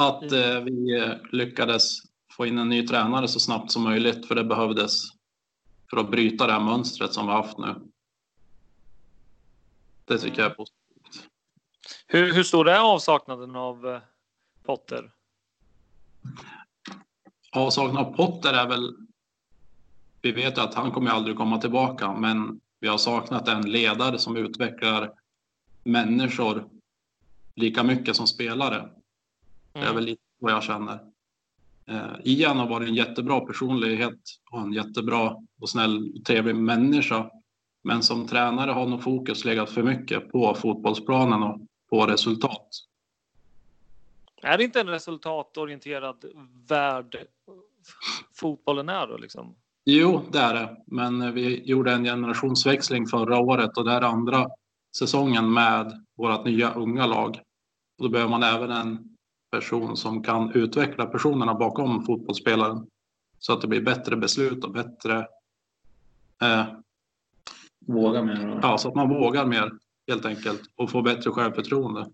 Att 0.00 0.32
eh, 0.32 0.60
vi 0.60 1.00
eh, 1.00 1.14
lyckades 1.32 1.98
få 2.36 2.46
in 2.46 2.58
en 2.58 2.68
ny 2.68 2.86
tränare 2.86 3.28
så 3.28 3.40
snabbt 3.40 3.70
som 3.70 3.82
möjligt, 3.82 4.26
för 4.26 4.34
det 4.34 4.44
behövdes 4.44 5.02
för 5.90 5.96
att 5.96 6.10
bryta 6.10 6.46
det 6.46 6.52
här 6.52 6.60
mönstret 6.60 7.12
som 7.12 7.26
vi 7.26 7.32
haft 7.32 7.58
nu. 7.58 7.74
Det 10.04 10.18
tycker 10.18 10.42
jag 10.42 10.50
är 10.50 10.54
positivt. 10.54 11.30
Hur, 12.06 12.34
hur 12.34 12.42
stor 12.42 12.68
är 12.68 12.78
avsaknaden 12.78 13.56
av 13.56 13.86
eh, 13.86 14.00
Potter? 14.64 15.12
Avsaknad 17.52 18.06
av 18.06 18.16
Potter 18.16 18.52
är 18.52 18.68
väl... 18.68 18.96
Vi 20.22 20.32
vet 20.32 20.58
att 20.58 20.74
han 20.74 20.90
kommer 20.90 21.10
aldrig 21.10 21.36
komma 21.36 21.58
tillbaka, 21.58 22.12
men 22.12 22.60
vi 22.80 22.88
har 22.88 22.98
saknat 22.98 23.48
en 23.48 23.70
ledare 23.70 24.18
som 24.18 24.36
utvecklar 24.36 25.12
människor 25.84 26.68
lika 27.54 27.82
mycket 27.82 28.16
som 28.16 28.26
spelare. 28.26 28.88
Mm. 29.72 29.84
Det 29.84 29.86
är 29.86 29.90
mm. 29.90 29.94
väl 29.94 30.04
lite 30.04 30.22
vad 30.38 30.52
jag 30.52 30.62
känner. 30.62 30.98
Eh, 31.86 32.12
Ian 32.24 32.58
har 32.58 32.68
varit 32.68 32.88
en 32.88 32.94
jättebra 32.94 33.40
personlighet 33.40 34.18
och 34.50 34.60
en 34.60 34.72
jättebra 34.72 35.36
och 35.60 35.70
snäll 35.70 36.12
och 36.18 36.24
trevlig 36.24 36.56
människa. 36.56 37.30
Men 37.82 38.02
som 38.02 38.26
tränare 38.26 38.70
har 38.70 38.86
nog 38.86 39.02
fokus 39.02 39.44
legat 39.44 39.70
för 39.70 39.82
mycket 39.82 40.32
på 40.32 40.54
fotbollsplanen 40.54 41.42
och 41.42 41.60
på 41.90 42.06
resultat. 42.06 42.68
Är 44.42 44.58
det 44.58 44.64
inte 44.64 44.80
en 44.80 44.88
resultatorienterad 44.88 46.24
värld 46.68 47.16
fotbollen 48.34 48.88
är 48.88 49.06
då 49.06 49.16
liksom? 49.16 49.56
Jo, 49.84 50.22
det 50.32 50.38
är 50.38 50.54
det. 50.54 50.76
Men 50.86 51.34
vi 51.34 51.62
gjorde 51.64 51.92
en 51.92 52.04
generationsväxling 52.04 53.06
förra 53.06 53.38
året 53.38 53.76
och 53.76 53.84
det 53.84 53.92
är 53.92 54.02
andra 54.02 54.48
säsongen 54.96 55.52
med 55.52 56.04
vårt 56.16 56.44
nya 56.44 56.74
unga 56.74 57.06
lag. 57.06 57.40
Och 57.98 58.04
då 58.04 58.08
behöver 58.08 58.30
man 58.30 58.42
även 58.42 58.70
en 58.70 59.09
person 59.50 59.96
som 59.96 60.22
kan 60.22 60.52
utveckla 60.52 61.06
personerna 61.06 61.54
bakom 61.54 62.04
fotbollsspelaren 62.04 62.86
så 63.38 63.52
att 63.52 63.60
det 63.60 63.68
blir 63.68 63.82
bättre 63.82 64.16
beslut 64.16 64.64
och 64.64 64.72
bättre. 64.72 65.26
Eh, 66.42 66.66
Våga 67.86 68.22
mer? 68.22 68.60
Ja, 68.62 68.78
så 68.78 68.88
att 68.88 68.94
man 68.94 69.08
vågar 69.08 69.46
mer 69.46 69.70
helt 70.08 70.26
enkelt 70.26 70.62
och 70.76 70.90
får 70.90 71.02
bättre 71.02 71.30
självförtroende. 71.30 72.06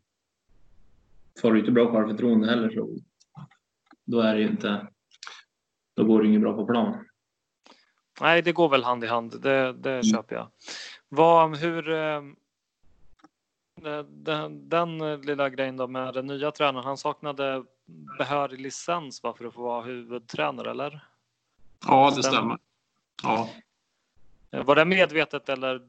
Får 1.40 1.52
du 1.52 1.58
inte 1.58 1.72
bra 1.72 1.92
självförtroende 1.92 2.48
heller 2.48 2.70
så 2.70 2.98
då 4.04 4.20
är 4.20 4.34
det 4.34 4.40
ju 4.40 4.48
inte. 4.48 4.86
Då 5.96 6.04
går 6.04 6.22
det 6.22 6.28
inget 6.28 6.40
bra 6.40 6.52
på 6.52 6.66
plan. 6.66 7.04
Nej, 8.20 8.42
det 8.42 8.52
går 8.52 8.68
väl 8.68 8.84
hand 8.84 9.04
i 9.04 9.06
hand. 9.06 9.40
Det, 9.42 9.72
det 9.72 9.92
mm. 9.92 10.02
köper 10.02 10.34
jag. 10.34 10.50
Vad, 11.08 11.56
hur, 11.56 11.90
eh, 11.90 12.22
den, 14.06 14.68
den, 14.68 15.20
lilla 15.20 15.50
grejen 15.50 15.76
då 15.76 15.86
med 15.86 16.14
den 16.14 16.26
nya 16.26 16.50
tränaren, 16.50 16.84
han 16.84 16.96
saknade 16.96 17.64
behörig 18.18 18.60
licens 18.60 19.22
va, 19.22 19.34
för 19.38 19.44
att 19.44 19.54
få 19.54 19.62
vara 19.62 19.82
huvudtränare, 19.82 20.70
eller? 20.70 21.04
Ja, 21.86 22.12
det 22.16 22.22
stämmer. 22.22 22.58
Ja. 23.22 23.48
Var 24.50 24.76
det 24.76 24.84
medvetet 24.84 25.48
eller 25.48 25.82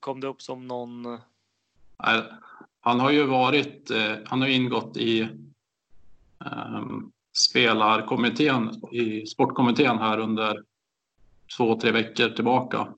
kom 0.00 0.20
det 0.20 0.26
upp 0.26 0.42
som 0.42 0.66
någon? 0.66 1.18
Han 2.80 3.00
har 3.00 3.10
ju 3.10 3.26
varit, 3.26 3.90
eh, 3.90 4.14
han 4.26 4.40
har 4.40 4.48
ingått 4.48 4.96
i 4.96 5.28
um, 6.38 7.12
spelarkommittén 7.36 8.82
i 8.92 9.26
sportkommittén 9.26 9.98
här 9.98 10.18
under 10.18 10.64
två, 11.56 11.80
tre 11.80 11.90
veckor 11.90 12.28
tillbaka. 12.28 12.94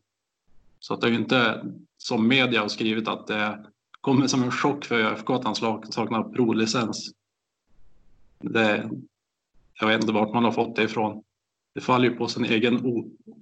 Så 0.79 0.95
att 0.95 1.01
det 1.01 1.09
är 1.09 1.13
inte 1.13 1.65
som 1.97 2.29
media 2.29 2.61
har 2.61 2.69
skrivit 2.69 3.09
att 3.09 3.27
det 3.27 3.67
kommer 4.05 4.27
som 4.27 4.43
en 4.43 4.51
chock 4.51 4.85
för 4.85 5.01
ÖFK 5.01 5.31
att 5.31 5.45
han 5.45 5.55
saknar 5.55 6.33
provlicens. 6.33 7.13
Det, 8.39 8.91
jag 9.81 9.89
vet 9.89 10.01
inte 10.01 10.13
vart 10.13 10.35
man 10.35 10.45
har 10.45 10.53
fått 10.53 10.77
det 10.77 10.83
ifrån. 10.83 11.25
Det 11.75 11.81
faller 11.81 12.09
ju 12.09 12.17
på 12.17 12.29
sin 12.29 12.45
egen 12.45 12.85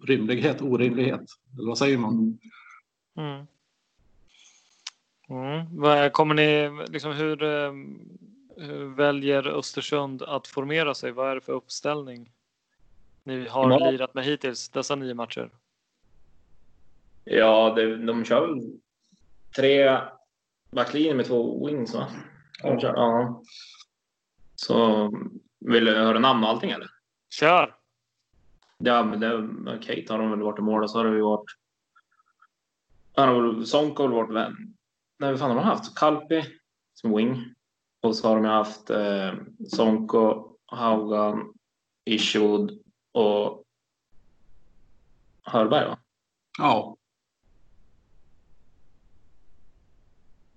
orimlighet, 0.02 0.62
orimlighet. 0.62 1.20
Eller 1.58 1.68
vad 1.68 1.78
säger 1.78 1.98
man? 1.98 2.38
Mm. 3.18 3.46
Mm. 5.28 6.10
Kommer 6.10 6.34
ni, 6.34 6.70
liksom, 6.88 7.12
hur, 7.12 7.42
eh, 7.42 7.72
hur 8.56 8.94
väljer 8.94 9.48
Östersund 9.48 10.22
att 10.22 10.46
formera 10.46 10.94
sig? 10.94 11.12
Vad 11.12 11.30
är 11.30 11.34
det 11.34 11.40
för 11.40 11.52
uppställning 11.52 12.30
ni 13.24 13.48
har 13.48 13.70
ja. 13.70 13.90
lirat 13.90 14.14
med 14.14 14.24
hittills, 14.24 14.68
dessa 14.68 14.94
nio 14.94 15.14
matcher? 15.14 15.50
Ja, 17.24 17.74
det, 17.76 17.96
de 18.06 18.24
kör 18.24 18.46
väl 18.46 18.60
tre 19.56 20.00
backlinjer 20.72 21.14
med 21.14 21.26
två 21.26 21.66
wings 21.66 21.94
va? 21.94 22.08
Ja. 22.62 22.78
ja. 22.82 23.42
Så 24.54 25.10
vill 25.60 25.84
du 25.84 25.94
höra 25.94 26.18
namn 26.18 26.44
och 26.44 26.50
allting 26.50 26.70
eller? 26.70 26.90
Kör! 27.30 27.74
Ja, 28.78 29.04
men 29.04 29.20
det, 29.20 29.78
Kate 29.78 30.12
har 30.12 30.18
de 30.18 30.30
väl 30.30 30.42
varit 30.42 30.58
i 30.58 30.62
mål 30.62 30.82
och 30.82 30.90
så 30.90 30.98
har 30.98 31.04
det 31.04 31.16
ju 31.16 31.22
varit... 31.22 31.50
Han 33.14 33.28
har 33.28 33.42
väl, 33.42 33.66
Sonko 33.66 34.02
har 34.02 34.08
väl 34.08 34.16
varit 34.16 34.34
vän. 34.34 34.56
Nej, 35.18 35.30
vad 35.30 35.40
fan 35.40 35.50
har 35.50 35.56
de 35.56 35.64
haft? 35.64 35.98
Kalpi 35.98 36.44
som 36.94 37.16
wing. 37.16 37.54
Och 38.00 38.16
så 38.16 38.28
har 38.28 38.36
de 38.36 38.44
haft 38.44 38.90
eh, 38.90 39.32
Sonko, 39.68 40.56
Haugan, 40.66 41.54
Ishud 42.04 42.82
och 43.12 43.64
Hörberg 45.42 45.88
va? 45.88 45.98
Ja. 46.58 46.96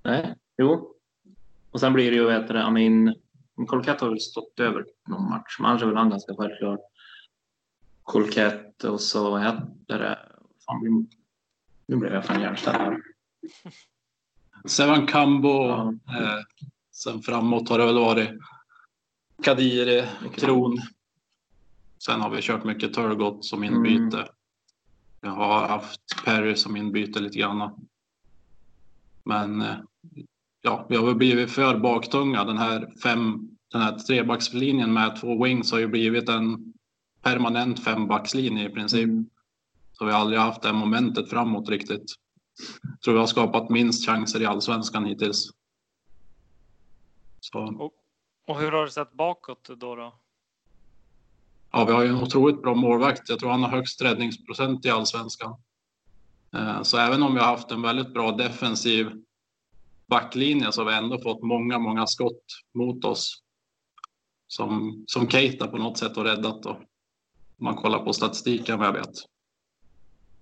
Nej, 0.06 0.36
jo. 0.58 0.95
Och 1.72 1.80
sen 1.80 1.93
blir 1.93 2.12
det 2.12 2.18
ju, 2.18 2.26
vet 2.26 2.47
du, 2.47 2.60
Amin 2.60 3.16
Kolkata 3.68 4.06
har 4.06 4.10
väl 4.10 4.20
stått 4.20 4.60
över 4.60 4.86
någon 5.08 5.30
match, 5.30 5.58
men 5.60 5.70
annars 5.70 5.82
är 5.82 5.86
väl 5.86 5.97
han 5.97 6.10
ganska 6.10 6.36
självklar. 6.36 6.80
Kolkett 8.03 8.84
och 8.84 9.01
så, 9.01 9.32
vad 9.32 9.41
heter 9.41 9.99
det? 9.99 10.20
Fan, 10.66 11.08
nu 11.86 11.95
blev 11.95 12.14
jag 12.14 12.26
fan 12.26 12.41
hjärnställd 12.41 12.78
här. 12.78 13.01
Sevan 14.66 15.08
Kambo. 15.08 15.68
Ja. 15.68 15.89
Eh, 15.89 16.39
sen 16.91 17.22
framåt 17.22 17.70
har 17.70 17.78
det 17.78 17.86
väl 17.86 17.99
varit 17.99 18.30
Kadiri, 19.43 20.08
Kron. 20.34 20.78
Sen 22.06 22.22
har 22.22 22.30
vi 22.30 22.41
kört 22.41 22.64
mycket 22.64 22.93
Turgot 22.93 23.45
som 23.45 23.64
inbyte. 23.64 24.18
Mm. 24.18 24.28
Jag 25.22 25.32
har 25.32 25.68
haft 25.68 26.26
Perry 26.26 26.56
som 26.56 26.78
inbyte 26.78 27.20
lite 27.20 27.39
grann. 27.39 27.88
Men 29.24 29.62
eh, 29.62 29.76
ja, 30.62 30.86
vi 30.89 30.95
har 30.95 31.06
väl 31.06 31.16
blivit 31.16 31.51
för 31.51 31.78
baktunga. 31.78 32.43
Den 32.43 32.58
här, 32.58 32.93
fem, 33.03 33.49
den 33.72 33.82
här 33.82 33.99
trebackslinjen 33.99 34.93
med 34.93 35.22
två 35.22 35.43
wings 35.43 35.72
har 35.72 35.80
ju 35.80 35.88
blivit 35.88 36.30
en 36.30 36.74
permanent 37.22 37.84
fembackslinje 37.84 38.70
i 38.70 38.70
princip. 38.70 39.03
Mm. 39.03 39.30
Så 39.91 40.06
vi 40.06 40.12
har 40.12 40.20
aldrig 40.20 40.39
haft 40.39 40.62
det 40.62 40.74
momentet 40.74 41.30
framåt 41.30 41.70
riktigt. 41.70 42.12
Jag 42.82 43.01
tror 43.01 43.14
vi 43.14 43.20
har 43.20 43.28
skapat 43.28 43.70
minst 43.70 44.06
chanser 44.06 44.41
i 44.41 44.45
allsvenskan 44.45 45.06
hittills. 45.06 45.49
Så. 47.39 47.60
Och, 47.60 47.93
och 48.47 48.60
hur 48.60 48.72
har 48.72 48.86
det 48.86 48.91
sett 48.91 49.14
bakåt 49.14 49.70
då? 49.80 49.95
då? 49.95 50.20
Ja, 51.72 51.86
vi 51.86 51.93
har 51.93 52.03
ju 52.03 52.10
en 52.10 52.22
otroligt 52.24 52.62
bra 52.62 52.76
målvakt. 52.76 53.30
Jag 53.30 53.39
tror 53.39 53.49
han 53.49 53.64
har 53.64 53.70
högst 53.70 54.01
räddningsprocent 54.01 54.86
i 54.86 54.89
allsvenskan. 54.89 55.56
Eh, 56.53 56.82
så 56.82 56.97
även 56.97 57.24
om 57.24 57.34
vi 57.34 57.39
har 57.39 57.47
haft 57.47 57.72
en 57.72 57.82
väldigt 57.82 58.14
bra 58.14 58.32
defensiv 58.32 59.25
backlinje 60.08 60.72
så 60.72 60.82
har 60.82 60.91
vi 60.91 60.97
ändå 60.97 61.20
fått 61.22 61.43
många, 61.43 61.80
många 61.80 62.08
skott 62.08 62.43
mot 62.74 63.06
oss. 63.06 63.41
Som, 64.47 65.03
som 65.08 65.30
Keita 65.30 65.68
på 65.68 65.78
något 65.78 65.97
sätt 65.97 66.16
har 66.16 66.24
räddat 66.24 66.64
då. 66.64 66.70
Om 66.70 67.66
man 67.66 67.76
kollar 67.76 67.99
på 67.99 68.14
statistiken 68.14 68.80
vad 68.80 68.88
jag 68.88 68.93
vet. 68.93 69.16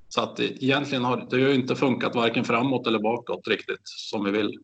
Så 0.07 0.21
att 0.21 0.35
det, 0.35 0.63
egentligen 0.63 1.03
har 1.03 1.27
det 1.29 1.39
ju 1.39 1.55
inte 1.55 1.75
funkat 1.75 2.15
varken 2.15 2.43
framåt 2.43 2.87
eller 2.87 2.99
bakåt 2.99 3.47
riktigt 3.47 3.81
som 3.83 4.23
vi 4.23 4.31
vill. 4.31 4.59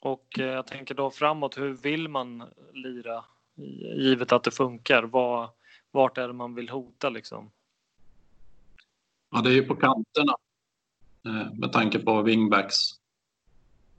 Och 0.00 0.38
eh, 0.38 0.46
jag 0.46 0.66
tänker 0.66 0.94
då 0.94 1.10
framåt, 1.10 1.58
hur 1.58 1.72
vill 1.72 2.08
man 2.08 2.42
lira 2.72 3.24
givet 3.96 4.32
att 4.32 4.44
det 4.44 4.50
funkar? 4.50 5.02
Var, 5.02 5.50
vart 5.90 6.18
är 6.18 6.26
det 6.26 6.34
man 6.34 6.54
vill 6.54 6.68
hota 6.68 7.10
liksom? 7.10 7.50
Ja, 9.30 9.40
det 9.40 9.50
är 9.50 9.54
ju 9.54 9.62
på 9.62 9.76
kanterna 9.76 10.34
eh, 11.26 11.52
med 11.52 11.72
tanke 11.72 11.98
på 11.98 12.22
wingbacks 12.22 13.01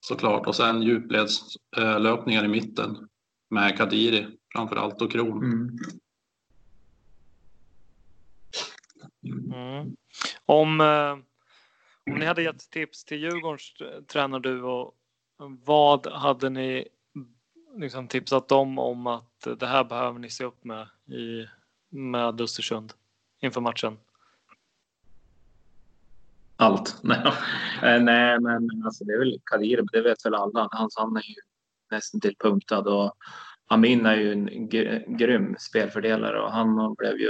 såklart 0.04 0.48
och 0.48 0.56
sen 0.56 0.82
djupledslöpningar 0.82 2.46
i 2.46 2.48
mitten 2.48 3.08
med 3.50 3.78
Kadiri 3.78 4.28
framför 4.54 4.76
allt 4.76 5.02
och 5.02 5.12
Kron. 5.12 5.44
Mm. 5.44 5.78
Mm. 9.54 9.96
Om, 10.46 10.82
eh, 10.82 11.12
om 12.12 12.20
ni 12.20 12.26
hade 12.26 12.44
gett 12.44 12.70
tips 12.72 13.06
till 13.06 13.22
Djurgårdens 13.22 13.74
tränare 14.08 14.42
du 14.42 14.62
och 14.62 14.96
vad 15.66 16.08
hade 16.08 16.50
ni 16.50 16.88
liksom 17.78 18.08
tipsat 18.08 18.48
dem 18.48 18.80
om 18.80 19.08
att 19.08 19.48
det 19.60 19.68
här 19.68 19.84
behöver 19.84 20.20
ni 20.20 20.30
se 20.30 20.44
upp 20.44 20.64
med 20.64 20.88
i, 21.08 21.48
med 21.90 22.42
Östersund 22.42 22.94
inför 23.42 23.62
matchen? 23.62 23.98
Allt. 26.56 26.98
Nej, 27.82 28.40
men 28.40 28.84
alltså, 28.86 29.04
det 29.04 29.14
är 29.14 29.20
väl 29.20 29.40
Kadir, 29.44 29.86
det 29.92 30.02
vet 30.02 30.26
väl 30.26 30.36
alla. 30.36 30.70
Hans, 30.72 30.98
han 30.98 31.18
är 31.18 31.30
ju 31.30 31.36
nästan 31.92 32.22
till 32.22 32.36
punktad 32.40 32.80
och 32.80 33.14
Amin 33.68 34.06
är 34.06 34.16
ju 34.16 34.32
en 34.32 34.70
grym 35.18 35.56
spelfördelare 35.60 36.42
och 36.42 36.52
han 36.52 36.96
blev 36.98 37.18
ju 37.18 37.30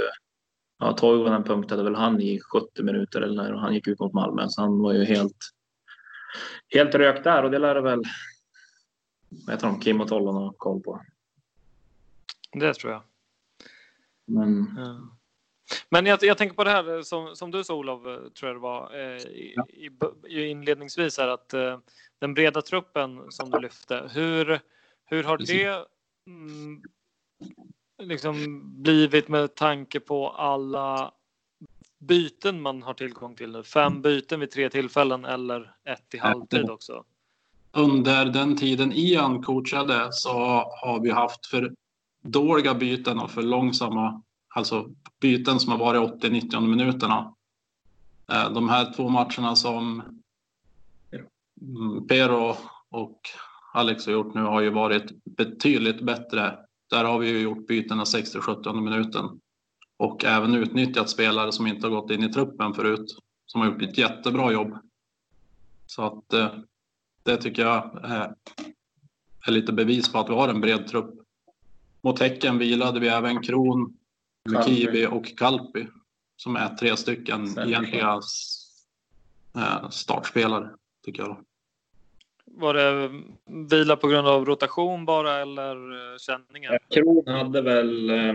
Ja, 0.78 0.92
Toivonen 0.92 1.44
punktade 1.44 1.82
väl 1.82 1.94
han 1.94 2.20
i 2.20 2.40
70 2.40 2.82
minuter 2.82 3.20
eller 3.20 3.52
när 3.52 3.52
han 3.52 3.74
gick 3.74 3.88
ut 3.88 4.00
mot 4.00 4.12
Malmö 4.12 4.48
så 4.48 4.60
han 4.60 4.78
var 4.78 4.92
ju 4.92 5.04
helt 5.04 5.36
helt 6.68 6.94
rökt 6.94 7.24
där 7.24 7.42
och 7.42 7.50
det 7.50 7.58
lär 7.58 7.76
väl 7.76 8.02
heter 9.50 9.66
de, 9.66 9.80
Kim 9.80 10.00
och 10.00 10.08
Tollon 10.08 10.34
har 10.34 10.52
koll 10.52 10.80
på. 10.80 11.00
Det 12.52 12.74
tror 12.74 12.92
jag. 12.92 13.02
Men 14.24 14.74
Ja. 14.76 15.16
Men 15.88 16.06
jag, 16.06 16.18
jag 16.22 16.38
tänker 16.38 16.56
på 16.56 16.64
det 16.64 16.70
här 16.70 17.02
som, 17.02 17.36
som 17.36 17.50
du 17.50 17.64
sa 17.64 17.74
Olof, 17.74 18.06
eh, 18.06 18.28
tror 18.28 18.48
jag 18.48 18.56
det 18.56 18.60
var 18.60 18.94
eh, 18.94 19.22
i, 19.22 19.54
i, 20.28 20.46
inledningsvis 20.46 21.18
här 21.18 21.28
att 21.28 21.54
eh, 21.54 21.78
den 22.18 22.34
breda 22.34 22.62
truppen 22.62 23.22
som 23.30 23.50
du 23.50 23.60
lyfte. 23.60 24.10
Hur, 24.14 24.60
hur 25.04 25.24
har 25.24 25.38
det 25.38 25.86
mm, 26.26 26.82
liksom 28.02 28.62
blivit 28.82 29.28
med 29.28 29.54
tanke 29.54 30.00
på 30.00 30.30
alla 30.30 31.12
byten 31.98 32.62
man 32.62 32.82
har 32.82 32.94
tillgång 32.94 33.36
till 33.36 33.52
nu? 33.52 33.62
Fem 33.62 34.02
byten 34.02 34.40
vid 34.40 34.50
tre 34.50 34.70
tillfällen 34.70 35.24
eller 35.24 35.74
ett 35.84 36.14
i 36.14 36.18
halvtid 36.18 36.70
också? 36.70 37.04
Under 37.72 38.24
den 38.24 38.56
tiden 38.56 38.92
Ian 38.92 39.42
coachade 39.42 40.08
så 40.12 40.32
har 40.82 41.00
vi 41.02 41.10
haft 41.10 41.46
för 41.46 41.74
dåliga 42.22 42.74
byten 42.74 43.18
och 43.18 43.30
för 43.30 43.42
långsamma, 43.42 44.22
alltså 44.54 44.90
byten 45.20 45.60
som 45.60 45.72
har 45.72 45.78
varit 45.78 46.22
80-90 46.22 46.60
minuterna. 46.60 47.34
Eh, 48.32 48.52
de 48.52 48.68
här 48.68 48.92
två 48.92 49.08
matcherna 49.08 49.56
som 49.56 50.02
mm, 51.60 52.06
Pero 52.06 52.56
och 52.90 53.20
Alex 53.72 54.06
har 54.06 54.12
gjort 54.12 54.34
nu 54.34 54.42
har 54.42 54.60
ju 54.60 54.70
varit 54.70 55.24
betydligt 55.24 56.02
bättre. 56.02 56.58
Där 56.90 57.04
har 57.04 57.18
vi 57.18 57.28
ju 57.28 57.40
gjort 57.40 57.66
bytena 57.66 58.04
60-70 58.04 58.80
minuten 58.80 59.40
och 59.96 60.24
även 60.24 60.54
utnyttjat 60.54 61.10
spelare 61.10 61.52
som 61.52 61.66
inte 61.66 61.86
har 61.86 62.00
gått 62.00 62.10
in 62.10 62.22
i 62.22 62.32
truppen 62.32 62.74
förut 62.74 63.18
som 63.46 63.60
har 63.60 63.68
gjort 63.68 63.82
ett 63.82 63.98
jättebra 63.98 64.52
jobb. 64.52 64.78
Så 65.86 66.02
att 66.02 66.32
eh, 66.32 66.48
det 67.22 67.36
tycker 67.36 67.62
jag 67.62 68.04
är, 68.04 68.34
är 69.46 69.52
lite 69.52 69.72
bevis 69.72 70.12
på 70.12 70.18
att 70.18 70.30
vi 70.30 70.34
har 70.34 70.48
en 70.48 70.60
bred 70.60 70.86
trupp. 70.86 71.14
Mot 72.00 72.20
Häcken 72.20 72.58
vilade 72.58 73.00
vi 73.00 73.08
även 73.08 73.42
Kron, 73.42 73.96
Mukibi 74.50 75.06
och 75.06 75.38
Kalpi 75.38 75.86
som 76.36 76.56
är 76.56 76.68
tre 76.74 76.96
stycken 76.96 77.48
Sen- 77.48 77.68
egentliga 77.68 78.20
eh, 79.56 79.88
startspelare 79.90 80.70
tycker 81.04 81.22
jag. 81.22 81.28
Då. 81.30 81.40
Var 82.46 82.74
det 82.74 83.10
vila 83.70 83.96
på 83.96 84.08
grund 84.08 84.28
av 84.28 84.44
rotation 84.44 85.04
bara 85.04 85.34
eller 85.40 85.76
eh, 86.12 86.18
känningar? 86.18 86.78
Kron 86.90 87.26
hade 87.26 87.62
väl 87.62 88.10
eh, 88.10 88.34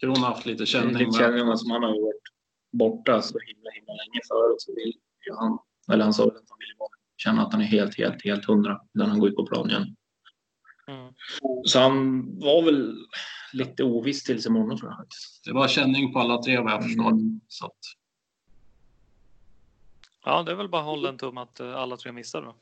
Kron 0.00 0.16
har 0.16 0.26
haft 0.28 0.46
lite 0.46 0.66
känning. 0.66 0.96
lite 0.96 1.18
känningar 1.18 1.56
som 1.56 1.70
han 1.70 1.82
har 1.82 1.90
varit 1.90 2.22
borta 2.72 3.22
så 3.22 3.38
himla 3.38 3.70
himla 3.70 3.92
länge 3.92 4.20
förut 4.28 4.60
så 4.60 4.74
vill 4.74 4.92
ju 5.26 5.34
han, 5.34 5.58
eller 5.92 6.04
han 6.04 6.14
sa 6.14 6.24
att 6.24 6.32
han 6.48 6.58
ville 6.58 6.74
vara- 6.78 6.88
känna 7.16 7.46
att 7.46 7.52
han 7.52 7.62
är 7.62 7.66
helt, 7.66 7.98
helt, 7.98 8.24
helt 8.24 8.44
hundra 8.44 8.80
när 8.92 9.06
han 9.06 9.18
går 9.20 9.28
ut 9.28 9.36
på 9.36 9.46
plan 9.46 9.70
igen. 9.70 9.96
Mm. 10.88 11.12
Så 11.64 11.78
han 11.80 12.24
var 12.40 12.62
väl 12.62 12.96
lite 13.52 13.84
oviss 13.84 14.24
tills 14.24 14.46
imorgon 14.46 14.78
tror 14.78 14.90
jag 14.90 14.98
faktiskt. 14.98 15.44
Det 15.44 15.52
var 15.52 15.68
känning 15.68 16.12
på 16.12 16.18
alla 16.20 16.42
tre 16.42 16.58
vad 16.60 16.72
jag 16.72 16.82
förstår. 16.84 17.10
Mm. 17.10 17.40
Så 17.48 17.66
att, 17.66 17.72
Ja, 20.24 20.42
det 20.42 20.52
är 20.52 20.56
väl 20.56 20.68
bara 20.68 20.82
hålla 20.82 21.08
en 21.08 21.18
tum 21.18 21.38
att 21.38 21.60
eh, 21.60 21.74
alla 21.76 21.96
tre 21.96 22.12
missar 22.12 22.42
då. 22.42 22.54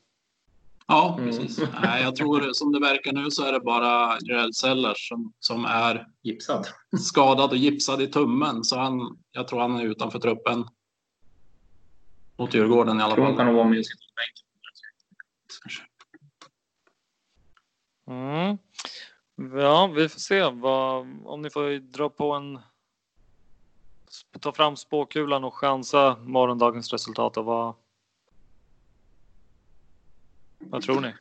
ja, 0.87 1.17
Mm. 1.19 1.29
precis. 1.29 1.59
Nej, 1.83 2.03
jag 2.03 2.15
tror 2.15 2.53
som 2.53 2.71
det 2.71 2.79
verkar 2.79 3.13
nu 3.13 3.31
så 3.31 3.43
är 3.45 3.51
det 3.53 3.59
bara 3.59 4.17
Jarell 4.21 4.53
Sellers 4.53 5.07
som, 5.09 5.33
som 5.39 5.65
är 5.65 6.07
Gipsad. 6.23 6.67
skadad 6.99 7.49
och 7.49 7.57
gipsad 7.57 8.01
i 8.01 8.07
tummen. 8.07 8.63
Så 8.63 8.77
han, 8.79 9.17
jag 9.31 9.47
tror 9.47 9.59
han 9.59 9.75
är 9.75 9.83
utanför 9.83 10.19
truppen. 10.19 10.65
Mot 12.37 12.53
Djurgården 12.53 12.99
i 12.99 13.03
alla 13.03 13.15
Kron 13.15 13.27
kan 13.27 13.35
fall. 13.35 13.45
nog 13.45 13.55
vara 13.55 13.67
med 13.67 13.79
och 13.79 13.85
sitta 13.85 13.97
på 13.97 14.21
Mm. 18.07 18.57
Ja, 19.61 19.87
vi 19.95 20.09
får 20.09 20.19
se 20.19 20.49
vad, 20.49 21.07
om 21.25 21.41
ni 21.41 21.49
får 21.49 21.79
dra 21.79 22.09
på 22.09 22.31
en 22.33 22.59
ta 24.39 24.51
fram 24.51 24.75
spåkulan 24.75 25.43
och 25.43 25.53
chansa 25.53 26.17
morgondagens 26.19 26.93
resultat 26.93 27.37
och 27.37 27.45
vad 27.45 27.75
vad 30.59 30.81
tror 30.81 31.01
ni? 31.01 31.13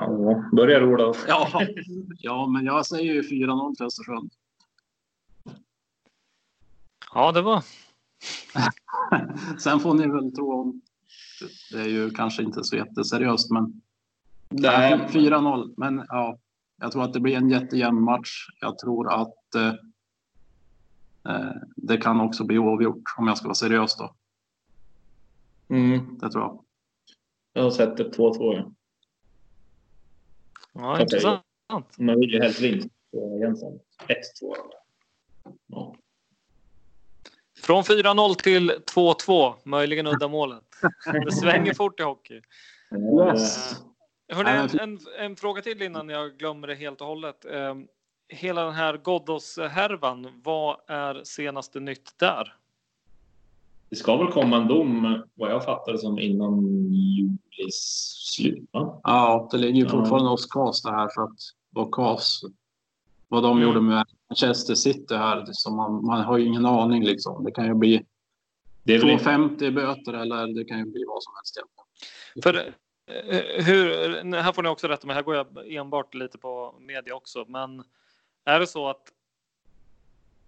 Ja, 0.00 0.44
börjar 0.52 0.84
Olof. 0.84 1.24
Ja, 1.28 1.62
ja, 2.18 2.46
men 2.46 2.64
jag 2.64 2.86
säger 2.86 3.14
ju 3.14 3.22
4-0 3.22 3.74
till 3.74 3.86
Östersund. 3.86 4.32
Ja, 7.14 7.32
det 7.32 7.42
var 7.42 7.64
Sen 9.58 9.80
får 9.80 9.94
ni 9.94 10.06
väl 10.06 10.32
tro 10.32 10.60
om. 10.60 10.80
Det 11.72 11.80
är 11.80 11.88
ju 11.88 12.10
kanske 12.10 12.42
inte 12.42 12.64
så 12.64 12.76
jätteseriöst, 12.76 13.50
men 13.50 13.82
Nej. 14.48 14.98
4-0. 15.08 15.74
Men 15.76 16.04
ja, 16.08 16.38
jag 16.80 16.92
tror 16.92 17.02
att 17.02 17.12
det 17.12 17.20
blir 17.20 17.36
en 17.36 17.50
jättejämn 17.50 18.02
match. 18.02 18.46
Jag 18.60 18.78
tror 18.78 19.12
att 19.12 19.54
eh, 19.54 19.74
eh, 21.34 21.52
det 21.76 21.96
kan 21.96 22.20
också 22.20 22.44
bli 22.44 22.58
oavgjort 22.58 23.02
om 23.16 23.26
jag 23.28 23.38
ska 23.38 23.46
vara 23.46 23.54
seriös 23.54 23.96
då. 23.96 24.14
Mm, 25.68 26.18
Det 26.20 26.30
tror 26.30 26.42
jag. 26.42 26.64
jag 27.52 27.62
har 27.62 27.70
sett 27.70 27.96
det 27.96 28.10
2-2. 28.16 28.54
Ja. 28.54 28.70
ja, 30.72 31.00
intressant. 31.00 31.42
Man 31.98 32.20
vill 32.20 32.30
ju 32.30 32.40
helst 32.42 32.60
vinst 32.60 32.88
på 33.12 33.38
Jensen. 33.42 33.72
1-2. 34.42 34.54
Ja. 35.66 35.94
Från 37.62 37.82
4-0 37.82 38.34
till 38.34 38.70
2-2, 38.70 39.54
möjligen 39.64 40.06
uddamålet. 40.06 40.64
Det 41.24 41.32
svänger 41.32 41.74
fort 41.74 42.00
i 42.00 42.02
hockey. 42.02 42.40
Yes. 43.32 43.76
Hörrni, 44.32 44.50
en, 44.50 44.68
men- 44.72 44.80
en, 44.80 44.98
en 45.24 45.36
fråga 45.36 45.62
till 45.62 45.82
innan 45.82 46.08
jag 46.08 46.36
glömmer 46.38 46.66
det 46.66 46.74
helt 46.74 47.00
och 47.00 47.06
hållet. 47.06 47.44
Eh, 47.44 47.74
hela 48.28 48.64
den 48.64 48.74
här 48.74 48.96
Ghoddos-härvan, 48.96 50.40
vad 50.44 50.76
är 50.86 51.24
senaste 51.24 51.80
nytt 51.80 52.18
där? 52.18 52.54
Det 53.90 53.96
ska 53.96 54.16
väl 54.16 54.32
komma 54.32 54.56
en 54.56 54.68
dom, 54.68 55.22
vad 55.34 55.50
jag 55.50 55.64
fattar 55.64 55.92
det 55.92 55.98
som, 55.98 56.18
innan 56.18 56.62
julis 56.92 58.14
slut? 58.34 58.68
Va? 58.72 59.00
Ja, 59.02 59.48
det 59.50 59.58
ligger 59.58 59.74
ju 59.74 59.84
Ja. 59.84 59.88
fortfarande 59.90 60.28
hos 60.30 60.46
CAS 60.46 60.82
det 60.82 60.90
här 60.90 61.08
för 61.14 61.22
att 61.22 61.38
vad 61.70 61.90
CAS, 61.94 62.40
vad 63.28 63.42
de 63.42 63.56
Mm. 63.56 63.68
gjorde 63.68 63.80
med 63.80 64.06
Manchester 64.30 64.74
City 64.74 65.14
här, 65.14 65.44
så 65.52 65.70
man, 65.70 66.04
man 66.06 66.20
har 66.24 66.38
ju 66.38 66.44
ingen 66.46 66.66
aning 66.66 67.04
liksom. 67.04 67.44
Det 67.44 67.50
kan 67.52 67.66
ju 67.66 67.74
bli 67.74 68.04
Det 68.82 68.94
är 68.94 69.00
väl 69.00 69.10
inte... 69.10 69.24
2,50 69.24 69.64
i 69.64 69.70
böter 69.70 70.12
eller 70.12 70.46
det 70.58 70.64
kan 70.64 70.78
ju 70.78 70.84
bli 70.84 71.04
vad 71.08 71.22
som 71.22 71.32
helst. 71.36 71.58
För 72.42 72.74
Eh, 73.06 73.64
hur, 73.64 74.32
här 74.42 74.52
får 74.52 74.62
ni 74.62 74.68
också 74.68 74.88
rätta 74.88 75.06
mig, 75.06 75.16
här 75.16 75.22
går 75.22 75.34
jag 75.34 75.72
enbart 75.72 76.14
lite 76.14 76.38
på 76.38 76.74
media 76.80 77.14
också, 77.14 77.44
men 77.48 77.84
är 78.44 78.60
det 78.60 78.66
så 78.66 78.88
att 78.88 79.12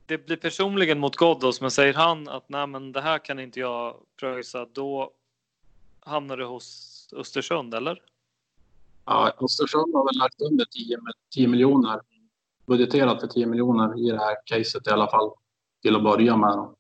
det 0.07 0.27
blir 0.27 0.37
personligen 0.37 0.99
mot 0.99 1.17
Ghoddos, 1.17 1.61
men 1.61 1.71
säger 1.71 1.95
han 1.95 2.29
att 2.29 2.49
nej, 2.49 2.67
men 2.67 2.93
det 2.93 3.01
här 3.01 3.19
kan 3.19 3.39
inte 3.39 3.61
jag 3.61 3.97
pröjsa, 4.21 4.67
då 4.73 5.13
hamnar 6.01 6.37
det 6.37 6.45
hos 6.45 7.09
Östersund, 7.17 7.75
eller? 7.75 8.03
Ja, 9.05 9.33
Östersund 9.41 9.95
har 9.95 10.05
väl 10.05 10.19
lagt 10.19 10.41
under 10.41 10.65
10, 10.65 10.99
10 11.35 11.49
miljoner. 11.49 12.01
Budgeterat 12.67 13.21
för 13.21 13.27
10 13.27 13.47
miljoner 13.47 14.09
i 14.09 14.11
det 14.11 14.19
här 14.19 14.37
caset 14.45 14.87
i 14.87 14.91
alla 14.91 15.11
fall. 15.11 15.31
Till 15.83 15.97
att 15.97 16.03
börja 16.03 16.37
med. 16.37 16.75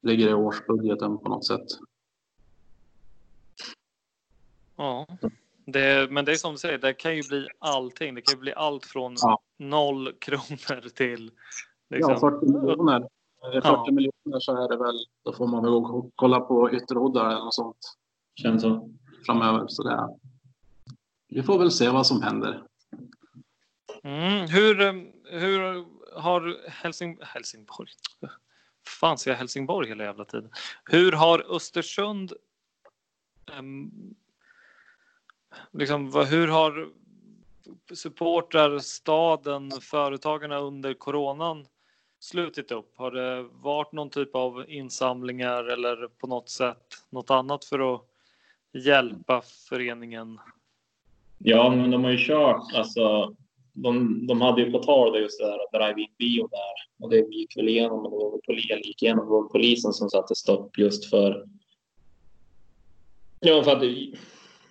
Ligger 0.00 0.28
i 0.28 0.34
årsbudgeten 0.34 1.18
på 1.18 1.28
något 1.28 1.46
sätt. 1.46 1.66
Ja, 4.76 5.06
det, 5.66 6.10
men 6.10 6.24
det 6.24 6.32
är 6.32 6.36
som 6.36 6.52
du 6.52 6.58
säger, 6.58 6.78
det 6.78 6.92
kan 6.94 7.16
ju 7.16 7.22
bli 7.28 7.48
allting. 7.58 8.14
Det 8.14 8.20
kan 8.22 8.34
ju 8.34 8.40
bli 8.40 8.54
allt 8.54 8.86
från 8.86 9.14
Ja. 9.20 9.40
noll 9.58 10.12
kronor 10.12 10.88
till 10.88 11.30
liksom, 11.90 12.12
Ja, 12.12 12.20
40 12.20 12.46
miljoner. 12.46 13.08
Är 13.42 13.50
det 13.50 13.62
40 13.62 13.68
Ja. 13.86 13.92
miljoner 13.92 14.40
så 14.40 14.64
är 14.64 14.68
det 14.68 14.76
väl, 14.76 15.06
då 15.24 15.32
får 15.32 15.46
man 15.46 15.62
väl 15.62 15.72
gå 15.72 15.98
och 15.98 16.10
kolla 16.14 16.40
på 16.40 16.70
ytterhoddar 16.72 17.26
eller 17.30 17.38
något 17.44 17.54
sånt 17.54 17.96
Känns 18.42 18.62
så. 18.62 18.90
framöver. 19.26 19.64
Så 19.68 19.82
det 19.82 20.08
vi 21.28 21.42
får 21.42 21.58
väl 21.58 21.70
se 21.70 21.88
vad 21.90 22.06
som 22.06 22.22
händer. 22.22 22.62
Mm, 24.02 24.48
hur, 24.48 24.80
eh, 24.80 24.92
hur 25.40 25.84
har 26.20 26.70
Helsing, 26.70 27.18
Helsingborg? 27.22 27.90
Fan, 28.86 29.18
säger 29.18 29.34
jag 29.34 29.38
Helsingborg 29.38 29.88
hela 29.88 30.04
jävla 30.04 30.24
tiden? 30.24 30.50
Hur 30.84 31.12
har 31.12 31.54
Östersund... 31.56 32.32
em, 33.58 33.90
liksom, 35.72 36.10
vad- 36.10 36.26
hur 36.26 36.48
har 36.48 36.88
supportrar, 37.94 38.78
staden, 38.78 39.70
företagarna 39.70 40.58
under 40.58 40.94
coronan 40.94 41.66
slutit 42.20 42.72
upp? 42.72 42.92
Har 42.96 43.10
det 43.10 43.42
varit 43.42 43.92
någon 43.92 44.10
typ 44.10 44.34
av 44.34 44.64
insamlingar 44.68 45.64
eller 45.64 46.08
på 46.08 46.26
något 46.26 46.48
sätt 46.48 46.84
något 47.10 47.30
annat 47.30 47.64
för 47.64 47.94
att 47.94 48.02
hjälpa 48.72 49.42
föreningen? 49.68 50.40
Ja, 51.38 51.70
men 51.76 51.90
de 51.90 52.04
har 52.04 52.10
ju 52.10 52.18
kört, 52.26 52.74
alltså. 52.74 53.34
De, 53.76 54.26
de 54.26 54.40
hade 54.40 54.62
ju 54.62 54.72
på 54.72 54.78
tal 54.78 55.12
det 55.12 55.18
just 55.20 55.40
det 55.40 55.46
där 55.46 55.78
drive-in 55.78 56.14
bio 56.18 56.48
där 56.48 57.04
och 57.04 57.10
det 57.10 57.16
gick 57.34 57.56
väl 57.56 57.68
igenom, 57.68 58.02
men 58.02 58.10
det 58.10 58.16
var 58.16 58.40
polisen, 58.46 58.80
gick 58.82 59.02
igenom, 59.02 59.24
det 59.26 59.30
var 59.30 59.48
polisen 59.48 59.92
som 59.92 60.10
satte 60.10 60.34
stopp 60.34 60.78
just 60.78 61.10
för. 61.10 61.46
Ja, 63.40 63.62
för 63.62 63.72
att 63.72 63.80
det, 63.80 64.14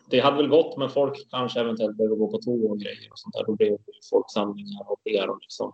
det 0.10 0.20
hade 0.20 0.38
väl 0.38 0.48
gått, 0.48 0.78
men 0.78 0.90
folk 0.90 1.30
kanske 1.30 1.60
eventuellt 1.60 1.98
behöver 1.98 2.16
gå 2.16 2.32
på 2.32 2.38
toa 2.38 2.72
och 2.72 2.80
grejer 2.80 3.08
och 3.12 3.20
sånt 3.20 3.36
där. 3.36 3.44
Då 3.46 3.56
blev 3.56 3.72
det 3.72 4.08
folksamlingar 4.10 4.92
och 4.92 5.04
PR 5.04 5.28
och 5.28 5.38
liksom. 5.42 5.74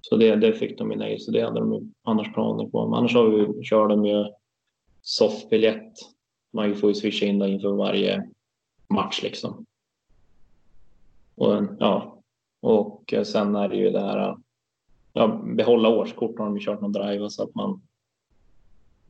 Så 0.00 0.16
det, 0.16 0.36
det 0.36 0.52
fick 0.52 0.78
de 0.78 0.90
ju 0.90 0.96
nej, 0.96 1.18
så 1.18 1.30
det 1.30 1.40
hade 1.40 1.60
de 1.60 1.72
ju 1.72 1.80
annars 2.02 2.34
planer 2.34 2.66
på. 2.66 2.88
Men 2.88 2.98
annars 2.98 3.14
har 3.14 3.28
vi, 3.28 3.64
kör 3.64 3.88
de 3.88 4.06
ju 4.06 4.24
soffbiljett. 5.02 5.92
Man 6.52 6.74
får 6.74 6.90
ju 6.90 6.94
swisha 6.94 7.26
in 7.26 7.38
det 7.38 7.48
inför 7.48 7.68
varje 7.68 8.28
match 8.88 9.22
liksom. 9.22 9.66
Och, 11.34 11.62
ja, 11.78 12.22
och 12.60 13.14
sen 13.24 13.56
är 13.56 13.68
det 13.68 13.76
ju 13.76 13.90
det 13.90 14.00
här 14.00 14.36
ja, 15.12 15.40
behålla 15.56 15.88
årskort 15.88 16.38
har 16.38 16.46
de 16.46 16.56
ju 16.56 16.64
kört 16.64 16.80
någon 16.80 16.92
drive 16.92 17.30
så 17.30 17.42
att 17.42 17.54
man 17.54 17.82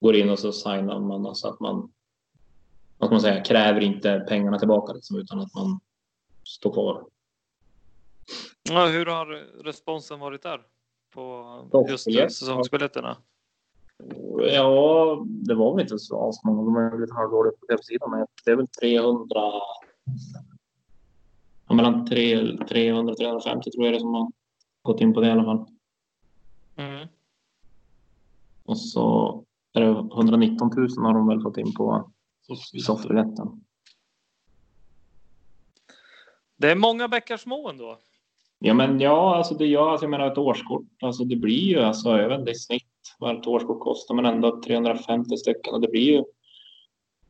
går 0.00 0.16
in 0.16 0.30
och 0.30 0.38
så 0.38 0.52
signar 0.52 1.00
man 1.00 1.34
så 1.34 1.48
att 1.48 1.61
man 1.61 1.92
vad 2.99 3.11
man 3.11 3.20
säga, 3.20 3.44
kräver 3.44 3.80
inte 3.80 4.24
pengarna 4.28 4.59
tillbaka 4.59 4.92
liksom, 4.92 5.18
utan 5.18 5.40
att 5.40 5.55
man 5.55 5.80
står 6.44 6.72
kvar. 6.72 7.05
Ja, 8.62 8.86
hur 8.86 9.07
har 9.07 9.26
responsen 9.64 10.20
varit 10.20 10.42
där 10.42 10.62
på 11.14 11.86
just 11.88 12.05
säsongsbiljetterna? 12.05 13.16
Ja, 14.53 15.24
det 15.26 15.55
var 15.55 15.74
väl 15.74 15.82
inte 15.82 15.99
så 15.99 16.32
många. 16.44 16.62
De 16.62 16.76
är 16.76 17.01
lite 17.01 17.14
halvdåliga 17.14 17.53
på 17.53 17.66
hemsidan, 17.68 18.11
men 18.11 18.26
det 18.44 18.51
är 18.51 18.57
väl 18.57 18.68
300. 18.68 19.26
Ja, 21.68 21.74
mellan 21.74 22.07
300 22.07 23.12
och 23.12 23.18
350 23.18 23.70
tror 23.70 23.84
jag 23.84 23.94
det 23.94 24.01
som 24.01 24.14
har 24.14 24.32
gått 24.82 25.01
in 25.01 25.14
på 25.14 25.20
det 25.20 25.26
i 25.26 25.30
alla 25.30 25.44
fall. 25.44 25.66
Mm. 26.76 27.09
Och 28.64 28.78
så 28.78 29.44
är 29.72 29.80
det 29.80 29.88
119 29.88 30.70
000 30.76 30.88
har 30.99 31.14
de 31.14 31.28
väl 31.28 31.42
fått 31.42 31.59
in 31.59 31.74
på 31.74 32.11
soffbiljetten. 32.84 33.64
Det 36.57 36.70
är 36.70 36.76
många 36.76 37.09
bäckar 37.09 37.36
små 37.36 37.68
ändå. 37.68 37.99
Ja, 38.59 38.74
men 38.74 39.01
ja, 39.01 39.36
alltså 39.36 39.55
det 39.55 39.66
gör, 39.66 39.90
alltså 39.90 40.05
jag 40.05 40.11
menar 40.11 40.32
ett 40.32 40.38
årskort, 40.38 40.86
alltså 41.03 41.24
det 41.24 41.36
blir 41.36 41.68
ju 41.68 41.80
alltså, 41.80 42.12
vet 42.16 42.38
inte 42.38 42.51
i 42.51 42.55
snitt 42.55 42.82
vad 43.18 43.38
ett 43.38 43.47
årskort 43.47 43.80
kostar, 43.80 44.14
men 44.14 44.26
ändå 44.26 44.62
350 44.62 45.36
stycken 45.36 45.74
och 45.74 45.80
det 45.80 45.88
blir 45.88 46.03
ju 46.03 46.24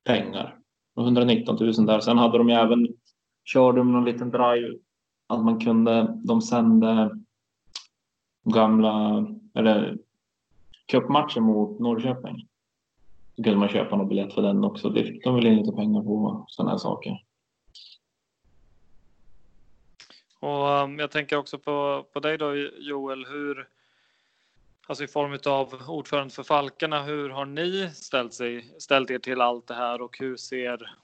pengar. 0.05 0.59
119 0.99 1.57
000 1.61 1.87
där. 1.87 2.01
Sen 2.01 2.19
hade 2.19 2.39
de 2.39 2.49
ju 2.49 2.55
även, 2.55 2.89
körde 3.45 3.79
de 3.79 3.93
någon 3.93 4.05
liten 4.05 4.31
drive 4.31 4.79
att 5.27 5.45
man 5.45 5.61
kunde, 5.61 6.21
de 6.25 6.43
sände 6.43 7.11
gamla, 8.45 9.27
eller 9.55 9.99
cupmatchen 10.87 11.43
mot 11.43 11.81
Norrköping. 11.81 12.49
Då 13.37 13.43
kunde 13.43 13.59
man 13.59 13.69
köpa 13.69 13.97
någon 13.97 14.09
biljett 14.09 14.35
för 14.35 14.43
den 14.43 14.65
också. 14.65 14.89
Det 14.89 15.05
fick 15.05 15.25
de 15.25 15.35
väl 15.35 15.47
in 15.47 15.57
lite 15.57 15.73
pengar 15.73 16.03
på 16.03 16.45
sådana 16.49 16.71
här 16.71 16.79
saker. 16.79 17.23
Och 20.41 20.69
um, 20.69 20.99
jag 20.99 21.11
tänker 21.11 21.37
också 21.37 21.59
på, 21.59 22.07
på 22.13 22.21
dig 22.21 22.39
då 22.39 22.55
Joel, 22.79 23.27
hur, 23.27 23.69
alltså 24.87 25.05
i 25.05 25.09
form 25.09 25.39
av 25.47 25.75
ordförande 25.89 26.35
för 26.35 26.43
Falkarna, 26.43 27.03
hur 27.03 27.29
har 27.29 27.47
ni 27.47 27.91
ställt, 27.95 28.35
sig, 28.35 28.75
ställt 28.79 29.11
er 29.11 29.19
till 29.19 29.41
allt 29.41 29.67
det 29.67 29.75
här 29.75 30.01
och 30.03 30.19
hur 30.19 30.37
ser 30.37 30.97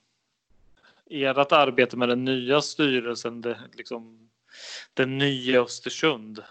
ert 1.09 1.51
arbete 1.51 1.97
med 1.97 2.09
den 2.09 2.25
nya 2.25 2.61
styrelsen, 2.61 3.41
det, 3.41 3.59
liksom, 3.73 4.29
den 4.93 5.17
nya 5.17 5.61
Östersund? 5.61 6.43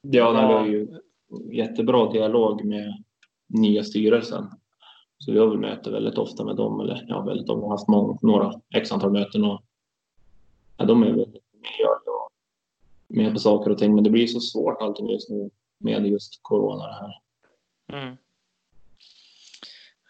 Ja, 0.00 0.32
det 0.32 0.46
var 0.46 0.66
ju 0.66 0.88
jättebra 1.52 2.12
dialog 2.12 2.64
med 2.64 3.04
nya 3.46 3.84
styrelsen. 3.84 4.50
Så 5.24 5.32
vi 5.32 5.38
har 5.38 5.46
väl 5.46 5.58
möte 5.58 5.90
väldigt 5.90 6.18
ofta 6.18 6.44
med 6.44 6.56
dem, 6.56 6.80
eller 6.80 7.04
ja, 7.08 7.20
väldigt, 7.20 7.48
ofta, 7.48 7.62
har 7.62 7.70
haft 7.70 7.88
många, 7.88 8.18
några 8.22 8.60
x 8.74 8.92
antal 8.92 9.12
möten 9.12 9.44
och 9.44 9.62
ja, 10.76 10.84
de 10.84 11.02
är 11.02 11.06
väldigt 11.06 11.44
med 11.52 11.88
och 12.06 12.30
med 13.08 13.32
på 13.32 13.38
saker 13.38 13.70
och 13.70 13.78
ting. 13.78 13.94
Men 13.94 14.04
det 14.04 14.10
blir 14.10 14.26
så 14.26 14.40
svårt 14.40 14.82
allting 14.82 15.10
just 15.10 15.30
nu 15.30 15.50
med 15.78 16.06
just 16.06 16.42
corona 16.42 16.86
det 16.86 16.94
här. 16.94 17.20
Mm. 17.92 18.16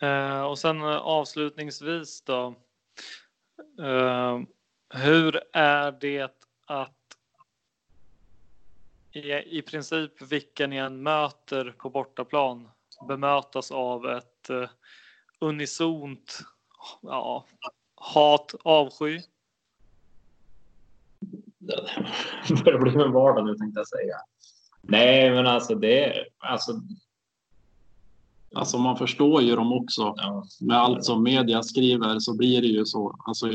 Eh, 0.00 0.42
och 0.42 0.58
sen 0.58 0.80
eh, 0.80 0.96
avslutningsvis 0.96 2.22
då. 2.22 2.54
Eh, 3.80 4.40
hur 4.88 5.40
är 5.52 5.92
det 5.92 6.30
att 6.66 7.18
i, 9.12 9.32
i 9.58 9.62
princip 9.62 10.22
vilka 10.22 10.66
ni 10.66 10.76
än 10.76 11.02
möter 11.02 11.74
på 11.78 11.90
bortaplan 11.90 12.68
bemötas 13.08 13.70
av 13.70 14.06
ett 14.06 14.50
eh, 14.50 14.68
unisont 15.48 16.38
ja, 17.02 17.44
hat, 17.94 18.54
avsky? 18.62 19.20
Det 22.48 22.64
börjar 22.64 22.78
bli 22.78 23.02
en 23.02 23.12
vardag 23.12 23.46
nu 23.46 23.54
tänkte 23.54 23.80
jag 23.80 23.88
säga. 23.88 24.16
Nej, 24.82 25.30
men 25.30 25.46
alltså 25.46 25.74
det 25.74 26.24
alltså. 26.38 26.72
Alltså 28.54 28.78
man 28.78 28.96
förstår 28.96 29.42
ju 29.42 29.56
dem 29.56 29.72
också. 29.72 30.14
Ja. 30.16 30.44
Med 30.60 30.78
allt 30.78 31.04
som 31.04 31.22
media 31.22 31.62
skriver 31.62 32.18
så 32.18 32.36
blir 32.36 32.60
det 32.60 32.66
ju 32.66 32.84
så. 32.84 33.16
Alltså, 33.26 33.46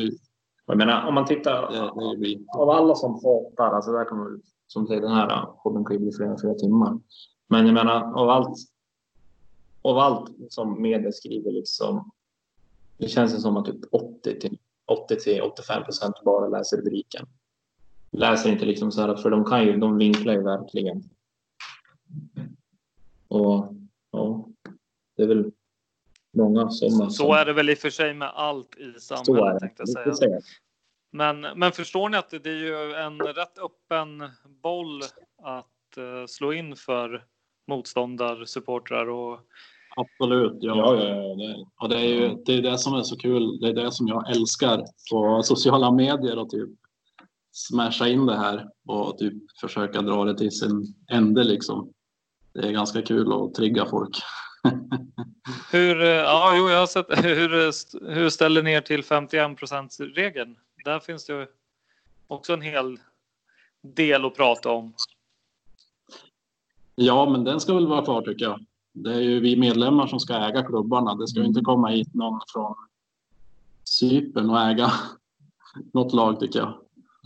jag 0.66 0.78
menar 0.78 1.08
om 1.08 1.14
man 1.14 1.26
tittar 1.26 1.72
det, 1.72 2.12
det 2.12 2.18
blir... 2.18 2.40
av 2.58 2.70
alla 2.70 2.96
som 2.96 3.14
hatar, 3.14 3.76
alltså 3.76 3.92
där 3.92 4.16
man 4.16 4.42
som 4.68 4.88
säger 4.88 5.02
den 5.02 5.12
här 5.12 5.46
podden 5.64 5.86
kan 5.86 5.96
ju 5.96 6.00
bli 6.00 6.12
flera, 6.12 6.38
flera 6.38 6.54
timmar. 6.54 7.00
Men 7.48 7.66
jag 7.66 7.74
menar 7.74 8.20
av 8.22 8.30
allt, 8.30 8.58
av 9.82 9.98
allt 9.98 10.32
som 10.50 10.82
media 10.82 11.12
skriver 11.12 11.52
liksom. 11.52 12.12
Det 12.98 13.08
känns 13.08 13.42
som 13.42 13.58
att 13.58 13.66
typ 13.66 13.80
80 13.92 14.40
till 14.40 14.58
80 14.86 15.16
till 15.16 15.42
85 15.42 15.84
procent 15.84 16.16
bara 16.26 16.48
läser 16.48 16.78
rubriken. 16.78 17.26
Läser 18.12 18.50
inte 18.50 18.66
liksom 18.66 18.92
så 18.92 19.02
här, 19.02 19.16
för 19.16 19.30
de 19.30 19.46
kan 19.46 19.66
ju, 19.66 19.78
de 19.78 19.98
vinklar 19.98 20.34
ju 20.34 20.44
verkligen. 20.44 21.04
Och 23.28 23.74
ja, 24.12 24.50
det 25.16 25.24
är 25.24 25.28
väl 25.28 25.52
många 26.32 26.70
som... 26.70 27.12
Så 27.12 27.34
är 27.34 27.46
det 27.46 27.54
väl 27.54 27.70
i 27.70 27.74
och 27.74 27.78
för 27.78 27.90
sig 27.90 28.14
med 28.14 28.30
allt 28.30 28.78
i 28.78 29.00
samhället 29.00 29.60
tänkte 29.60 29.84
jag 30.06 30.18
säga. 30.18 30.40
Men, 31.12 31.42
men 31.42 31.72
förstår 31.72 32.10
ni 32.10 32.18
att 32.18 32.30
det 32.30 32.50
är 32.50 32.54
ju 32.54 32.94
en 32.94 33.20
rätt 33.20 33.58
öppen 33.60 34.30
boll 34.62 35.02
att 35.42 35.98
uh, 35.98 36.26
slå 36.26 36.54
in 36.54 36.76
för 36.76 37.26
motståndarsupportrar 37.70 39.10
och 39.10 39.40
Absolut, 39.96 40.58
ja. 40.60 40.76
ja, 40.78 40.96
ja, 40.96 41.16
ja. 41.16 41.36
Det, 41.36 41.66
och 41.82 41.90
det 41.90 41.96
är 41.96 42.06
ju 42.06 42.36
det, 42.46 42.54
är 42.54 42.62
det 42.62 42.78
som 42.78 42.94
är 42.94 43.04
så 43.04 43.18
kul. 43.18 43.60
Det 43.60 43.68
är 43.68 43.74
det 43.74 43.92
som 43.92 44.08
jag 44.08 44.30
älskar 44.36 44.84
på 45.12 45.44
sociala 45.44 45.92
medier 45.92 46.38
och 46.38 46.50
typ 46.50 46.70
smasha 47.52 48.08
in 48.08 48.26
det 48.26 48.38
här 48.38 48.68
och 48.88 49.18
typ 49.18 49.34
försöka 49.62 50.02
dra 50.02 50.26
det 50.26 50.38
till 50.38 50.52
sin 50.52 50.96
ände 51.12 51.44
liksom. 51.44 51.94
Det 52.54 52.68
är 52.68 52.72
ganska 52.72 53.02
kul 53.02 53.34
att 53.34 53.54
trigga 53.54 53.86
folk. 53.86 54.18
hur, 55.72 56.02
eh, 56.02 56.08
ja, 56.08 56.54
jo, 56.58 56.70
jag 56.70 56.80
har 56.80 56.88
sett, 56.88 57.06
hur, 57.26 57.50
hur 58.14 58.30
ställer 58.30 58.64
ni 58.64 58.72
er 58.72 58.82
till 58.82 59.02
51% 59.02 60.14
regeln? 60.16 60.56
där 60.86 61.00
finns 61.00 61.26
det 61.26 61.48
också 62.28 62.54
en 62.54 62.62
hel 62.62 63.00
del 63.82 64.26
att 64.26 64.36
prata 64.36 64.72
om. 64.72 64.94
Ja, 67.02 67.30
men 67.30 67.44
den 67.44 67.60
ska 67.60 67.74
väl 67.74 67.88
vara 67.88 68.06
kvar 68.06 68.22
tycker 68.22 68.46
jag. 68.46 68.66
Det 68.94 69.14
är 69.14 69.20
ju 69.20 69.40
vi 69.40 69.56
medlemmar 69.56 70.08
som 70.08 70.20
ska 70.20 70.34
äga 70.34 70.64
klubbarna. 70.64 71.16
Det 71.16 71.28
ska 71.28 71.40
ju 71.40 71.46
inte 71.46 71.62
komma 71.62 71.88
hit 71.88 72.14
någon 72.14 72.40
från 72.54 72.76
Cypern 73.84 74.50
och 74.50 74.60
äga 74.60 74.92
något 75.94 76.14
lag 76.14 76.40
tycker 76.40 76.60
jag. 76.60 76.68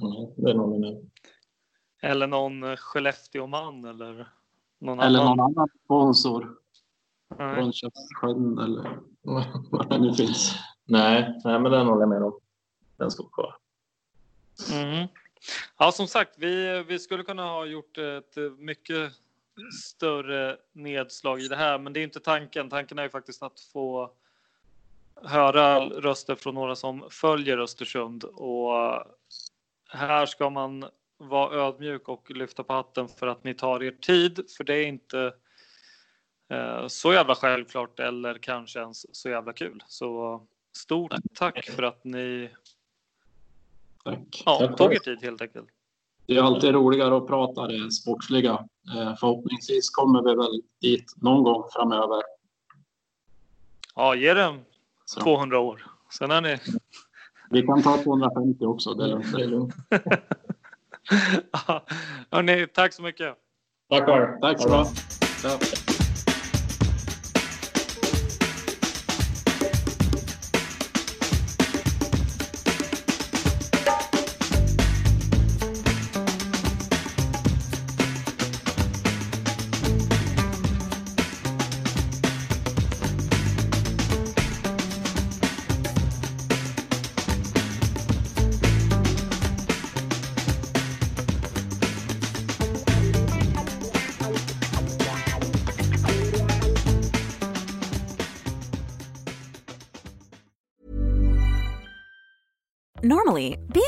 Mm, 0.01 0.34
det 0.38 0.51
är 0.51 0.53
någon 0.53 1.09
eller 2.01 2.28
någon 2.28 2.78
Skellefteå-man 2.78 3.86
eller 3.86 4.28
någon 4.80 4.99
eller 4.99 5.19
annan. 5.19 5.38
någon 5.38 5.45
annan 5.45 5.67
sponsor. 5.86 6.55
Nej. 7.38 7.55
Från 7.55 7.74
Köpsjön 7.74 8.57
eller 8.59 8.99
vad 9.71 9.89
det 9.89 9.97
nu 9.97 10.13
finns. 10.17 10.55
Nej, 10.86 11.41
nej 11.43 11.59
men 11.59 11.71
den 11.71 11.88
håller 11.88 12.01
jag 12.01 12.09
med 12.09 12.24
om 12.24 12.39
den 12.97 13.11
står 13.11 13.30
kvar. 13.32 13.55
Mm. 14.74 15.07
Ja, 15.78 15.91
som 15.91 16.07
sagt, 16.07 16.36
vi, 16.38 16.84
vi 16.88 16.99
skulle 16.99 17.24
kunna 17.24 17.43
ha 17.43 17.65
gjort 17.65 17.97
ett 17.97 18.38
mycket 18.57 19.13
större 19.82 20.58
nedslag 20.74 21.41
i 21.41 21.47
det 21.47 21.56
här, 21.56 21.80
men 21.80 21.93
det 21.93 21.99
är 21.99 22.04
inte 22.04 22.20
tanken. 22.20 22.70
Tanken 22.70 22.99
är 22.99 23.04
ju 23.04 23.10
faktiskt 23.10 23.43
att 23.43 23.60
få 23.60 24.12
höra 25.16 25.80
röster 25.80 26.36
från 26.36 26.56
några 26.56 26.76
som 26.76 27.08
följer 27.10 27.58
Östersund 27.58 28.24
och 28.24 29.04
här 29.89 30.26
ska 30.26 30.49
man 30.49 30.86
vara 31.18 31.68
ödmjuk 31.68 32.08
och 32.08 32.32
lyfta 32.32 32.64
på 32.64 32.74
hatten 32.74 33.08
för 33.08 33.28
att 33.28 33.43
ni 33.43 33.54
tar 33.54 33.84
er 33.84 33.91
tid, 33.91 34.45
för 34.58 34.64
det 34.64 34.74
är 34.74 34.86
inte 34.86 35.34
eh, 36.49 36.88
så 36.88 37.14
jävla 37.14 37.36
självklart 37.36 37.99
eller 37.99 38.38
kanske 38.38 38.80
ens 38.80 39.16
så 39.16 39.30
jävla 39.30 39.54
kul. 39.54 39.84
Så 39.88 40.41
stort 40.76 41.14
tack 41.34 41.70
för 41.70 41.84
att 41.84 42.04
ni 42.04 42.49
Tack. 44.04 44.43
Ja, 44.45 44.68
Tack 44.68 44.78
tog 44.78 44.93
er 44.93 44.99
tid 44.99 45.20
helt 45.22 45.41
enkelt. 45.41 45.70
Det 46.26 46.38
är 46.38 46.41
alltid 46.41 46.71
roligare 46.74 47.17
att 47.17 47.28
prata 47.28 47.67
det 47.67 47.91
sportsliga. 47.91 48.51
Eh, 48.95 49.15
förhoppningsvis 49.19 49.89
kommer 49.89 50.24
vi 50.24 50.36
väl 50.36 50.61
dit 50.82 51.13
någon 51.15 51.43
gång 51.43 51.63
framöver. 51.74 52.21
Ja, 53.95 54.15
ge 54.15 54.34
det 54.34 54.59
200 55.24 55.59
år. 55.59 55.86
Sen 56.17 56.32
är 56.32 56.41
ni... 56.41 56.57
Vi 57.49 57.61
kan 57.61 57.84
ta 57.84 57.97
250 58.03 58.65
också, 58.65 58.93
det 58.93 59.03
är 59.03 59.07
lugnt. 59.07 59.32
Det 59.32 59.43
är 59.43 59.47
lugnt. 59.47 59.76
ja, 61.67 61.86
hörni, 62.32 62.67
tack 62.74 62.93
så 62.93 63.01
mycket. 63.01 63.36
Tack. 63.89 64.41
Tack 64.41 64.61
så 64.61 64.69
bra. 64.69 64.86